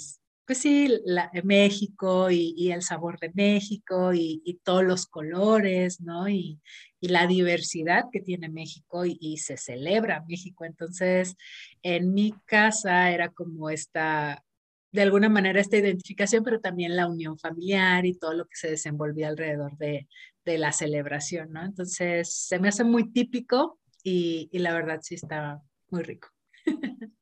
pues 0.46 0.58
sí, 0.60 0.90
la, 1.06 1.32
México 1.44 2.30
y, 2.30 2.72
el 2.72 2.82
sabor 2.82 3.20
de 3.20 3.32
México 3.34 4.14
y, 4.14 4.60
todos 4.64 4.84
los 4.84 5.08
colores, 5.08 6.02
¿no? 6.02 6.28
Y, 6.30 6.60
la 7.02 7.28
diversidad 7.28 8.06
que 8.12 8.22
tiene 8.22 8.50
México 8.50 9.04
y, 9.06 9.38
se 9.38 9.58
celebra 9.58 10.26
México. 10.28 10.66
Entonces, 10.66 11.36
en 11.82 12.14
mi 12.14 12.34
casa 12.46 13.12
era 13.12 13.30
como 13.30 13.70
esta, 13.70 14.44
de 14.92 15.02
alguna 15.02 15.30
manera, 15.30 15.60
esta 15.62 15.78
identificación, 15.78 16.44
pero 16.44 16.60
también 16.62 16.96
la 16.96 17.08
unión 17.08 17.38
familiar 17.38 18.06
y 18.06 18.18
todo 18.18 18.34
lo 18.34 18.46
que 18.46 18.56
se 18.56 18.70
desenvolvía 18.70 19.30
alrededor 19.30 19.78
de, 19.78 20.08
de 20.46 20.58
la 20.58 20.72
celebración, 20.72 21.52
¿no? 21.52 21.64
Entonces, 21.64 22.34
se 22.36 22.60
me 22.60 22.70
hace 22.70 22.84
muy 22.84 23.12
típico 23.12 23.80
y 24.06 24.50
la 24.60 24.74
verdad 24.74 25.00
sí 25.02 25.16
está 25.16 25.62
muy 25.90 26.04
rico. 26.04 26.30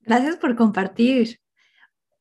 Gracias 0.00 0.36
por 0.36 0.54
compartir. 0.54 1.40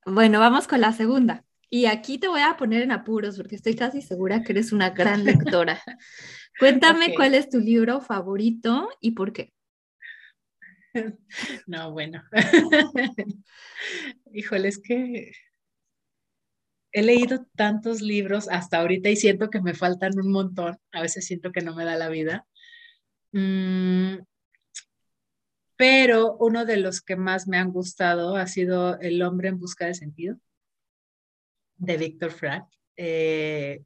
Bueno, 0.06 0.40
vamos 0.40 0.68
con 0.68 0.82
la 0.82 0.94
segunda. 0.94 1.46
Y 1.70 1.88
aquí 1.88 2.20
te 2.20 2.28
voy 2.28 2.42
a 2.42 2.56
poner 2.56 2.84
en 2.84 2.92
apuros 2.92 3.38
porque 3.38 3.56
estoy 3.56 3.76
casi 3.76 4.02
segura 4.02 4.44
que 4.44 4.52
eres 4.52 4.72
una 4.72 4.92
gran 4.92 5.24
lectora. 5.56 5.82
Cuéntame 6.60 7.16
cuál 7.16 7.34
es 7.34 7.50
tu 7.50 7.60
libro 7.60 8.00
favorito 8.02 8.90
y 9.00 9.12
por 9.12 9.34
qué. 9.34 9.54
No, 11.66 11.92
bueno. 11.92 12.24
Híjole, 14.32 14.68
es 14.68 14.80
que 14.80 15.32
he 16.92 17.02
leído 17.02 17.48
tantos 17.56 18.02
libros 18.02 18.48
hasta 18.50 18.80
ahorita 18.80 19.10
y 19.10 19.16
siento 19.16 19.50
que 19.50 19.62
me 19.62 19.74
faltan 19.74 20.12
un 20.20 20.32
montón. 20.32 20.78
A 20.92 21.02
veces 21.02 21.26
siento 21.26 21.52
que 21.52 21.62
no 21.62 21.76
me 21.76 21.86
da 21.86 21.96
la 21.96 22.10
vida. 22.10 22.46
Mm, 23.32 24.18
pero 25.84 26.38
uno 26.38 26.64
de 26.64 26.78
los 26.78 27.02
que 27.02 27.18
más 27.18 27.46
me 27.46 27.58
han 27.58 27.70
gustado 27.70 28.38
ha 28.38 28.48
sido 28.48 28.98
El 29.02 29.22
hombre 29.22 29.50
en 29.50 29.60
busca 29.60 29.86
de 29.86 29.94
sentido, 29.94 30.38
de 31.76 31.98
Víctor 31.98 32.32
Frank. 32.32 32.70
Eh, 32.96 33.84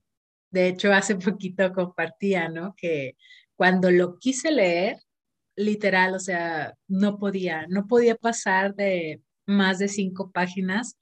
de 0.51 0.67
hecho, 0.67 0.93
hace 0.93 1.15
poquito 1.15 1.73
compartía, 1.73 2.49
¿no? 2.49 2.75
Que 2.77 3.17
cuando 3.55 3.89
lo 3.89 4.19
quise 4.19 4.51
leer, 4.51 4.99
literal, 5.55 6.13
o 6.13 6.19
sea, 6.19 6.75
no 6.87 7.17
podía, 7.17 7.65
no 7.67 7.87
podía 7.87 8.15
pasar 8.15 8.75
de 8.75 9.23
más 9.47 9.79
de 9.79 9.87
cinco 9.87 10.31
páginas 10.31 10.99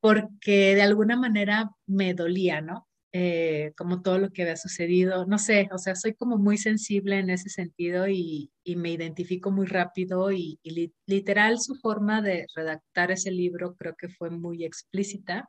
porque 0.00 0.74
de 0.74 0.80
alguna 0.80 1.18
manera 1.18 1.70
me 1.84 2.14
dolía, 2.14 2.62
¿no? 2.62 2.85
Eh, 3.18 3.72
como 3.78 4.02
todo 4.02 4.18
lo 4.18 4.30
que 4.30 4.42
había 4.42 4.56
sucedido. 4.56 5.24
No 5.24 5.38
sé, 5.38 5.70
o 5.72 5.78
sea, 5.78 5.94
soy 5.96 6.12
como 6.12 6.36
muy 6.36 6.58
sensible 6.58 7.18
en 7.18 7.30
ese 7.30 7.48
sentido 7.48 8.06
y, 8.08 8.52
me 8.76 8.90
identifico 8.92 9.50
muy 9.50 9.66
rápido 9.66 10.32
y, 10.32 10.60
literal 11.06 11.58
su 11.58 11.76
forma 11.76 12.20
de 12.20 12.46
redactar 12.54 13.10
ese 13.10 13.30
libro 13.30 13.74
creo 13.76 13.96
que 13.96 14.10
fue 14.10 14.28
muy 14.30 14.64
explícita. 14.64 15.46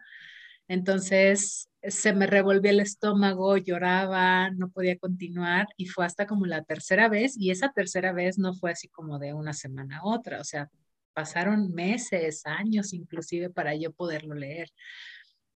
Entonces 0.69 1.69
se 1.83 2.13
me 2.13 2.27
revolvió 2.27 2.71
el 2.71 2.79
estómago, 2.79 3.57
lloraba, 3.57 4.49
no 4.51 4.69
podía 4.71 4.97
continuar 4.97 5.67
y 5.77 5.87
fue 5.87 6.05
hasta 6.05 6.25
como 6.27 6.45
la 6.45 6.63
tercera 6.63 7.09
vez 7.09 7.37
y 7.37 7.51
esa 7.51 7.71
tercera 7.73 8.13
vez 8.13 8.37
no 8.39 8.53
fue 8.53 8.71
así 8.71 8.87
como 8.89 9.19
de 9.19 9.33
una 9.33 9.53
semana 9.53 9.99
a 9.99 10.05
otra, 10.05 10.41
o 10.41 10.43
sea, 10.45 10.69
pasaron 11.13 11.73
meses, 11.73 12.43
años 12.45 12.93
inclusive 12.93 13.49
para 13.49 13.75
yo 13.75 13.91
poderlo 13.93 14.35
leer. 14.35 14.69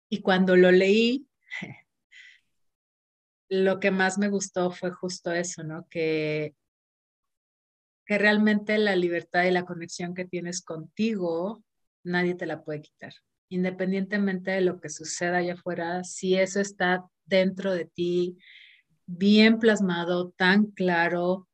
Y 0.09 0.21
cuando 0.21 0.55
lo 0.55 0.71
leí, 0.71 1.27
lo 3.49 3.79
que 3.79 3.91
más 3.91 4.17
me 4.17 4.29
gustó 4.29 4.71
fue 4.71 4.91
justo 4.91 5.31
eso, 5.31 5.63
¿no? 5.63 5.87
Que, 5.89 6.55
que 8.05 8.17
realmente 8.17 8.77
la 8.77 8.95
libertad 8.95 9.43
y 9.45 9.51
la 9.51 9.65
conexión 9.65 10.13
que 10.13 10.25
tienes 10.25 10.61
contigo, 10.61 11.63
nadie 12.03 12.35
te 12.35 12.45
la 12.45 12.63
puede 12.63 12.81
quitar. 12.81 13.13
Independientemente 13.49 14.51
de 14.51 14.61
lo 14.61 14.79
que 14.79 14.89
suceda 14.89 15.37
allá 15.37 15.53
afuera, 15.53 16.03
si 16.03 16.35
eso 16.35 16.59
está 16.59 17.05
dentro 17.25 17.73
de 17.73 17.85
ti, 17.85 18.37
bien 19.05 19.57
plasmado, 19.57 20.31
tan 20.31 20.67
claro, 20.67 21.47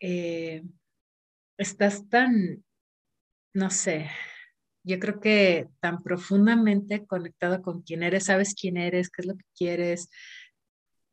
eh, 0.00 0.62
estás 1.58 2.08
tan, 2.08 2.64
no 3.52 3.68
sé, 3.70 4.08
yo 4.82 4.98
creo 4.98 5.20
que 5.20 5.68
tan 5.80 6.02
profundamente 6.02 7.06
conectado 7.06 7.60
con 7.60 7.82
quién 7.82 8.02
eres, 8.02 8.24
sabes 8.24 8.54
quién 8.54 8.78
eres, 8.78 9.10
qué 9.10 9.22
es 9.22 9.26
lo 9.26 9.36
que 9.36 9.44
quieres, 9.54 10.08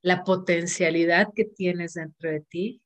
la 0.01 0.23
potencialidad 0.23 1.27
que 1.35 1.45
tienes 1.45 1.93
dentro 1.93 2.29
de 2.31 2.41
ti, 2.41 2.81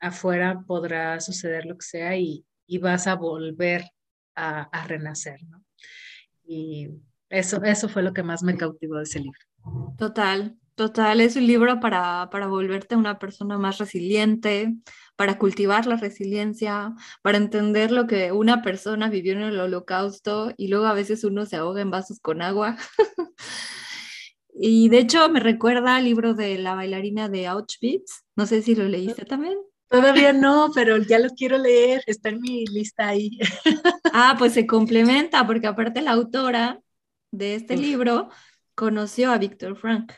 afuera 0.00 0.64
podrá 0.66 1.20
suceder 1.20 1.64
lo 1.64 1.76
que 1.76 1.86
sea 1.86 2.16
y, 2.16 2.44
vas 2.80 3.06
a 3.06 3.16
volver 3.16 3.84
a, 4.34 4.86
renacer, 4.86 5.42
¿no? 5.44 5.62
Y 6.42 6.88
eso, 7.28 7.62
eso 7.62 7.88
fue 7.88 8.02
lo 8.02 8.14
que 8.14 8.22
más 8.22 8.42
me 8.42 8.56
cautivó 8.56 8.96
de 8.96 9.02
ese 9.02 9.20
libro. 9.20 9.40
Total, 9.98 10.56
total, 10.74 11.20
es 11.20 11.36
un 11.36 11.46
libro 11.46 11.80
para, 11.80 12.30
para 12.30 12.46
volverte 12.46 12.96
una 12.96 13.18
persona 13.18 13.58
más 13.58 13.76
resiliente, 13.76 14.74
para 15.16 15.38
cultivar 15.38 15.86
la 15.86 15.96
resiliencia, 15.96 16.94
para 17.20 17.36
entender 17.36 17.92
lo 17.92 18.06
que 18.06 18.32
una 18.32 18.62
persona 18.62 19.10
vivió 19.10 19.34
en 19.34 19.42
el 19.42 19.60
holocausto 19.60 20.52
y 20.56 20.68
luego 20.68 20.86
a 20.86 20.94
veces 20.94 21.24
uno 21.24 21.44
se 21.44 21.56
ahoga 21.56 21.82
en 21.82 21.90
vasos 21.90 22.20
con 22.20 22.40
agua. 22.40 22.76
Y 24.54 24.88
de 24.88 24.98
hecho 24.98 25.28
me 25.28 25.40
recuerda 25.40 25.96
al 25.96 26.04
libro 26.04 26.34
de 26.34 26.58
la 26.58 26.74
bailarina 26.74 27.28
de 27.28 27.46
Auschwitz. 27.46 28.24
No 28.36 28.46
sé 28.46 28.62
si 28.62 28.74
lo 28.74 28.84
leíste 28.84 29.24
también. 29.24 29.58
Todavía 29.88 30.32
no, 30.32 30.70
pero 30.74 30.96
ya 30.96 31.18
lo 31.18 31.30
quiero 31.30 31.58
leer. 31.58 32.02
Está 32.06 32.30
en 32.30 32.40
mi 32.40 32.64
lista 32.66 33.08
ahí. 33.08 33.38
Ah, 34.14 34.36
pues 34.38 34.52
se 34.52 34.66
complementa, 34.66 35.46
porque 35.46 35.66
aparte 35.66 36.02
la 36.02 36.12
autora 36.12 36.80
de 37.30 37.54
este 37.54 37.76
libro 37.76 38.28
conoció 38.74 39.32
a 39.32 39.38
Víctor 39.38 39.76
Frank. 39.76 40.12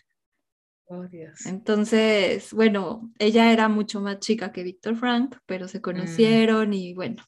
Oh, 0.86 1.04
Dios. 1.04 1.46
Entonces, 1.46 2.52
bueno, 2.52 3.10
ella 3.18 3.52
era 3.52 3.68
mucho 3.68 4.00
más 4.00 4.18
chica 4.18 4.52
que 4.52 4.64
Víctor 4.64 4.96
Frank, 4.96 5.36
pero 5.46 5.66
se 5.68 5.78
mm. 5.78 5.82
conocieron 5.82 6.74
y 6.74 6.92
bueno, 6.94 7.24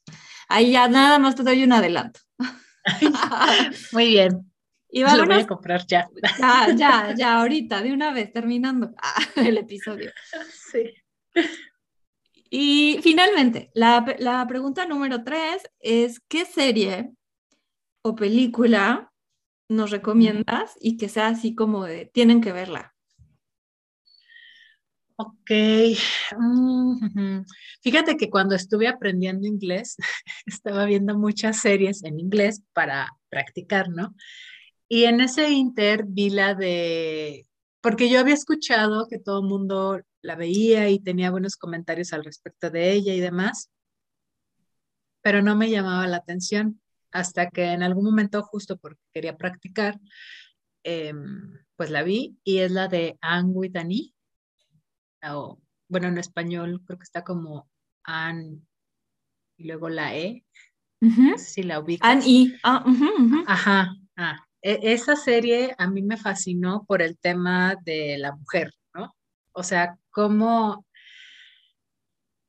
ahí 0.48 0.72
ya 0.72 0.88
nada 0.88 1.18
más 1.18 1.36
te 1.36 1.42
doy 1.42 1.62
un 1.64 1.72
adelanto. 1.72 2.20
Muy 3.92 4.08
bien. 4.08 4.52
Y 4.96 5.02
Lo 5.02 5.26
voy 5.26 5.34
a 5.34 5.46
comprar 5.46 5.86
ya. 5.86 6.08
Ya, 6.38 6.74
ya, 6.74 7.14
ya, 7.14 7.40
ahorita, 7.40 7.82
de 7.82 7.92
una 7.92 8.14
vez, 8.14 8.32
terminando 8.32 8.94
el 9.36 9.58
episodio. 9.58 10.10
Sí. 10.72 10.94
Y 12.48 12.98
finalmente, 13.02 13.70
la, 13.74 14.16
la 14.18 14.46
pregunta 14.46 14.86
número 14.86 15.22
tres 15.22 15.68
es, 15.80 16.20
¿qué 16.28 16.46
serie 16.46 17.12
o 18.02 18.14
película 18.14 19.12
nos 19.68 19.90
recomiendas 19.90 20.78
y 20.80 20.96
que 20.96 21.10
sea 21.10 21.26
así 21.26 21.54
como 21.54 21.84
de, 21.84 22.06
tienen 22.06 22.40
que 22.40 22.52
verla? 22.52 22.94
Ok. 25.16 25.50
Mm, 26.38 27.42
fíjate 27.82 28.16
que 28.16 28.30
cuando 28.30 28.54
estuve 28.54 28.88
aprendiendo 28.88 29.46
inglés, 29.46 29.98
estaba 30.46 30.86
viendo 30.86 31.18
muchas 31.18 31.60
series 31.60 32.02
en 32.02 32.18
inglés 32.18 32.62
para 32.72 33.10
practicar, 33.28 33.90
¿no? 33.90 34.14
Y 34.88 35.04
en 35.04 35.20
ese 35.20 35.50
inter 35.50 36.04
vi 36.06 36.30
la 36.30 36.54
de, 36.54 37.46
porque 37.80 38.08
yo 38.08 38.20
había 38.20 38.34
escuchado 38.34 39.08
que 39.08 39.18
todo 39.18 39.40
el 39.40 39.48
mundo 39.48 40.00
la 40.22 40.36
veía 40.36 40.88
y 40.90 41.00
tenía 41.00 41.30
buenos 41.30 41.56
comentarios 41.56 42.12
al 42.12 42.24
respecto 42.24 42.70
de 42.70 42.92
ella 42.92 43.14
y 43.14 43.20
demás, 43.20 43.70
pero 45.22 45.42
no 45.42 45.56
me 45.56 45.70
llamaba 45.70 46.06
la 46.06 46.18
atención 46.18 46.80
hasta 47.10 47.50
que 47.50 47.64
en 47.72 47.82
algún 47.82 48.04
momento, 48.04 48.42
justo 48.42 48.76
porque 48.76 49.00
quería 49.12 49.36
practicar, 49.36 49.98
em, 50.84 51.52
pues 51.76 51.90
la 51.90 52.02
vi 52.02 52.38
y 52.44 52.58
es 52.58 52.70
la 52.70 52.88
de 52.88 53.18
Anne 53.20 53.50
with 53.52 53.74
o 55.28 55.58
bueno, 55.88 56.08
en 56.08 56.18
español 56.18 56.82
creo 56.84 56.98
que 56.98 57.04
está 57.04 57.24
como 57.24 57.68
Anne 58.04 58.60
y 59.56 59.66
luego 59.66 59.88
la 59.88 60.16
E. 60.16 60.44
si 61.38 61.62
la 61.62 61.80
ubicas. 61.80 62.08
Anne 62.08 62.22
y. 62.26 62.54
Ah, 62.62 62.84
Ajá. 63.46 63.96
Ah, 64.16 64.45
esa 64.62 65.16
serie 65.16 65.74
a 65.78 65.88
mí 65.88 66.02
me 66.02 66.16
fascinó 66.16 66.84
por 66.86 67.02
el 67.02 67.18
tema 67.18 67.76
de 67.84 68.18
la 68.18 68.34
mujer, 68.34 68.72
¿no? 68.94 69.14
O 69.52 69.62
sea, 69.62 69.98
cómo 70.10 70.86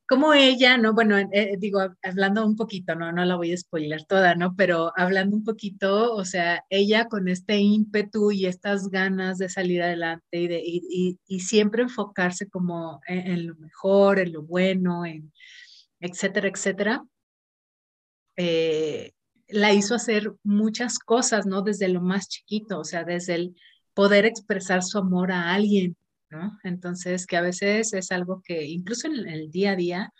como 0.07 0.33
ella, 0.33 0.77
¿no? 0.77 0.93
Bueno, 0.93 1.17
eh, 1.17 1.57
digo, 1.59 1.81
hablando 2.01 2.45
un 2.45 2.55
poquito, 2.55 2.95
¿no? 2.95 3.11
No 3.11 3.25
la 3.25 3.35
voy 3.35 3.51
a 3.51 3.57
spoiler 3.57 4.05
toda, 4.05 4.35
¿no? 4.35 4.55
Pero 4.55 4.93
hablando 4.95 5.35
un 5.35 5.43
poquito, 5.43 6.13
o 6.13 6.23
sea, 6.25 6.63
ella 6.69 7.07
con 7.09 7.27
este 7.27 7.57
ímpetu 7.57 8.31
y 8.31 8.45
estas 8.45 8.89
ganas 8.89 9.37
de 9.37 9.49
salir 9.49 9.83
adelante 9.83 10.23
y, 10.31 10.47
de, 10.47 10.61
y, 10.63 11.39
siempre 11.41 11.83
enfocarse 11.83 12.49
como 12.49 13.01
en, 13.07 13.47
lo 13.47 13.55
mejor, 13.57 14.19
en 14.19 14.33
lo 14.33 14.43
bueno, 14.43 15.05
en 15.05 15.33
etcétera, 15.99 16.47
etcétera, 16.47 17.05
eh, 18.37 19.11
la 19.47 19.73
hizo 19.73 19.95
hacer 19.95 20.33
muchas 20.43 20.99
cosas, 20.99 21.45
¿no? 21.45 21.61
Desde 21.61 21.87
lo 21.87 22.01
más 22.01 22.27
chiquito, 22.27 22.79
o 22.79 22.83
sea, 22.83 23.03
desde 23.03 23.35
el 23.35 23.55
poder 23.93 24.25
expresar 24.25 24.83
su 24.83 24.97
amor 24.97 25.31
a 25.31 25.53
alguien, 25.53 25.95
¿no? 26.29 26.57
Entonces, 26.63 27.25
que 27.25 27.37
a 27.37 27.41
veces 27.41 27.93
es 27.93 28.11
algo 28.11 28.41
que 28.43 28.65
incluso 28.65 29.07
en 29.07 29.27
el 29.27 29.49
día 29.49 29.71
a 29.71 29.75
día, 29.75 30.13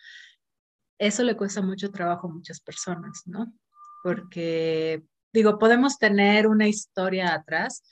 eso 0.98 1.24
le 1.24 1.36
cuesta 1.36 1.62
mucho 1.62 1.92
trabajo 1.92 2.28
a 2.28 2.34
muchas 2.34 2.60
personas, 2.62 3.24
¿no? 3.26 3.54
Porque, 4.04 5.04
digo, 5.34 5.60
podemos 5.60 5.98
tener 5.98 6.48
una 6.48 6.68
historia 6.68 7.34
atrás, 7.34 7.84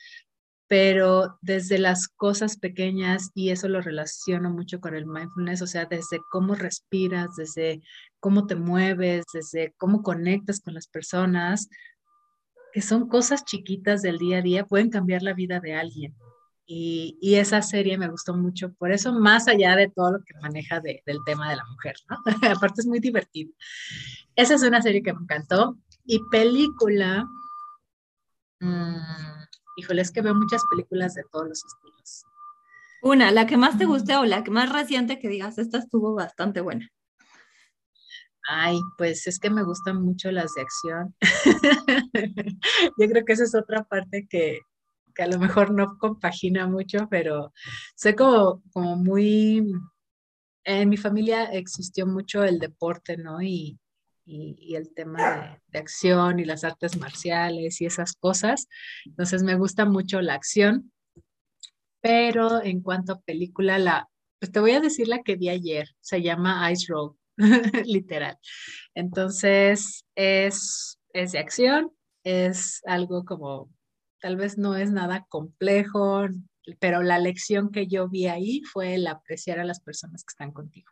pero 0.67 1.37
desde 1.41 1.77
las 1.77 2.07
cosas 2.07 2.57
pequeñas, 2.57 3.29
y 3.35 3.49
eso 3.49 3.67
lo 3.67 3.81
relaciono 3.81 4.49
mucho 4.49 4.79
con 4.79 4.95
el 4.95 5.05
mindfulness, 5.05 5.61
o 5.61 5.67
sea, 5.67 5.85
desde 5.85 6.19
cómo 6.31 6.55
respiras, 6.55 7.35
desde 7.37 7.81
cómo 8.19 8.47
te 8.47 8.55
mueves, 8.55 9.25
desde 9.31 9.73
cómo 9.77 10.01
conectas 10.01 10.59
con 10.61 10.73
las 10.73 10.87
personas, 10.87 11.69
que 12.73 12.81
son 12.81 13.07
cosas 13.07 13.45
chiquitas 13.45 14.01
del 14.01 14.17
día 14.17 14.39
a 14.39 14.41
día, 14.41 14.65
pueden 14.65 14.89
cambiar 14.89 15.21
la 15.21 15.33
vida 15.33 15.59
de 15.59 15.75
alguien. 15.75 16.15
Y, 16.67 17.15
y, 17.21 17.35
esa 17.35 17.61
serie 17.61 17.95
me 17.95 18.07
gustó 18.07 18.35
mucho, 18.35 18.73
por 18.73 18.91
eso 18.91 19.13
más 19.13 19.47
allá 19.47 19.75
de 19.75 19.87
todo 19.87 20.13
lo 20.13 20.23
que 20.23 20.33
maneja 20.41 20.79
de, 20.79 21.03
del 21.05 21.19
tema 21.23 21.47
de 21.47 21.57
la 21.57 21.65
mujer, 21.65 21.95
¿no? 22.09 22.17
Aparte 22.57 22.81
es 22.81 22.87
muy 22.87 22.99
divertido. 22.99 23.53
Esa 24.35 24.55
es 24.55 24.63
una 24.63 24.81
serie 24.81 25.03
que 25.03 25.13
me 25.13 25.21
encantó. 25.21 25.77
Y 26.05 26.19
película, 26.31 27.27
mmm, 28.59 28.97
híjole, 29.75 30.01
es 30.01 30.11
que 30.11 30.21
veo 30.21 30.35
muchas 30.35 30.63
películas 30.69 31.13
de 31.13 31.23
todos 31.31 31.47
los 31.47 31.63
estilos. 31.63 32.23
Una, 33.01 33.31
la 33.31 33.45
que 33.45 33.57
más 33.57 33.77
te 33.77 33.85
guste 33.85 34.15
o 34.15 34.25
la 34.25 34.43
que 34.43 34.51
más 34.51 34.71
reciente 34.71 35.19
que 35.19 35.29
digas, 35.29 35.57
esta 35.57 35.77
estuvo 35.77 36.15
bastante 36.15 36.61
buena. 36.61 36.89
Ay, 38.47 38.79
pues 38.97 39.27
es 39.27 39.39
que 39.39 39.49
me 39.49 39.63
gustan 39.63 40.01
mucho 40.03 40.31
las 40.31 40.53
de 40.53 40.61
acción. 40.61 41.15
Yo 42.97 43.07
creo 43.07 43.25
que 43.25 43.33
esa 43.33 43.43
es 43.43 43.55
otra 43.55 43.83
parte 43.83 44.27
que, 44.29 44.59
que 45.15 45.23
a 45.23 45.27
lo 45.27 45.39
mejor 45.39 45.71
no 45.71 45.97
compagina 45.97 46.67
mucho, 46.67 47.07
pero 47.09 47.53
sé 47.95 48.15
como, 48.15 48.61
como 48.71 48.95
muy, 48.95 49.71
en 50.63 50.89
mi 50.89 50.97
familia 50.97 51.45
existió 51.45 52.05
mucho 52.05 52.43
el 52.43 52.59
deporte, 52.59 53.17
¿no? 53.17 53.41
Y, 53.41 53.79
y, 54.25 54.75
el 54.75 54.93
tema 54.93 55.59
de, 55.67 55.79
acción 55.79 56.39
y 56.39 56.45
las 56.45 56.63
artes 56.63 56.97
marciales 56.97 57.81
y 57.81 57.85
esas 57.85 58.13
cosas. 58.13 58.67
Entonces 59.05 59.43
me 59.43 59.55
gusta 59.55 59.85
mucho 59.85 60.21
la 60.21 60.33
acción, 60.33 60.91
pero 62.01 62.63
en 62.63 62.81
cuanto 62.81 63.13
a 63.13 63.21
película, 63.21 63.77
la, 63.79 64.09
pues 64.39 64.51
te 64.51 64.59
voy 64.59 64.71
a 64.71 64.81
decir 64.81 65.07
la 65.07 65.23
que 65.23 65.35
vi 65.35 65.49
ayer, 65.49 65.89
se 66.01 66.21
llama 66.21 66.71
Ice 66.71 66.87
Road, 66.89 67.13
literal. 67.85 68.37
Entonces 68.95 70.05
es, 70.15 70.99
es 71.13 71.31
de 71.31 71.39
acción, 71.39 71.91
es 72.23 72.81
algo 72.85 73.25
como 73.25 73.69
tal 74.21 74.37
vez 74.37 74.57
no 74.57 74.75
es 74.75 74.91
nada 74.91 75.25
complejo, 75.29 76.27
pero 76.79 77.03
la 77.03 77.19
lección 77.19 77.71
que 77.71 77.85
yo 77.87 78.09
vi 78.09 78.25
ahí 78.27 78.61
fue 78.63 78.95
el 78.95 79.05
apreciar 79.05 79.59
a 79.59 79.65
las 79.65 79.79
personas 79.81 80.23
que 80.23 80.31
están 80.31 80.51
contigo. 80.51 80.91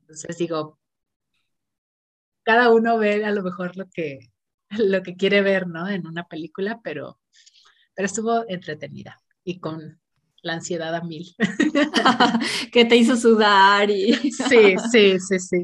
Entonces 0.00 0.38
digo, 0.38 0.78
cada 2.42 2.70
uno 2.70 2.98
ve 2.98 3.24
a 3.24 3.30
lo 3.30 3.42
mejor 3.42 3.76
lo 3.76 3.88
que, 3.88 4.30
lo 4.70 5.02
que 5.02 5.16
quiere 5.16 5.42
ver, 5.42 5.66
¿no? 5.66 5.88
En 5.88 6.06
una 6.06 6.24
película, 6.26 6.80
pero, 6.82 7.18
pero 7.94 8.06
estuvo 8.06 8.48
entretenida 8.48 9.18
y 9.44 9.60
con 9.60 10.00
la 10.42 10.54
ansiedad 10.54 10.94
a 10.94 11.02
mil. 11.02 11.34
que 12.72 12.84
te 12.84 12.96
hizo 12.96 13.16
sudar 13.16 13.90
y... 13.90 14.12
sí, 14.32 14.76
sí, 14.90 15.18
sí, 15.20 15.38
sí. 15.38 15.62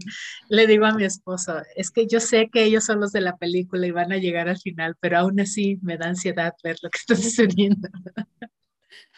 Le 0.48 0.66
digo 0.66 0.86
a 0.86 0.94
mi 0.94 1.04
esposo, 1.04 1.62
es 1.76 1.90
que 1.90 2.06
yo 2.06 2.20
sé 2.20 2.48
que 2.52 2.64
ellos 2.64 2.84
son 2.84 3.00
los 3.00 3.12
de 3.12 3.20
la 3.20 3.36
película 3.36 3.86
y 3.86 3.90
van 3.90 4.12
a 4.12 4.18
llegar 4.18 4.48
al 4.48 4.58
final, 4.58 4.96
pero 5.00 5.18
aún 5.18 5.40
así 5.40 5.78
me 5.82 5.96
da 5.96 6.06
ansiedad 6.06 6.54
ver 6.62 6.76
lo 6.82 6.90
que 6.90 6.98
está 6.98 7.16
sucediendo. 7.16 7.88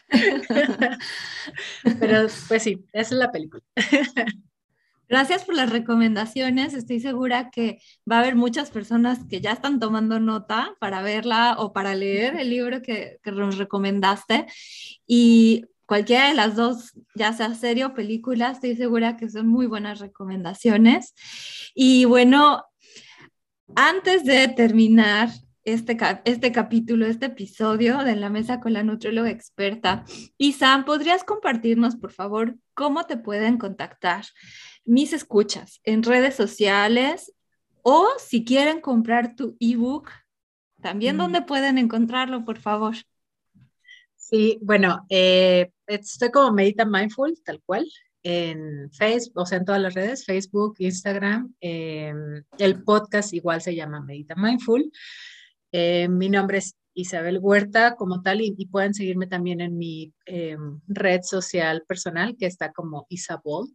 pero 2.01 2.27
pues 2.49 2.63
sí, 2.63 2.85
esa 2.93 3.15
es 3.15 3.19
la 3.19 3.31
película. 3.31 3.63
Gracias 5.11 5.45
por 5.45 5.57
las 5.57 5.71
recomendaciones. 5.71 6.73
Estoy 6.73 7.01
segura 7.01 7.51
que 7.51 7.83
va 8.09 8.19
a 8.19 8.21
haber 8.21 8.37
muchas 8.37 8.71
personas 8.71 9.19
que 9.29 9.41
ya 9.41 9.51
están 9.51 9.81
tomando 9.81 10.21
nota 10.21 10.77
para 10.79 11.03
verla 11.03 11.57
o 11.59 11.73
para 11.73 11.97
leer 11.97 12.37
el 12.37 12.49
libro 12.49 12.81
que, 12.81 13.19
nos 13.25 13.59
recomendaste. 13.59 14.47
Y 15.09 15.65
cualquiera 15.85 16.29
de 16.29 16.35
las 16.35 16.55
dos, 16.55 16.93
ya 17.17 17.33
sea 17.33 17.53
serie 17.55 17.87
o 17.87 17.93
película, 17.93 18.53
estoy 18.53 18.77
segura 18.77 19.17
que 19.17 19.29
son 19.29 19.49
muy 19.49 19.67
buenas 19.67 19.99
recomendaciones. 19.99 21.13
Y 21.75 22.05
bueno, 22.05 22.65
antes 23.75 24.23
de 24.23 24.47
terminar 24.47 25.31
este, 25.65 25.99
este 26.25 26.53
capítulo, 26.53 27.07
este 27.07 27.27
episodio 27.27 27.99
de 28.05 28.15
la 28.15 28.31
mesa 28.31 28.61
con 28.61 28.75
la 28.75 28.85
nutrióloga 28.85 29.31
experta, 29.31 30.05
Isa, 30.39 30.85
¿podrías 30.87 31.25
compartirnos, 31.25 31.97
por 31.97 32.13
favor, 32.13 32.55
cómo 32.75 33.07
te 33.07 33.17
pueden 33.17 33.59
contactar? 33.59 34.25
Mis 34.85 35.13
escuchas 35.13 35.81
en 35.85 36.03
redes 36.03 36.35
sociales 36.35 37.33
o 37.83 38.09
si 38.19 38.45
quieren 38.45 38.81
comprar 38.81 39.35
tu 39.37 39.57
ebook, 39.61 40.11
también 40.81 41.17
dónde 41.17 41.43
pueden 41.43 41.79
encontrarlo, 41.79 42.45
por 42.45 42.59
favor. 42.59 42.97
Sí, 44.17 44.59
bueno, 44.63 45.05
eh, 45.09 45.73
estoy 45.87 46.31
como 46.31 46.53
Medita 46.53 46.85
Mindful, 46.85 47.35
tal 47.45 47.61
cual, 47.65 47.87
en 48.23 48.91
Facebook, 48.93 49.43
o 49.43 49.47
sea, 49.47 49.59
en 49.59 49.65
todas 49.65 49.81
las 49.81 49.95
redes, 49.95 50.25
Facebook, 50.25 50.77
Instagram. 50.79 51.55
Em, 51.61 52.43
el 52.59 52.83
podcast 52.83 53.33
igual 53.35 53.61
se 53.61 53.75
llama 53.75 54.01
Medita 54.01 54.35
Mindful. 54.37 54.91
Eh, 55.73 56.09
mi 56.09 56.29
nombre 56.29 56.59
es 56.59 56.77
Isabel 56.95 57.39
Huerta 57.41 57.97
como 57.97 58.23
tal 58.23 58.41
y, 58.41 58.67
pueden 58.67 58.95
seguirme 58.95 59.27
también 59.27 59.61
en 59.61 59.77
mi 59.77 60.13
em, 60.27 60.81
red 60.87 61.23
social 61.23 61.83
personal 61.87 62.37
que 62.37 62.47
está 62.47 62.73
como 62.73 63.07
Isabel 63.09 63.67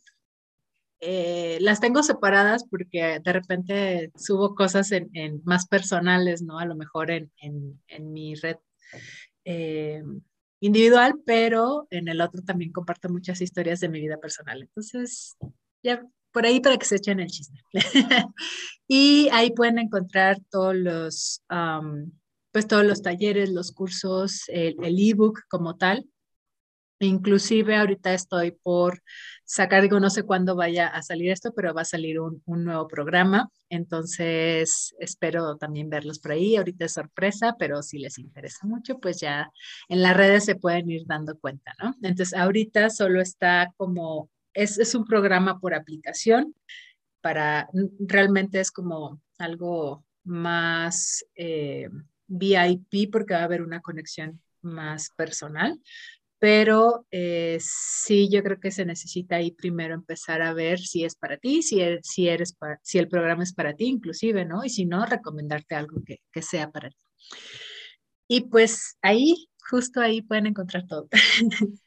eh, 1.02 1.58
las 1.62 1.80
tengo 1.80 2.04
separadas 2.04 2.66
porque 2.70 3.20
de 3.24 3.34
repente 3.34 4.12
subo 4.16 4.56
cosas 4.56 4.92
en, 4.92 5.42
más 5.44 5.68
personales, 5.68 6.42
¿no? 6.42 6.60
A 6.60 6.66
lo 6.66 6.76
mejor 6.76 7.12
en, 7.12 7.32
mi 8.00 8.36
red 8.36 8.58
eh, 9.44 10.02
individual, 10.60 11.16
pero 11.26 11.88
en 11.90 12.08
el 12.08 12.22
otro 12.22 12.42
también 12.44 12.72
comparto 12.72 13.10
muchas 13.10 13.42
historias 13.42 13.80
de 13.80 13.90
mi 13.90 14.00
vida 14.00 14.18
personal. 14.18 14.62
Entonces, 14.62 15.38
ya 15.84 16.02
por 16.32 16.46
ahí 16.46 16.60
para 16.60 16.78
que 16.78 16.86
se 16.86 16.98
echen 16.98 17.20
el 17.20 17.28
chisme. 17.28 17.62
y 18.88 19.30
ahí 19.32 19.52
pueden 19.52 19.80
encontrar 19.80 20.38
todos 20.50 20.76
los, 20.76 21.44
pues 22.52 22.68
todos 22.68 22.86
los 22.86 23.02
talleres, 23.02 23.50
los 23.52 23.72
cursos, 23.72 24.44
el 24.48 24.76
ebook 24.82 25.42
como 25.48 25.78
tal. 25.78 26.06
Inclusive 27.06 27.76
ahorita 27.76 28.14
estoy 28.14 28.52
por 28.52 29.02
sacar, 29.46 29.82
digo, 29.84 30.00
no 30.00 30.10
sé 30.10 30.24
cuándo 30.24 30.56
vaya 30.56 30.88
a 30.88 31.02
salir 31.02 31.32
esto, 31.32 31.54
pero 31.54 31.74
va 31.74 31.82
a 31.82 31.86
salir 31.86 32.20
un, 32.20 32.42
nuevo 32.46 32.88
programa. 32.88 33.50
Entonces, 33.70 34.96
espero 35.00 35.56
también 35.58 35.90
verlos 35.90 36.20
por 36.20 36.32
ahí. 36.32 36.56
Ahorita 36.56 36.86
es 36.86 36.94
sorpresa, 36.94 37.56
pero 37.58 37.84
si 37.84 38.00
les 38.00 38.18
interesa 38.18 38.66
mucho, 38.68 39.00
pues 39.00 39.20
ya 39.20 39.52
en 39.88 40.02
las 40.02 40.18
redes 40.18 40.46
se 40.46 40.56
pueden 40.56 40.90
ir 40.90 41.04
dando 41.06 41.38
cuenta, 41.38 41.74
¿no? 41.82 41.96
Entonces, 42.02 42.34
ahorita 42.34 42.90
solo 42.90 43.22
está 43.22 43.72
como, 43.78 44.30
es, 44.54 44.80
es 44.80 44.96
un 44.96 45.06
programa 45.06 45.60
por 45.60 45.74
aplicación 45.74 46.56
para, 47.22 47.70
realmente 48.00 48.60
es 48.60 48.72
como 48.72 49.22
algo 49.38 50.04
más 50.24 51.24
eh, 51.36 51.90
VIP 52.28 53.12
porque 53.12 53.36
va 53.36 53.42
a 53.42 53.44
haber 53.44 53.62
una 53.62 53.82
conexión 53.82 54.42
más 54.62 55.12
personal 55.16 55.80
pero 56.46 57.08
eh, 57.10 57.58
sí 57.60 58.30
yo 58.30 58.44
creo 58.44 58.60
que 58.60 58.70
se 58.70 58.86
necesita 58.86 59.38
ahí 59.38 59.50
primero 59.50 59.96
empezar 59.96 60.44
a 60.44 60.54
ver 60.54 60.78
si 60.78 61.04
es 61.04 61.16
para 61.16 61.38
ti, 61.38 61.64
si, 61.64 61.82
e, 61.82 62.02
si, 62.04 62.28
eres 62.28 62.56
si 62.84 63.00
el 63.00 63.08
programa 63.08 63.42
es 63.42 63.52
para 63.52 63.74
ti 63.74 63.86
inclusive, 63.86 64.46
¿no? 64.46 64.64
Y 64.64 64.70
si 64.70 64.86
no, 64.86 65.08
recomendarte 65.08 65.74
algo 65.74 66.04
que, 66.06 66.20
que 66.32 66.44
sea 66.44 66.70
para 66.70 66.92
ti. 66.92 67.04
Y 68.28 68.42
pues 68.42 68.96
ahí, 69.02 69.48
justo 69.72 70.02
ahí 70.02 70.22
pueden 70.22 70.46
encontrar 70.46 70.86
todo. 70.86 71.10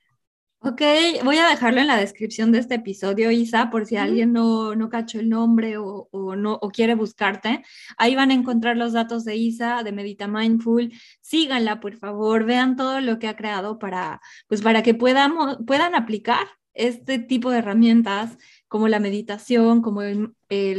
Ok, 0.61 0.83
voy 1.23 1.39
a 1.39 1.49
dejarlo 1.49 1.81
en 1.81 1.87
la 1.87 1.97
descripción 1.97 2.51
de 2.51 2.59
este 2.59 2.75
episodio, 2.75 3.31
Isa, 3.31 3.71
por 3.71 3.87
si 3.87 3.97
alguien 3.97 4.33
no, 4.33 4.75
no 4.75 4.89
cachó 4.89 5.21
el 5.21 5.29
nombre 5.29 5.77
o, 5.79 6.09
no, 6.37 6.55
o 6.61 6.71
quiere 6.71 6.97
buscarte. 6.97 7.63
Ahí 7.97 8.17
van 8.17 8.33
a 8.33 8.35
encontrar 8.35 8.77
los 8.77 8.93
datos 8.93 9.25
de 9.25 9.37
Isa, 9.37 9.85
de 9.85 9.93
Medita 9.93 10.27
Mindful. 10.27 10.93
Síganla, 11.21 11.79
por 11.79 11.97
favor, 11.97 12.45
vean 12.45 12.75
todo 12.75 13.01
lo 13.01 13.21
que 13.21 13.29
ha 13.29 13.37
creado 13.37 13.79
para, 13.79 14.21
pues, 14.49 14.61
para 14.61 14.83
que 14.83 14.95
puedan 14.95 15.95
aplicar 15.95 16.49
este 16.79 17.19
tipo 17.19 17.51
de 17.51 17.59
herramientas 17.59 18.39
como 18.69 18.89
la 18.89 19.01
meditación, 19.01 19.83
como 19.83 20.03
el, 20.03 20.35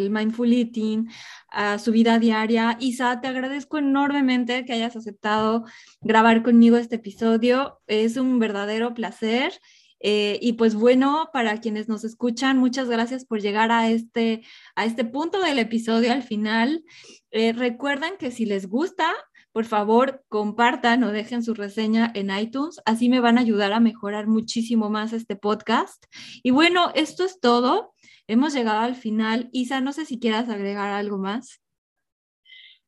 mindful 0.09 0.53
eating, 0.53 1.09
a 1.49 1.79
su 1.79 1.91
vida 1.91 2.19
diaria. 2.19 2.77
Isa, 2.79 3.19
te 3.21 3.27
agradezco 3.27 3.77
enormemente 3.77 4.65
que 4.65 4.73
hayas 4.73 4.95
aceptado 4.95 5.65
grabar 6.01 6.43
conmigo 6.43 6.77
este 6.77 6.95
episodio. 6.95 7.79
Es 7.87 8.17
un 8.17 8.39
verdadero 8.39 8.93
placer. 8.93 9.53
Eh, 10.01 10.39
y 10.41 10.53
pues 10.53 10.75
bueno, 10.75 11.29
para 11.33 11.59
quienes 11.59 11.89
nos 11.89 12.05
escuchan, 12.05 12.57
muchas 12.57 12.87
gracias 12.87 13.25
por 13.25 13.41
llegar 13.41 13.71
a 13.71 13.89
este, 13.89 14.43
a 14.75 14.85
este 14.85 15.03
punto 15.03 15.41
del 15.41 15.59
episodio 15.59 16.13
al 16.13 16.23
final. 16.23 16.83
Eh, 17.31 17.53
recuerden 17.53 18.13
que 18.17 18.31
si 18.31 18.45
les 18.45 18.67
gusta, 18.67 19.11
por 19.51 19.65
favor 19.65 20.23
compartan 20.29 21.03
o 21.03 21.11
dejen 21.11 21.43
su 21.43 21.53
reseña 21.53 22.11
en 22.15 22.29
iTunes, 22.35 22.79
así 22.85 23.09
me 23.09 23.19
van 23.19 23.37
a 23.37 23.41
ayudar 23.41 23.73
a 23.73 23.79
mejorar 23.79 24.27
muchísimo 24.27 24.89
más 24.89 25.13
este 25.13 25.35
podcast. 25.35 26.05
Y 26.43 26.51
bueno, 26.51 26.91
esto 26.95 27.23
es 27.23 27.39
todo. 27.39 27.93
Hemos 28.27 28.53
llegado 28.53 28.79
al 28.79 28.95
final. 28.95 29.49
Isa, 29.51 29.81
no 29.81 29.91
sé 29.91 30.05
si 30.05 30.19
quieras 30.19 30.49
agregar 30.49 30.91
algo 30.91 31.17
más. 31.17 31.61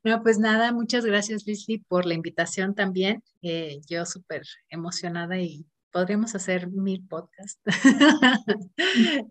No, 0.04 0.24
pues 0.24 0.40
nada, 0.40 0.72
muchas 0.72 1.06
gracias, 1.06 1.46
Leslie, 1.46 1.84
por 1.88 2.06
la 2.06 2.16
invitación 2.16 2.74
también. 2.74 3.24
Eh, 3.44 3.82
yo 3.88 4.06
súper 4.06 4.44
emocionada 4.70 5.40
y 5.40 5.66
podríamos 5.92 6.36
hacer 6.36 6.70
mil 6.70 7.06
podcasts. 7.08 7.62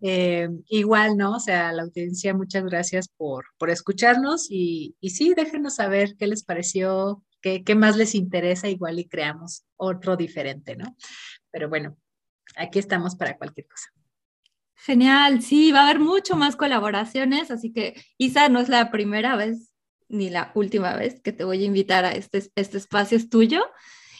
Eh, 0.02 0.48
igual, 0.68 1.16
¿no? 1.16 1.32
O 1.32 1.40
sea, 1.40 1.72
la 1.72 1.82
audiencia, 1.82 2.32
muchas 2.34 2.64
gracias 2.64 3.08
por, 3.08 3.44
por 3.58 3.68
escucharnos 3.68 4.46
y, 4.50 4.96
y 5.00 5.10
sí, 5.10 5.34
déjenos 5.34 5.76
saber 5.76 6.16
qué 6.16 6.26
les 6.26 6.44
pareció, 6.44 7.22
qué, 7.42 7.62
qué 7.62 7.74
más 7.74 7.96
les 7.96 8.14
interesa, 8.14 8.68
igual 8.68 8.98
y 8.98 9.08
creamos 9.08 9.64
otro 9.76 10.16
diferente, 10.16 10.76
¿no? 10.76 10.96
Pero 11.50 11.68
bueno, 11.68 11.96
aquí 12.56 12.78
estamos 12.78 13.16
para 13.16 13.36
cualquier 13.36 13.66
cosa. 13.66 13.88
Genial, 14.76 15.42
sí, 15.42 15.72
va 15.72 15.80
a 15.80 15.84
haber 15.84 16.00
mucho 16.00 16.36
más 16.36 16.56
colaboraciones, 16.56 17.50
así 17.50 17.72
que 17.72 18.02
Isa 18.16 18.48
no 18.48 18.60
es 18.60 18.68
la 18.68 18.90
primera 18.90 19.36
vez 19.36 19.70
ni 20.08 20.28
la 20.28 20.50
última 20.54 20.96
vez 20.96 21.20
que 21.20 21.32
te 21.32 21.44
voy 21.44 21.62
a 21.62 21.66
invitar 21.66 22.04
a 22.04 22.12
este, 22.12 22.42
este 22.56 22.78
espacio 22.78 23.16
es 23.16 23.30
tuyo. 23.30 23.62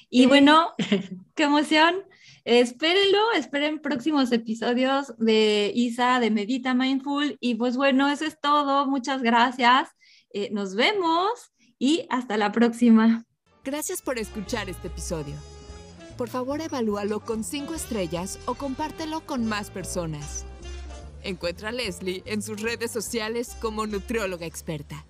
Y 0.09 0.26
bueno, 0.26 0.72
qué 1.34 1.45
emoción. 1.45 1.97
Espérenlo, 2.45 3.32
esperen 3.32 3.80
próximos 3.80 4.32
episodios 4.32 5.14
de 5.18 5.72
Isa 5.74 6.20
de 6.20 6.30
Medita 6.30 6.74
Mindful. 6.74 7.36
Y 7.41 7.57
pues 7.57 7.76
bueno, 7.76 8.09
eso 8.09 8.24
es 8.24 8.41
todo. 8.41 8.86
Muchas 8.86 9.22
gracias. 9.22 9.88
Eh, 10.32 10.51
nos 10.53 10.74
vemos 10.74 11.53
y 11.78 12.07
hasta 12.11 12.36
la 12.36 12.53
próxima. 12.53 13.24
Gracias 13.64 14.01
por 14.03 14.18
escuchar 14.18 14.70
este 14.70 14.88
episodio. 14.88 15.34
Por 16.16 16.28
favor, 16.28 16.61
evalúalo 16.61 17.20
con 17.20 17.45
cinco 17.45 17.74
estrellas 17.74 18.38
o 18.47 18.55
compártelo 18.55 19.24
con 19.26 19.47
más 19.47 19.70
personas. 19.70 20.45
Encuentra 21.22 21.68
a 21.68 21.72
Leslie 21.72 22.22
en 22.26 22.43
sus 22.43 22.61
redes 22.61 22.91
sociales 22.91 23.57
como 23.61 23.86
nutrióloga 23.86 24.47
experta. 24.47 25.05